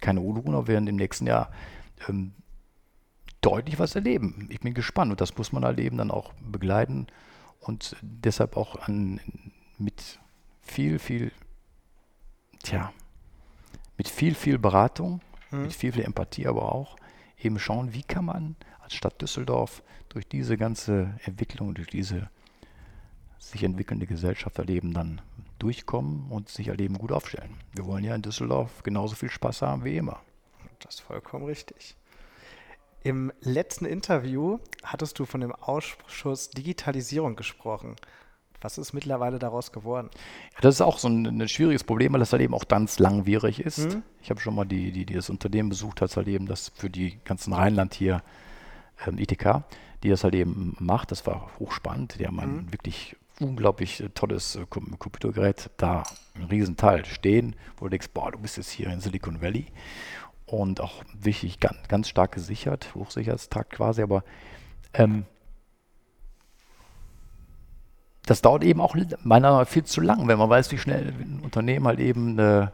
keine 0.00 0.20
Unruhen, 0.20 0.54
aber 0.54 0.68
wir 0.68 0.74
werden 0.74 0.86
im 0.86 0.96
nächsten 0.96 1.26
Jahr 1.26 1.50
ähm, 2.08 2.32
deutlich 3.40 3.78
was 3.78 3.94
erleben. 3.94 4.48
Ich 4.50 4.60
bin 4.60 4.74
gespannt 4.74 5.10
und 5.10 5.20
das 5.20 5.36
muss 5.36 5.52
man 5.52 5.64
halt 5.64 5.80
eben 5.80 5.96
dann 5.96 6.10
auch 6.10 6.32
begleiten 6.34 7.06
und 7.60 7.96
deshalb 8.02 8.56
auch 8.56 8.76
an, 8.76 9.20
mit 9.78 10.20
viel, 10.60 10.98
viel, 10.98 11.32
tja, 12.62 12.92
mit 13.96 14.08
viel, 14.08 14.34
viel 14.34 14.58
Beratung, 14.58 15.20
mhm. 15.50 15.62
mit 15.62 15.72
viel, 15.72 15.92
viel 15.92 16.04
Empathie 16.04 16.46
aber 16.46 16.72
auch 16.72 16.96
eben 17.40 17.58
schauen, 17.58 17.94
wie 17.94 18.02
kann 18.02 18.24
man 18.24 18.56
als 18.80 18.94
Stadt 18.94 19.20
Düsseldorf 19.20 19.82
durch 20.08 20.26
diese 20.28 20.56
ganze 20.56 21.18
Entwicklung, 21.24 21.74
durch 21.74 21.88
diese 21.88 22.30
sich 23.38 23.62
entwickelnde 23.62 24.06
Gesellschaft 24.06 24.58
erleben, 24.58 24.92
dann 24.92 25.20
durchkommen 25.58 26.30
und 26.30 26.48
sich 26.48 26.68
erleben 26.68 26.98
gut 26.98 27.12
aufstellen. 27.12 27.56
Wir 27.74 27.86
wollen 27.86 28.04
ja 28.04 28.14
in 28.14 28.22
Düsseldorf 28.22 28.82
genauso 28.82 29.14
viel 29.14 29.30
Spaß 29.30 29.62
haben 29.62 29.84
wie 29.84 29.96
immer. 29.96 30.20
Das 30.80 30.96
ist 30.96 31.00
vollkommen 31.00 31.44
richtig. 31.44 31.96
Im 33.02 33.32
letzten 33.40 33.84
Interview 33.84 34.58
hattest 34.82 35.18
du 35.18 35.24
von 35.24 35.40
dem 35.40 35.52
Ausschuss 35.52 36.50
Digitalisierung 36.50 37.36
gesprochen. 37.36 37.96
Was 38.60 38.76
ist 38.76 38.92
mittlerweile 38.92 39.38
daraus 39.38 39.70
geworden? 39.70 40.10
Ja, 40.54 40.60
das 40.62 40.76
ist 40.76 40.80
auch 40.80 40.98
so 40.98 41.08
ein, 41.08 41.26
ein, 41.26 41.48
schwieriges 41.48 41.84
Problem, 41.84 42.12
weil 42.12 42.20
das 42.20 42.32
halt 42.32 42.42
eben 42.42 42.54
auch 42.54 42.66
ganz 42.66 42.98
langwierig 42.98 43.60
ist. 43.60 43.94
Mhm. 43.94 44.02
Ich 44.20 44.30
habe 44.30 44.40
schon 44.40 44.54
mal 44.54 44.64
die, 44.64 44.90
die, 44.90 45.06
die 45.06 45.14
das 45.14 45.30
Unternehmen 45.30 45.68
besucht, 45.68 46.00
hat 46.00 46.16
halt 46.16 46.26
eben 46.26 46.46
das 46.46 46.72
für 46.74 46.90
die 46.90 47.18
ganzen 47.24 47.52
Rheinland 47.52 47.94
hier 47.94 48.22
ähm, 49.06 49.16
ITK, 49.16 49.62
die 50.02 50.08
das 50.08 50.24
halt 50.24 50.34
eben 50.34 50.76
macht. 50.80 51.12
Das 51.12 51.24
war 51.24 51.50
hochspannend. 51.60 52.18
Die 52.18 52.26
haben 52.26 52.40
ein 52.40 52.56
mhm. 52.56 52.72
wirklich 52.72 53.16
unglaublich 53.40 54.00
äh, 54.00 54.08
tolles 54.10 54.56
äh, 54.56 54.66
Computergerät 54.66 55.70
da, 55.76 56.02
ein 56.34 56.44
Riesenteil 56.44 57.04
stehen, 57.04 57.56
wo 57.76 57.86
du 57.86 57.90
denkst, 57.90 58.08
boah, 58.12 58.32
du 58.32 58.38
bist 58.38 58.56
jetzt 58.56 58.70
hier 58.70 58.88
in 58.88 59.00
Silicon 59.00 59.40
Valley 59.40 59.66
und 60.46 60.80
auch 60.80 61.04
wichtig, 61.18 61.60
ganz, 61.60 61.88
ganz 61.88 62.08
stark 62.08 62.32
gesichert, 62.32 62.94
Hochsicherheitstag 62.94 63.70
quasi, 63.70 64.02
aber 64.02 64.24
ähm, 64.94 65.24
das 68.26 68.42
dauert 68.42 68.62
eben 68.62 68.80
auch 68.80 68.94
meiner 68.94 69.16
Meinung 69.22 69.60
nach 69.60 69.68
viel 69.68 69.84
zu 69.84 70.00
lang, 70.00 70.28
wenn 70.28 70.38
man 70.38 70.50
weiß, 70.50 70.70
wie 70.70 70.78
schnell 70.78 71.08
ein 71.08 71.40
Unternehmen 71.42 71.86
halt 71.86 71.98
eben 71.98 72.38
äh, 72.38 72.68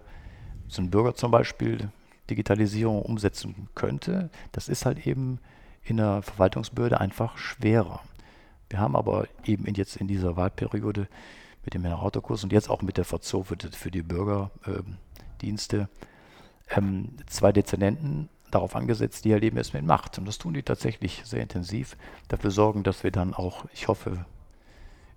so 0.66 0.82
ein 0.82 0.90
Bürger 0.90 1.14
zum 1.14 1.30
Beispiel 1.30 1.90
Digitalisierung 2.28 3.02
umsetzen 3.02 3.68
könnte. 3.74 4.30
Das 4.50 4.68
ist 4.68 4.84
halt 4.84 5.06
eben 5.06 5.38
in 5.84 5.98
der 5.98 6.22
Verwaltungsbehörde 6.22 7.00
einfach 7.00 7.36
schwerer. 7.38 8.00
Wir 8.74 8.80
haben 8.80 8.96
aber 8.96 9.28
eben 9.44 9.66
in 9.66 9.76
jetzt 9.76 9.94
in 9.98 10.08
dieser 10.08 10.34
Wahlperiode 10.36 11.06
mit 11.64 11.74
dem 11.74 11.86
Autokurs 11.86 12.42
und 12.42 12.52
jetzt 12.52 12.68
auch 12.68 12.82
mit 12.82 12.96
der 12.96 13.04
VZO 13.04 13.44
für 13.44 13.56
die, 13.92 14.02
Bürgerdienste 14.02 15.88
ähm, 16.70 17.10
zwei 17.28 17.52
Dezernenten 17.52 18.28
darauf 18.50 18.74
angesetzt, 18.74 19.24
die 19.24 19.32
halt 19.32 19.44
eben 19.44 19.58
erst 19.58 19.74
mit 19.74 19.84
Macht. 19.84 20.18
Und 20.18 20.26
das 20.26 20.38
tun 20.38 20.54
die 20.54 20.64
tatsächlich 20.64 21.22
sehr 21.24 21.40
intensiv. 21.40 21.96
Dafür 22.26 22.50
sorgen, 22.50 22.82
dass 22.82 23.04
wir 23.04 23.12
dann 23.12 23.32
auch, 23.32 23.64
ich 23.72 23.86
hoffe, 23.86 24.24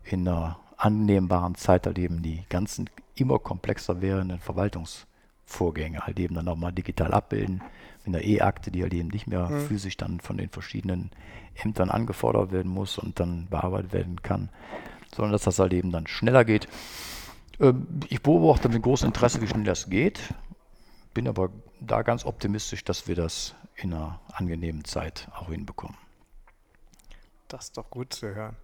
in 0.04 0.28
einer 0.28 0.60
annehmbaren 0.78 1.56
Zeit 1.56 1.88
halt 1.88 1.98
eben 1.98 2.22
die 2.22 2.44
ganzen 2.50 2.92
immer 3.16 3.40
komplexer 3.40 4.02
werdenden 4.02 4.40
Verwaltungsvorgänge 5.48 6.00
halt 6.02 6.20
eben 6.20 6.36
dann 6.36 6.46
nochmal 6.46 6.72
digital 6.72 7.14
abbilden. 7.14 7.62
In 8.06 8.14
der 8.14 8.24
E-Akte, 8.24 8.72
die 8.72 8.84
halt 8.84 8.94
eben 8.94 9.10
nicht 9.10 9.28
mehr 9.28 9.50
mhm. 9.50 9.68
physisch 9.68 9.98
dann 9.98 10.20
von 10.22 10.38
den 10.38 10.50
verschiedenen 10.50 11.12
Ämtern 11.56 11.90
angefordert 11.90 12.52
werden 12.52 12.72
muss 12.72 12.98
und 12.98 13.20
dann 13.20 13.48
bearbeitet 13.50 13.92
werden 13.92 14.22
kann, 14.22 14.50
sondern 15.14 15.34
dass 15.34 15.44
das 15.44 15.60
halt 15.60 15.74
eben 15.74 15.92
dann 15.92 16.08
schneller 16.08 16.46
geht. 16.46 16.70
Ähm, 17.60 17.88
ich 18.08 18.22
beobachte 18.22 18.70
mit 18.70 18.82
großem 18.82 19.08
Interesse, 19.08 19.42
wie 19.42 19.48
schnell 19.48 19.64
das 19.64 19.90
geht 19.90 20.22
bin 21.18 21.28
aber 21.28 21.50
da 21.80 22.04
ganz 22.04 22.26
optimistisch, 22.26 22.84
dass 22.84 23.08
wir 23.08 23.16
das 23.16 23.56
in 23.76 23.92
einer 23.92 24.20
angenehmen 24.34 24.86
Zeit 24.86 25.28
auch 25.34 25.50
hinbekommen. 25.50 25.98
Das 27.48 27.66
ist 27.66 27.78
doch 27.78 27.90
gut 27.90 28.14
zu 28.14 28.36
hören. 28.36 28.56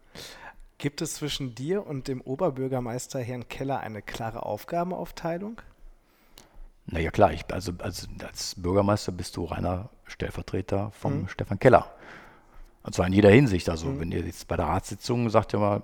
Gibt 0.77 1.01
es 1.01 1.15
zwischen 1.15 1.55
dir 1.55 1.87
und 1.87 2.07
dem 2.07 2.21
Oberbürgermeister 2.21 3.19
Herrn 3.21 3.47
Keller 3.47 3.79
eine 3.79 4.03
klare 4.03 4.43
Aufgabenaufteilung? 4.43 5.63
Naja 6.85 7.11
klar, 7.11 7.31
ich, 7.31 7.45
also, 7.51 7.71
also 7.79 8.07
als 8.23 8.55
Bürgermeister 8.55 9.11
bist 9.11 9.37
du 9.37 9.45
reiner 9.45 9.89
Stellvertreter 10.05 10.91
von 10.91 11.21
mhm. 11.21 11.27
Stefan 11.27 11.59
Keller. 11.59 11.91
Und 12.83 12.93
zwar 12.93 13.07
in 13.07 13.13
jeder 13.13 13.29
Hinsicht. 13.29 13.69
Also 13.69 13.87
mhm. 13.87 13.99
wenn 13.99 14.11
ihr 14.11 14.21
jetzt 14.21 14.47
bei 14.47 14.57
der 14.57 14.67
Ratssitzung 14.67 15.29
sagt 15.29 15.53
ihr 15.53 15.59
mal, 15.59 15.83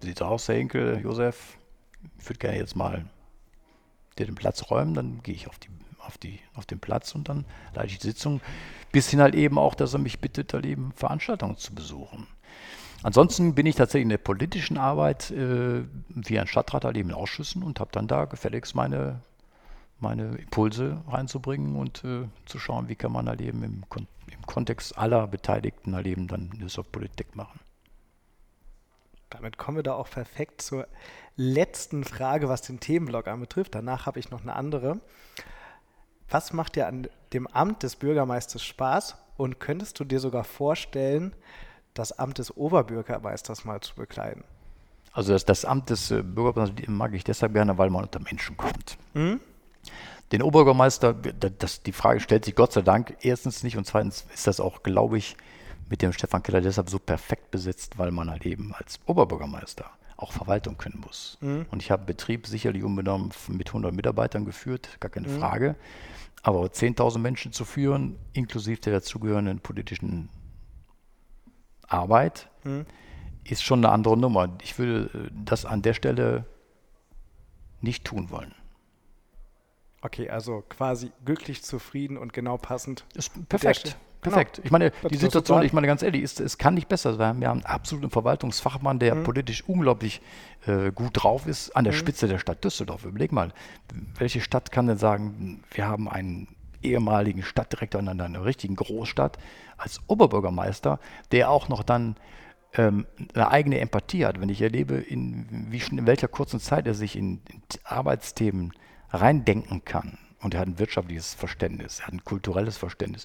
wie 0.00 0.08
sieht 0.08 0.16
es 0.16 0.22
aus, 0.22 0.48
Herr 0.48 0.56
Henkel, 0.56 1.00
Josef, 1.00 1.56
ich 2.18 2.28
würde 2.28 2.38
gerne 2.38 2.58
jetzt 2.58 2.76
mal 2.76 3.06
dir 4.18 4.26
den 4.26 4.34
Platz 4.34 4.70
räumen, 4.70 4.94
dann 4.94 5.22
gehe 5.22 5.34
ich 5.34 5.48
auf 5.48 5.58
die 5.58 5.70
auf, 6.08 6.18
die, 6.18 6.40
auf 6.54 6.66
den 6.66 6.80
Platz 6.80 7.14
und 7.14 7.28
dann 7.28 7.44
leite 7.74 7.88
ich 7.88 7.98
die 7.98 8.08
Sitzung. 8.08 8.40
Bis 8.90 9.10
hin 9.10 9.20
halt 9.20 9.34
eben 9.34 9.58
auch, 9.58 9.74
dass 9.74 9.92
er 9.92 10.00
mich 10.00 10.18
bittet, 10.18 10.54
halt 10.54 10.66
eben 10.66 10.92
Veranstaltungen 10.92 11.56
zu 11.56 11.74
besuchen. 11.74 12.26
Ansonsten 13.02 13.54
bin 13.54 13.66
ich 13.66 13.76
tatsächlich 13.76 14.04
in 14.04 14.08
der 14.08 14.18
politischen 14.18 14.76
Arbeit 14.76 15.30
äh, 15.30 15.84
wie 16.08 16.38
ein 16.38 16.48
Stadtrat 16.48 16.84
halt 16.84 16.96
eben 16.96 17.10
in 17.10 17.14
Ausschüssen 17.14 17.62
und 17.62 17.78
habe 17.78 17.90
dann 17.92 18.08
da 18.08 18.24
gefälligst 18.24 18.74
meine, 18.74 19.20
meine 20.00 20.36
Impulse 20.36 21.02
reinzubringen 21.08 21.76
und 21.76 22.04
äh, 22.04 22.28
zu 22.46 22.58
schauen, 22.58 22.88
wie 22.88 22.94
kann 22.94 23.12
man 23.12 23.28
halt 23.28 23.40
eben 23.40 23.62
im, 23.62 23.84
Kon 23.88 24.06
im 24.30 24.46
Kontext 24.46 24.96
aller 24.96 25.26
Beteiligten 25.26 25.94
halt 25.94 26.06
eben 26.06 26.28
dann 26.28 26.50
News 26.58 26.78
of 26.78 26.90
Politik 26.92 27.34
machen. 27.34 27.60
Damit 29.30 29.58
kommen 29.58 29.76
wir 29.76 29.82
da 29.82 29.94
auch 29.94 30.08
perfekt 30.08 30.62
zur 30.62 30.86
letzten 31.36 32.04
Frage, 32.04 32.48
was 32.48 32.62
den 32.62 32.80
Themenblock 32.80 33.28
anbetrifft. 33.28 33.74
Danach 33.74 34.06
habe 34.06 34.18
ich 34.18 34.30
noch 34.30 34.42
eine 34.42 34.54
andere. 34.54 35.00
Was 36.30 36.52
macht 36.52 36.76
dir 36.76 36.86
an 36.86 37.08
dem 37.32 37.46
Amt 37.46 37.82
des 37.82 37.96
Bürgermeisters 37.96 38.64
Spaß 38.64 39.16
und 39.36 39.60
könntest 39.60 40.00
du 40.00 40.04
dir 40.04 40.20
sogar 40.20 40.44
vorstellen, 40.44 41.34
das 41.94 42.12
Amt 42.12 42.38
des 42.38 42.56
Oberbürgermeisters 42.56 43.64
mal 43.64 43.80
zu 43.80 43.94
bekleiden? 43.94 44.44
Also 45.12 45.32
das, 45.32 45.44
das 45.44 45.64
Amt 45.64 45.90
des 45.90 46.10
äh, 46.10 46.22
Bürgermeisters 46.22 46.88
mag 46.88 47.12
ich 47.14 47.24
deshalb 47.24 47.52
gerne, 47.52 47.76
weil 47.76 47.90
man 47.90 48.04
unter 48.04 48.20
Menschen 48.20 48.56
kommt. 48.56 48.98
Mhm. 49.14 49.40
Den 50.32 50.42
Oberbürgermeister, 50.42 51.14
das, 51.14 51.82
die 51.82 51.92
Frage 51.92 52.20
stellt 52.20 52.44
sich 52.44 52.54
Gott 52.54 52.72
sei 52.72 52.82
Dank 52.82 53.16
erstens 53.22 53.62
nicht 53.62 53.76
und 53.76 53.86
zweitens 53.86 54.26
ist 54.34 54.46
das 54.46 54.60
auch, 54.60 54.82
glaube 54.82 55.16
ich, 55.16 55.36
mit 55.88 56.02
dem 56.02 56.12
Stefan 56.12 56.42
Keller 56.42 56.60
deshalb 56.60 56.90
so 56.90 56.98
perfekt 56.98 57.50
besetzt, 57.50 57.98
weil 57.98 58.10
man 58.10 58.30
halt 58.30 58.44
eben 58.44 58.74
als 58.74 59.00
Oberbürgermeister 59.06 59.90
auch 60.18 60.32
Verwaltung 60.32 60.76
können 60.76 61.00
muss. 61.04 61.38
Mhm. 61.40 61.66
Und 61.70 61.82
ich 61.82 61.90
habe 61.90 62.04
Betrieb 62.04 62.46
sicherlich 62.46 62.82
unbenommen 62.82 63.30
mit 63.48 63.68
100 63.68 63.94
Mitarbeitern 63.94 64.44
geführt, 64.44 64.98
gar 65.00 65.10
keine 65.10 65.28
mhm. 65.28 65.38
Frage. 65.38 65.76
Aber 66.42 66.64
10.000 66.64 67.18
Menschen 67.18 67.52
zu 67.52 67.64
führen, 67.64 68.18
inklusive 68.32 68.80
der 68.80 68.94
dazugehörenden 68.94 69.60
politischen 69.60 70.28
Arbeit, 71.86 72.50
mhm. 72.64 72.84
ist 73.44 73.62
schon 73.62 73.84
eine 73.84 73.92
andere 73.92 74.16
Nummer. 74.16 74.56
Ich 74.62 74.78
würde 74.78 75.10
äh, 75.14 75.30
das 75.44 75.64
an 75.64 75.82
der 75.82 75.94
Stelle 75.94 76.44
nicht 77.80 78.04
tun 78.04 78.30
wollen. 78.30 78.54
Okay, 80.08 80.30
also 80.30 80.64
quasi 80.70 81.12
glücklich, 81.26 81.62
zufrieden 81.62 82.16
und 82.16 82.32
genau 82.32 82.56
passend. 82.56 83.04
Ist 83.14 83.30
perfekt. 83.50 83.84
Genau. 83.84 83.96
Perfekt. 84.22 84.56
Genau. 84.56 84.64
Ich 84.64 84.70
meine, 84.70 84.92
die 85.10 85.16
Situation, 85.16 85.62
ich 85.62 85.74
meine 85.74 85.86
ganz 85.86 86.02
ehrlich, 86.02 86.22
ist, 86.22 86.40
es 86.40 86.56
kann 86.56 86.72
nicht 86.72 86.88
besser 86.88 87.12
sein. 87.14 87.40
Wir 87.40 87.48
haben 87.48 87.58
einen 87.58 87.66
absoluten 87.66 88.10
Verwaltungsfachmann, 88.10 88.98
der 88.98 89.14
mhm. 89.14 89.24
politisch 89.24 89.62
unglaublich 89.68 90.22
äh, 90.66 90.90
gut 90.92 91.10
drauf 91.12 91.46
ist, 91.46 91.76
an 91.76 91.84
der 91.84 91.92
mhm. 91.92 91.98
Spitze 91.98 92.26
der 92.26 92.38
Stadt 92.38 92.64
Düsseldorf. 92.64 93.04
Überleg 93.04 93.32
mal, 93.32 93.52
welche 94.18 94.40
Stadt 94.40 94.72
kann 94.72 94.86
denn 94.86 94.96
sagen, 94.96 95.62
wir 95.72 95.86
haben 95.86 96.08
einen 96.08 96.48
ehemaligen 96.82 97.42
Stadtdirektor 97.42 98.00
in 98.00 98.08
einer, 98.08 98.24
einer 98.24 98.46
richtigen 98.46 98.76
Großstadt 98.76 99.36
als 99.76 100.00
Oberbürgermeister, 100.06 101.00
der 101.32 101.50
auch 101.50 101.68
noch 101.68 101.82
dann 101.82 102.16
ähm, 102.74 103.06
eine 103.34 103.50
eigene 103.50 103.78
Empathie 103.78 104.24
hat. 104.24 104.40
Wenn 104.40 104.48
ich 104.48 104.62
erlebe, 104.62 104.94
in, 104.94 105.66
wie, 105.70 105.82
in 105.90 106.06
welcher 106.06 106.28
kurzen 106.28 106.60
Zeit 106.60 106.86
er 106.86 106.94
sich 106.94 107.14
in, 107.14 107.42
in 107.50 107.62
Arbeitsthemen 107.84 108.72
reindenken 109.10 109.84
kann, 109.84 110.18
und 110.40 110.54
er 110.54 110.60
hat 110.60 110.68
ein 110.68 110.78
wirtschaftliches 110.78 111.34
Verständnis, 111.34 112.00
er 112.00 112.06
hat 112.08 112.14
ein 112.14 112.24
kulturelles 112.24 112.76
Verständnis. 112.76 113.24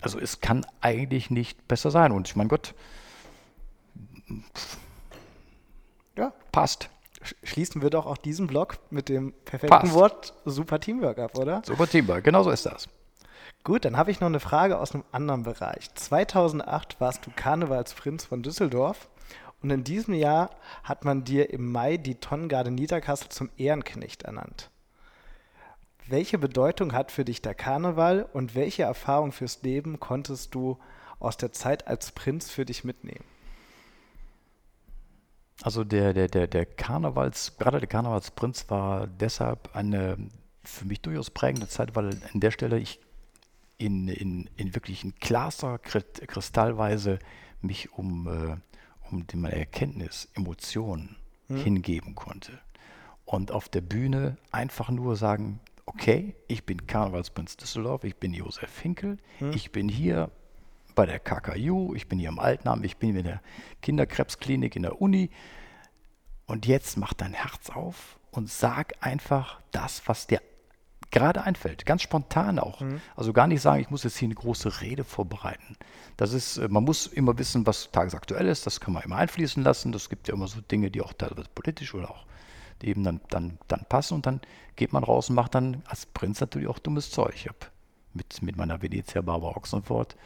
Also 0.00 0.18
es 0.18 0.40
kann 0.40 0.64
eigentlich 0.80 1.30
nicht 1.30 1.66
besser 1.68 1.90
sein. 1.90 2.12
Und 2.12 2.28
ich 2.28 2.36
meine, 2.36 2.48
Gott, 2.48 2.74
ja, 6.16 6.32
passt. 6.52 6.90
Schließen 7.42 7.82
wir 7.82 7.90
doch 7.90 8.06
auch 8.06 8.18
diesen 8.18 8.46
Blog 8.46 8.78
mit 8.90 9.08
dem 9.08 9.32
perfekten 9.44 9.80
passt. 9.80 9.94
Wort 9.94 10.34
Super 10.44 10.78
Teamwork 10.78 11.18
ab, 11.18 11.36
oder? 11.36 11.62
Super 11.64 11.88
Teamwork, 11.88 12.22
genau 12.22 12.42
so 12.42 12.50
ist 12.50 12.66
das. 12.66 12.88
Gut, 13.64 13.84
dann 13.84 13.96
habe 13.96 14.12
ich 14.12 14.20
noch 14.20 14.28
eine 14.28 14.38
Frage 14.38 14.78
aus 14.78 14.94
einem 14.94 15.02
anderen 15.10 15.42
Bereich. 15.42 15.92
2008 15.92 17.00
warst 17.00 17.26
du 17.26 17.32
Karnevalsprinz 17.34 18.24
von 18.24 18.44
Düsseldorf 18.44 19.08
und 19.60 19.70
in 19.70 19.82
diesem 19.82 20.14
Jahr 20.14 20.50
hat 20.84 21.04
man 21.04 21.24
dir 21.24 21.50
im 21.50 21.72
Mai 21.72 21.96
die 21.96 22.14
Tonnengarde 22.14 22.70
Niederkassel 22.70 23.28
zum 23.28 23.50
Ehrenknecht 23.56 24.22
ernannt. 24.22 24.70
Welche 26.08 26.38
Bedeutung 26.38 26.92
hat 26.92 27.10
für 27.10 27.24
dich 27.24 27.42
der 27.42 27.54
Karneval 27.54 28.28
und 28.32 28.54
welche 28.54 28.84
Erfahrung 28.84 29.32
fürs 29.32 29.62
Leben 29.62 29.98
konntest 29.98 30.54
du 30.54 30.78
aus 31.18 31.36
der 31.36 31.52
Zeit 31.52 31.88
als 31.88 32.12
Prinz 32.12 32.50
für 32.50 32.64
dich 32.64 32.84
mitnehmen? 32.84 33.24
Also 35.62 35.82
der, 35.82 36.12
der, 36.12 36.28
der, 36.28 36.46
der 36.46 36.66
Karnevals, 36.66 37.56
gerade 37.58 37.80
der 37.80 37.88
Karnevalsprinz 37.88 38.66
war 38.68 39.06
deshalb 39.06 39.74
eine 39.74 40.16
für 40.62 40.84
mich 40.84 41.00
durchaus 41.00 41.30
prägende 41.30 41.68
Zeit, 41.68 41.96
weil 41.96 42.10
an 42.32 42.40
der 42.40 42.50
Stelle 42.50 42.78
ich 42.78 43.00
in, 43.78 44.06
in, 44.08 44.48
in 44.56 44.74
wirklich 44.74 45.02
in 45.02 45.14
klarster 45.16 45.78
Kristallweise 45.78 47.18
mich 47.62 47.92
um, 47.92 48.28
äh, 48.28 48.56
um 49.10 49.26
die, 49.26 49.36
meine 49.36 49.56
Erkenntnis, 49.56 50.28
Emotionen 50.34 51.16
hm. 51.48 51.56
hingeben 51.56 52.14
konnte. 52.14 52.52
und 53.24 53.50
auf 53.50 53.68
der 53.68 53.80
Bühne 53.80 54.36
einfach 54.52 54.88
nur 54.88 55.16
sagen, 55.16 55.60
okay, 55.86 56.34
ich 56.48 56.64
bin 56.64 56.86
Karnevalsprinz 56.86 57.56
Düsseldorf, 57.56 58.04
ich 58.04 58.16
bin 58.16 58.34
Josef 58.34 58.80
Hinkel, 58.80 59.18
hm. 59.38 59.52
ich 59.52 59.72
bin 59.72 59.88
hier 59.88 60.30
bei 60.94 61.06
der 61.06 61.20
KKU, 61.20 61.94
ich 61.94 62.08
bin 62.08 62.18
hier 62.18 62.28
im 62.28 62.38
Altenheim, 62.38 62.82
ich 62.84 62.96
bin 62.96 63.16
in 63.16 63.24
der 63.24 63.40
Kinderkrebsklinik 63.82 64.76
in 64.76 64.82
der 64.82 65.00
Uni 65.00 65.30
und 66.46 66.66
jetzt 66.66 66.96
mach 66.96 67.12
dein 67.12 67.32
Herz 67.32 67.70
auf 67.70 68.18
und 68.30 68.50
sag 68.50 68.94
einfach 69.00 69.60
das, 69.70 70.02
was 70.06 70.26
dir 70.26 70.40
gerade 71.10 71.44
einfällt, 71.44 71.86
ganz 71.86 72.02
spontan 72.02 72.58
auch. 72.58 72.80
Mhm. 72.80 73.00
Also 73.14 73.32
gar 73.32 73.46
nicht 73.46 73.60
sagen, 73.60 73.80
ich 73.80 73.90
muss 73.90 74.02
jetzt 74.02 74.16
hier 74.16 74.26
eine 74.26 74.34
große 74.34 74.80
Rede 74.80 75.04
vorbereiten. 75.04 75.76
Das 76.16 76.32
ist, 76.32 76.58
äh, 76.58 76.68
man 76.68 76.84
muss 76.84 77.06
immer 77.06 77.38
wissen, 77.38 77.66
was 77.66 77.90
tagesaktuell 77.90 78.48
ist, 78.48 78.66
das 78.66 78.80
kann 78.80 78.92
man 78.92 79.02
immer 79.02 79.16
einfließen 79.16 79.62
lassen. 79.62 79.92
Das 79.92 80.08
gibt 80.08 80.28
ja 80.28 80.34
immer 80.34 80.48
so 80.48 80.60
Dinge, 80.60 80.90
die 80.90 81.02
auch 81.02 81.12
teilweise 81.12 81.48
politisch 81.54 81.94
oder 81.94 82.10
auch 82.10 82.26
die 82.82 82.88
eben 82.88 83.04
dann, 83.04 83.20
dann, 83.30 83.58
dann 83.68 83.84
passen 83.88 84.14
und 84.14 84.26
dann 84.26 84.40
geht 84.76 84.92
man 84.92 85.04
raus 85.04 85.28
und 85.28 85.36
macht 85.36 85.54
dann 85.54 85.82
als 85.86 86.06
Prinz 86.06 86.40
natürlich 86.40 86.68
auch 86.68 86.78
dummes 86.78 87.10
Zeug. 87.10 87.34
Ich 87.34 87.46
habe 87.46 87.58
mit, 88.14 88.42
mit 88.42 88.56
meiner 88.56 88.82
Venezia 88.82 89.22
Barbara 89.22 89.56
Oxenford 89.56 90.16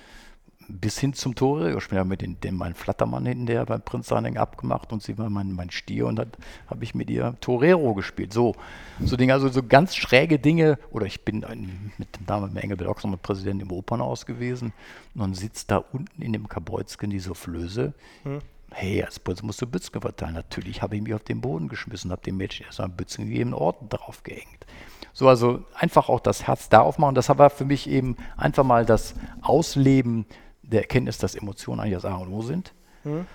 bis 0.69 0.99
hin 0.99 1.13
zum 1.13 1.35
Tore. 1.35 1.77
Ich 1.77 1.91
ja 1.91 2.05
mit 2.05 2.21
den, 2.21 2.41
den 2.41 2.55
meinen 2.55 2.75
Flattermann 2.75 3.27
hinten, 3.27 3.47
der 3.47 3.67
beim 3.67 3.83
Prinz 3.83 4.13
Running 4.13 4.37
abgemacht 4.37 4.93
und 4.93 5.03
sie 5.03 5.19
war 5.19 5.31
mein, 5.31 5.53
mein 5.53 5.71
Stier 5.71 6.07
und 6.07 6.17
dann 6.17 6.31
habe 6.69 6.85
ich 6.85 6.95
mit 6.95 7.11
ihr 7.11 7.35
Torero 7.41 7.95
gespielt. 7.95 8.33
So, 8.33 8.55
so 9.01 9.17
Dinge, 9.17 9.33
also 9.33 9.49
so 9.49 9.63
ganz 9.63 9.97
schräge 9.97 10.39
Dinge. 10.39 10.79
Oder 10.91 11.07
ich 11.07 11.25
bin 11.25 11.45
ein, 11.45 11.93
mit 11.99 12.17
dem 12.17 12.27
damaligen 12.27 12.59
Engelbert 12.59 12.89
Oxenford 12.89 13.23
Präsident 13.23 13.63
im 13.63 13.73
Opernhaus 13.73 14.27
gewesen 14.27 14.73
und 15.15 15.35
sitzt 15.35 15.71
da 15.71 15.79
unten 15.79 16.23
in 16.23 16.33
dem 16.33 16.49
Kabeuzken 16.49 17.11
die 17.11 17.21
Soufflöse. 17.21 17.95
Hm 18.23 18.41
Hey, 18.73 19.03
als 19.03 19.19
Prinz 19.19 19.43
musst 19.43 19.61
du 19.61 19.67
Bützke 19.67 20.01
verteilen. 20.01 20.35
Natürlich 20.35 20.81
habe 20.83 20.97
ich 20.97 21.03
mich 21.03 21.15
auf 21.15 21.25
den 21.25 21.41
Boden 21.41 21.69
geschmissen, 21.69 22.13
habe 22.13 22.23
dem 22.23 22.37
Mädchen 22.37 22.67
erstmal 22.67 22.89
Bützen 22.89 23.27
gegeben, 23.27 23.53
Orden 23.53 23.89
drauf 23.89 24.23
gehängt. 24.23 24.67
So, 25.13 25.29
also 25.29 25.65
einfach 25.75 26.09
auch 26.09 26.21
das 26.21 26.47
Herz 26.47 26.69
da 26.69 26.81
aufmachen. 26.81 27.15
Das 27.15 27.29
war 27.29 27.51
für 27.51 27.65
mich 27.65 27.89
eben 27.89 28.17
einfach 28.37 28.65
mal 28.65 28.87
das 28.87 29.15
Ausleben 29.43 30.25
der 30.63 30.83
Erkenntnis, 30.83 31.19
dass 31.19 31.35
Emotionen 31.35 31.81
eigentlich 31.81 31.95
das 31.95 32.05
A 32.05 32.15
und 32.15 32.33
O 32.33 32.43
sind. 32.43 32.73
Mhm. 33.05 33.27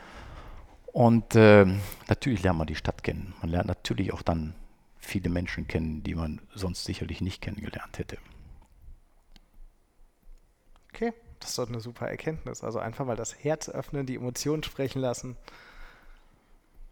Und 0.87 1.35
äh, 1.35 1.65
natürlich 2.07 2.41
lernt 2.43 2.57
man 2.57 2.67
die 2.67 2.75
Stadt 2.75 3.03
kennen. 3.03 3.33
Man 3.41 3.51
lernt 3.51 3.67
natürlich 3.67 4.13
auch 4.13 4.21
dann 4.21 4.55
viele 4.97 5.29
Menschen 5.29 5.67
kennen, 5.67 6.03
die 6.03 6.15
man 6.15 6.41
sonst 6.53 6.85
sicherlich 6.85 7.19
nicht 7.19 7.41
kennengelernt 7.41 7.99
hätte. 7.99 8.17
Okay. 10.93 11.11
Das 11.39 11.51
ist 11.51 11.59
doch 11.59 11.67
eine 11.67 11.79
super 11.79 12.07
Erkenntnis. 12.07 12.63
Also 12.63 12.79
einfach 12.79 13.05
mal 13.05 13.15
das 13.15 13.43
Herz 13.43 13.69
öffnen, 13.69 14.05
die 14.05 14.15
Emotionen 14.15 14.63
sprechen 14.63 15.01
lassen. 15.01 15.35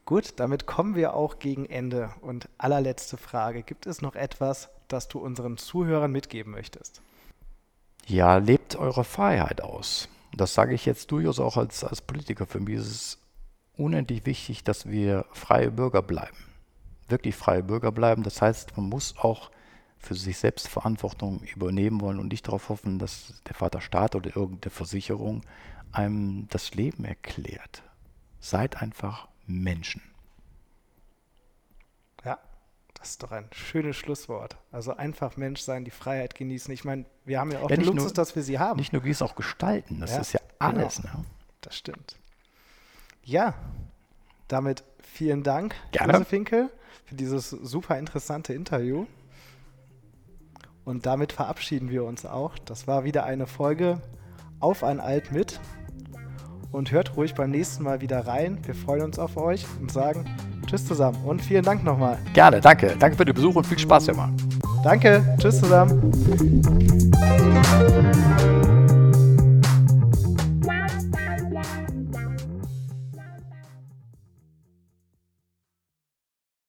Gut, 0.05 0.33
damit 0.35 0.65
kommen 0.65 0.95
wir 0.95 1.13
auch 1.13 1.39
gegen 1.39 1.65
Ende. 1.65 2.11
Und 2.21 2.49
allerletzte 2.57 3.17
Frage. 3.17 3.63
Gibt 3.63 3.85
es 3.85 4.01
noch 4.01 4.15
etwas, 4.15 4.69
das 4.87 5.07
du 5.07 5.19
unseren 5.19 5.57
Zuhörern 5.57 6.11
mitgeben 6.11 6.51
möchtest? 6.51 7.01
Ja, 8.05 8.37
lebt 8.37 8.75
eure 8.75 9.05
Freiheit 9.05 9.61
aus. 9.61 10.09
Das 10.35 10.53
sage 10.53 10.73
ich 10.73 10.85
jetzt 10.85 11.11
durchaus 11.11 11.39
auch 11.39 11.57
als, 11.57 11.83
als 11.83 12.01
Politiker. 12.01 12.45
Für 12.45 12.59
mich 12.59 12.75
ist 12.75 12.87
es 12.87 13.17
unendlich 13.77 14.25
wichtig, 14.25 14.63
dass 14.63 14.89
wir 14.89 15.25
freie 15.31 15.71
Bürger 15.71 16.01
bleiben. 16.01 16.37
Wirklich 17.07 17.35
freie 17.35 17.63
Bürger 17.63 17.91
bleiben. 17.91 18.23
Das 18.23 18.41
heißt, 18.41 18.75
man 18.75 18.89
muss 18.89 19.15
auch 19.17 19.51
für 20.03 20.15
sich 20.15 20.37
selbst 20.37 20.67
Verantwortung 20.67 21.41
übernehmen 21.43 22.01
wollen 22.01 22.19
und 22.19 22.27
nicht 22.27 22.47
darauf 22.47 22.69
hoffen, 22.69 22.99
dass 22.99 23.41
der 23.47 23.55
Vater 23.55 23.79
Staat 23.79 24.15
oder 24.15 24.35
irgendeine 24.35 24.71
Versicherung 24.71 25.41
einem 25.93 26.47
das 26.49 26.73
Leben 26.73 27.05
erklärt. 27.05 27.83
Seid 28.39 28.81
einfach 28.81 29.29
Menschen. 29.47 30.01
Ja, 32.25 32.37
das 32.95 33.11
ist 33.11 33.23
doch 33.23 33.31
ein 33.31 33.47
schönes 33.53 33.95
Schlusswort. 33.95 34.57
Also 34.71 34.95
einfach 34.95 35.37
Mensch 35.37 35.61
sein, 35.61 35.85
die 35.85 35.91
Freiheit 35.91 36.35
genießen. 36.35 36.73
Ich 36.73 36.83
meine, 36.83 37.05
wir 37.23 37.39
haben 37.39 37.51
ja 37.51 37.59
auch 37.59 37.69
ja, 37.69 37.77
den 37.77 37.85
Luxus, 37.85 38.03
nur, 38.03 38.13
dass 38.13 38.35
wir 38.35 38.43
sie 38.43 38.59
haben. 38.59 38.79
Nicht 38.79 38.91
nur 38.91 39.01
genießen, 39.01 39.25
auch 39.25 39.35
gestalten. 39.35 40.01
Das 40.01 40.11
ja, 40.11 40.19
ist 40.19 40.33
ja 40.33 40.41
alles. 40.59 40.97
Genau. 40.97 41.19
Ne? 41.19 41.25
Das 41.61 41.77
stimmt. 41.77 42.17
Ja, 43.23 43.53
damit 44.49 44.83
vielen 44.99 45.43
Dank, 45.43 45.75
Gerne. 45.91 46.13
Josef 46.13 46.27
Finkel, 46.27 46.69
für 47.05 47.15
dieses 47.15 47.49
super 47.49 47.97
interessante 47.97 48.53
Interview. 48.53 49.05
Und 50.85 51.05
damit 51.05 51.31
verabschieden 51.31 51.89
wir 51.89 52.03
uns 52.03 52.25
auch. 52.25 52.57
Das 52.65 52.87
war 52.87 53.03
wieder 53.03 53.23
eine 53.25 53.47
Folge 53.47 54.01
auf 54.59 54.83
ein 54.83 54.99
Alt 54.99 55.31
mit. 55.31 55.59
Und 56.71 56.91
hört 56.91 57.15
ruhig 57.15 57.35
beim 57.35 57.51
nächsten 57.51 57.83
Mal 57.83 58.01
wieder 58.01 58.25
rein. 58.25 58.57
Wir 58.65 58.73
freuen 58.73 59.03
uns 59.03 59.19
auf 59.19 59.37
euch 59.37 59.65
und 59.79 59.91
sagen 59.91 60.25
Tschüss 60.65 60.87
zusammen. 60.87 61.17
Und 61.23 61.41
vielen 61.41 61.63
Dank 61.63 61.83
nochmal. 61.83 62.17
Gerne, 62.33 62.59
danke. 62.61 62.95
Danke 62.97 63.17
für 63.17 63.25
den 63.25 63.35
Besuch 63.35 63.55
und 63.55 63.67
viel 63.67 63.77
Spaß 63.79 64.07
immer. 64.07 64.31
Danke. 64.83 65.35
Tschüss 65.39 65.59
zusammen. 65.59 66.11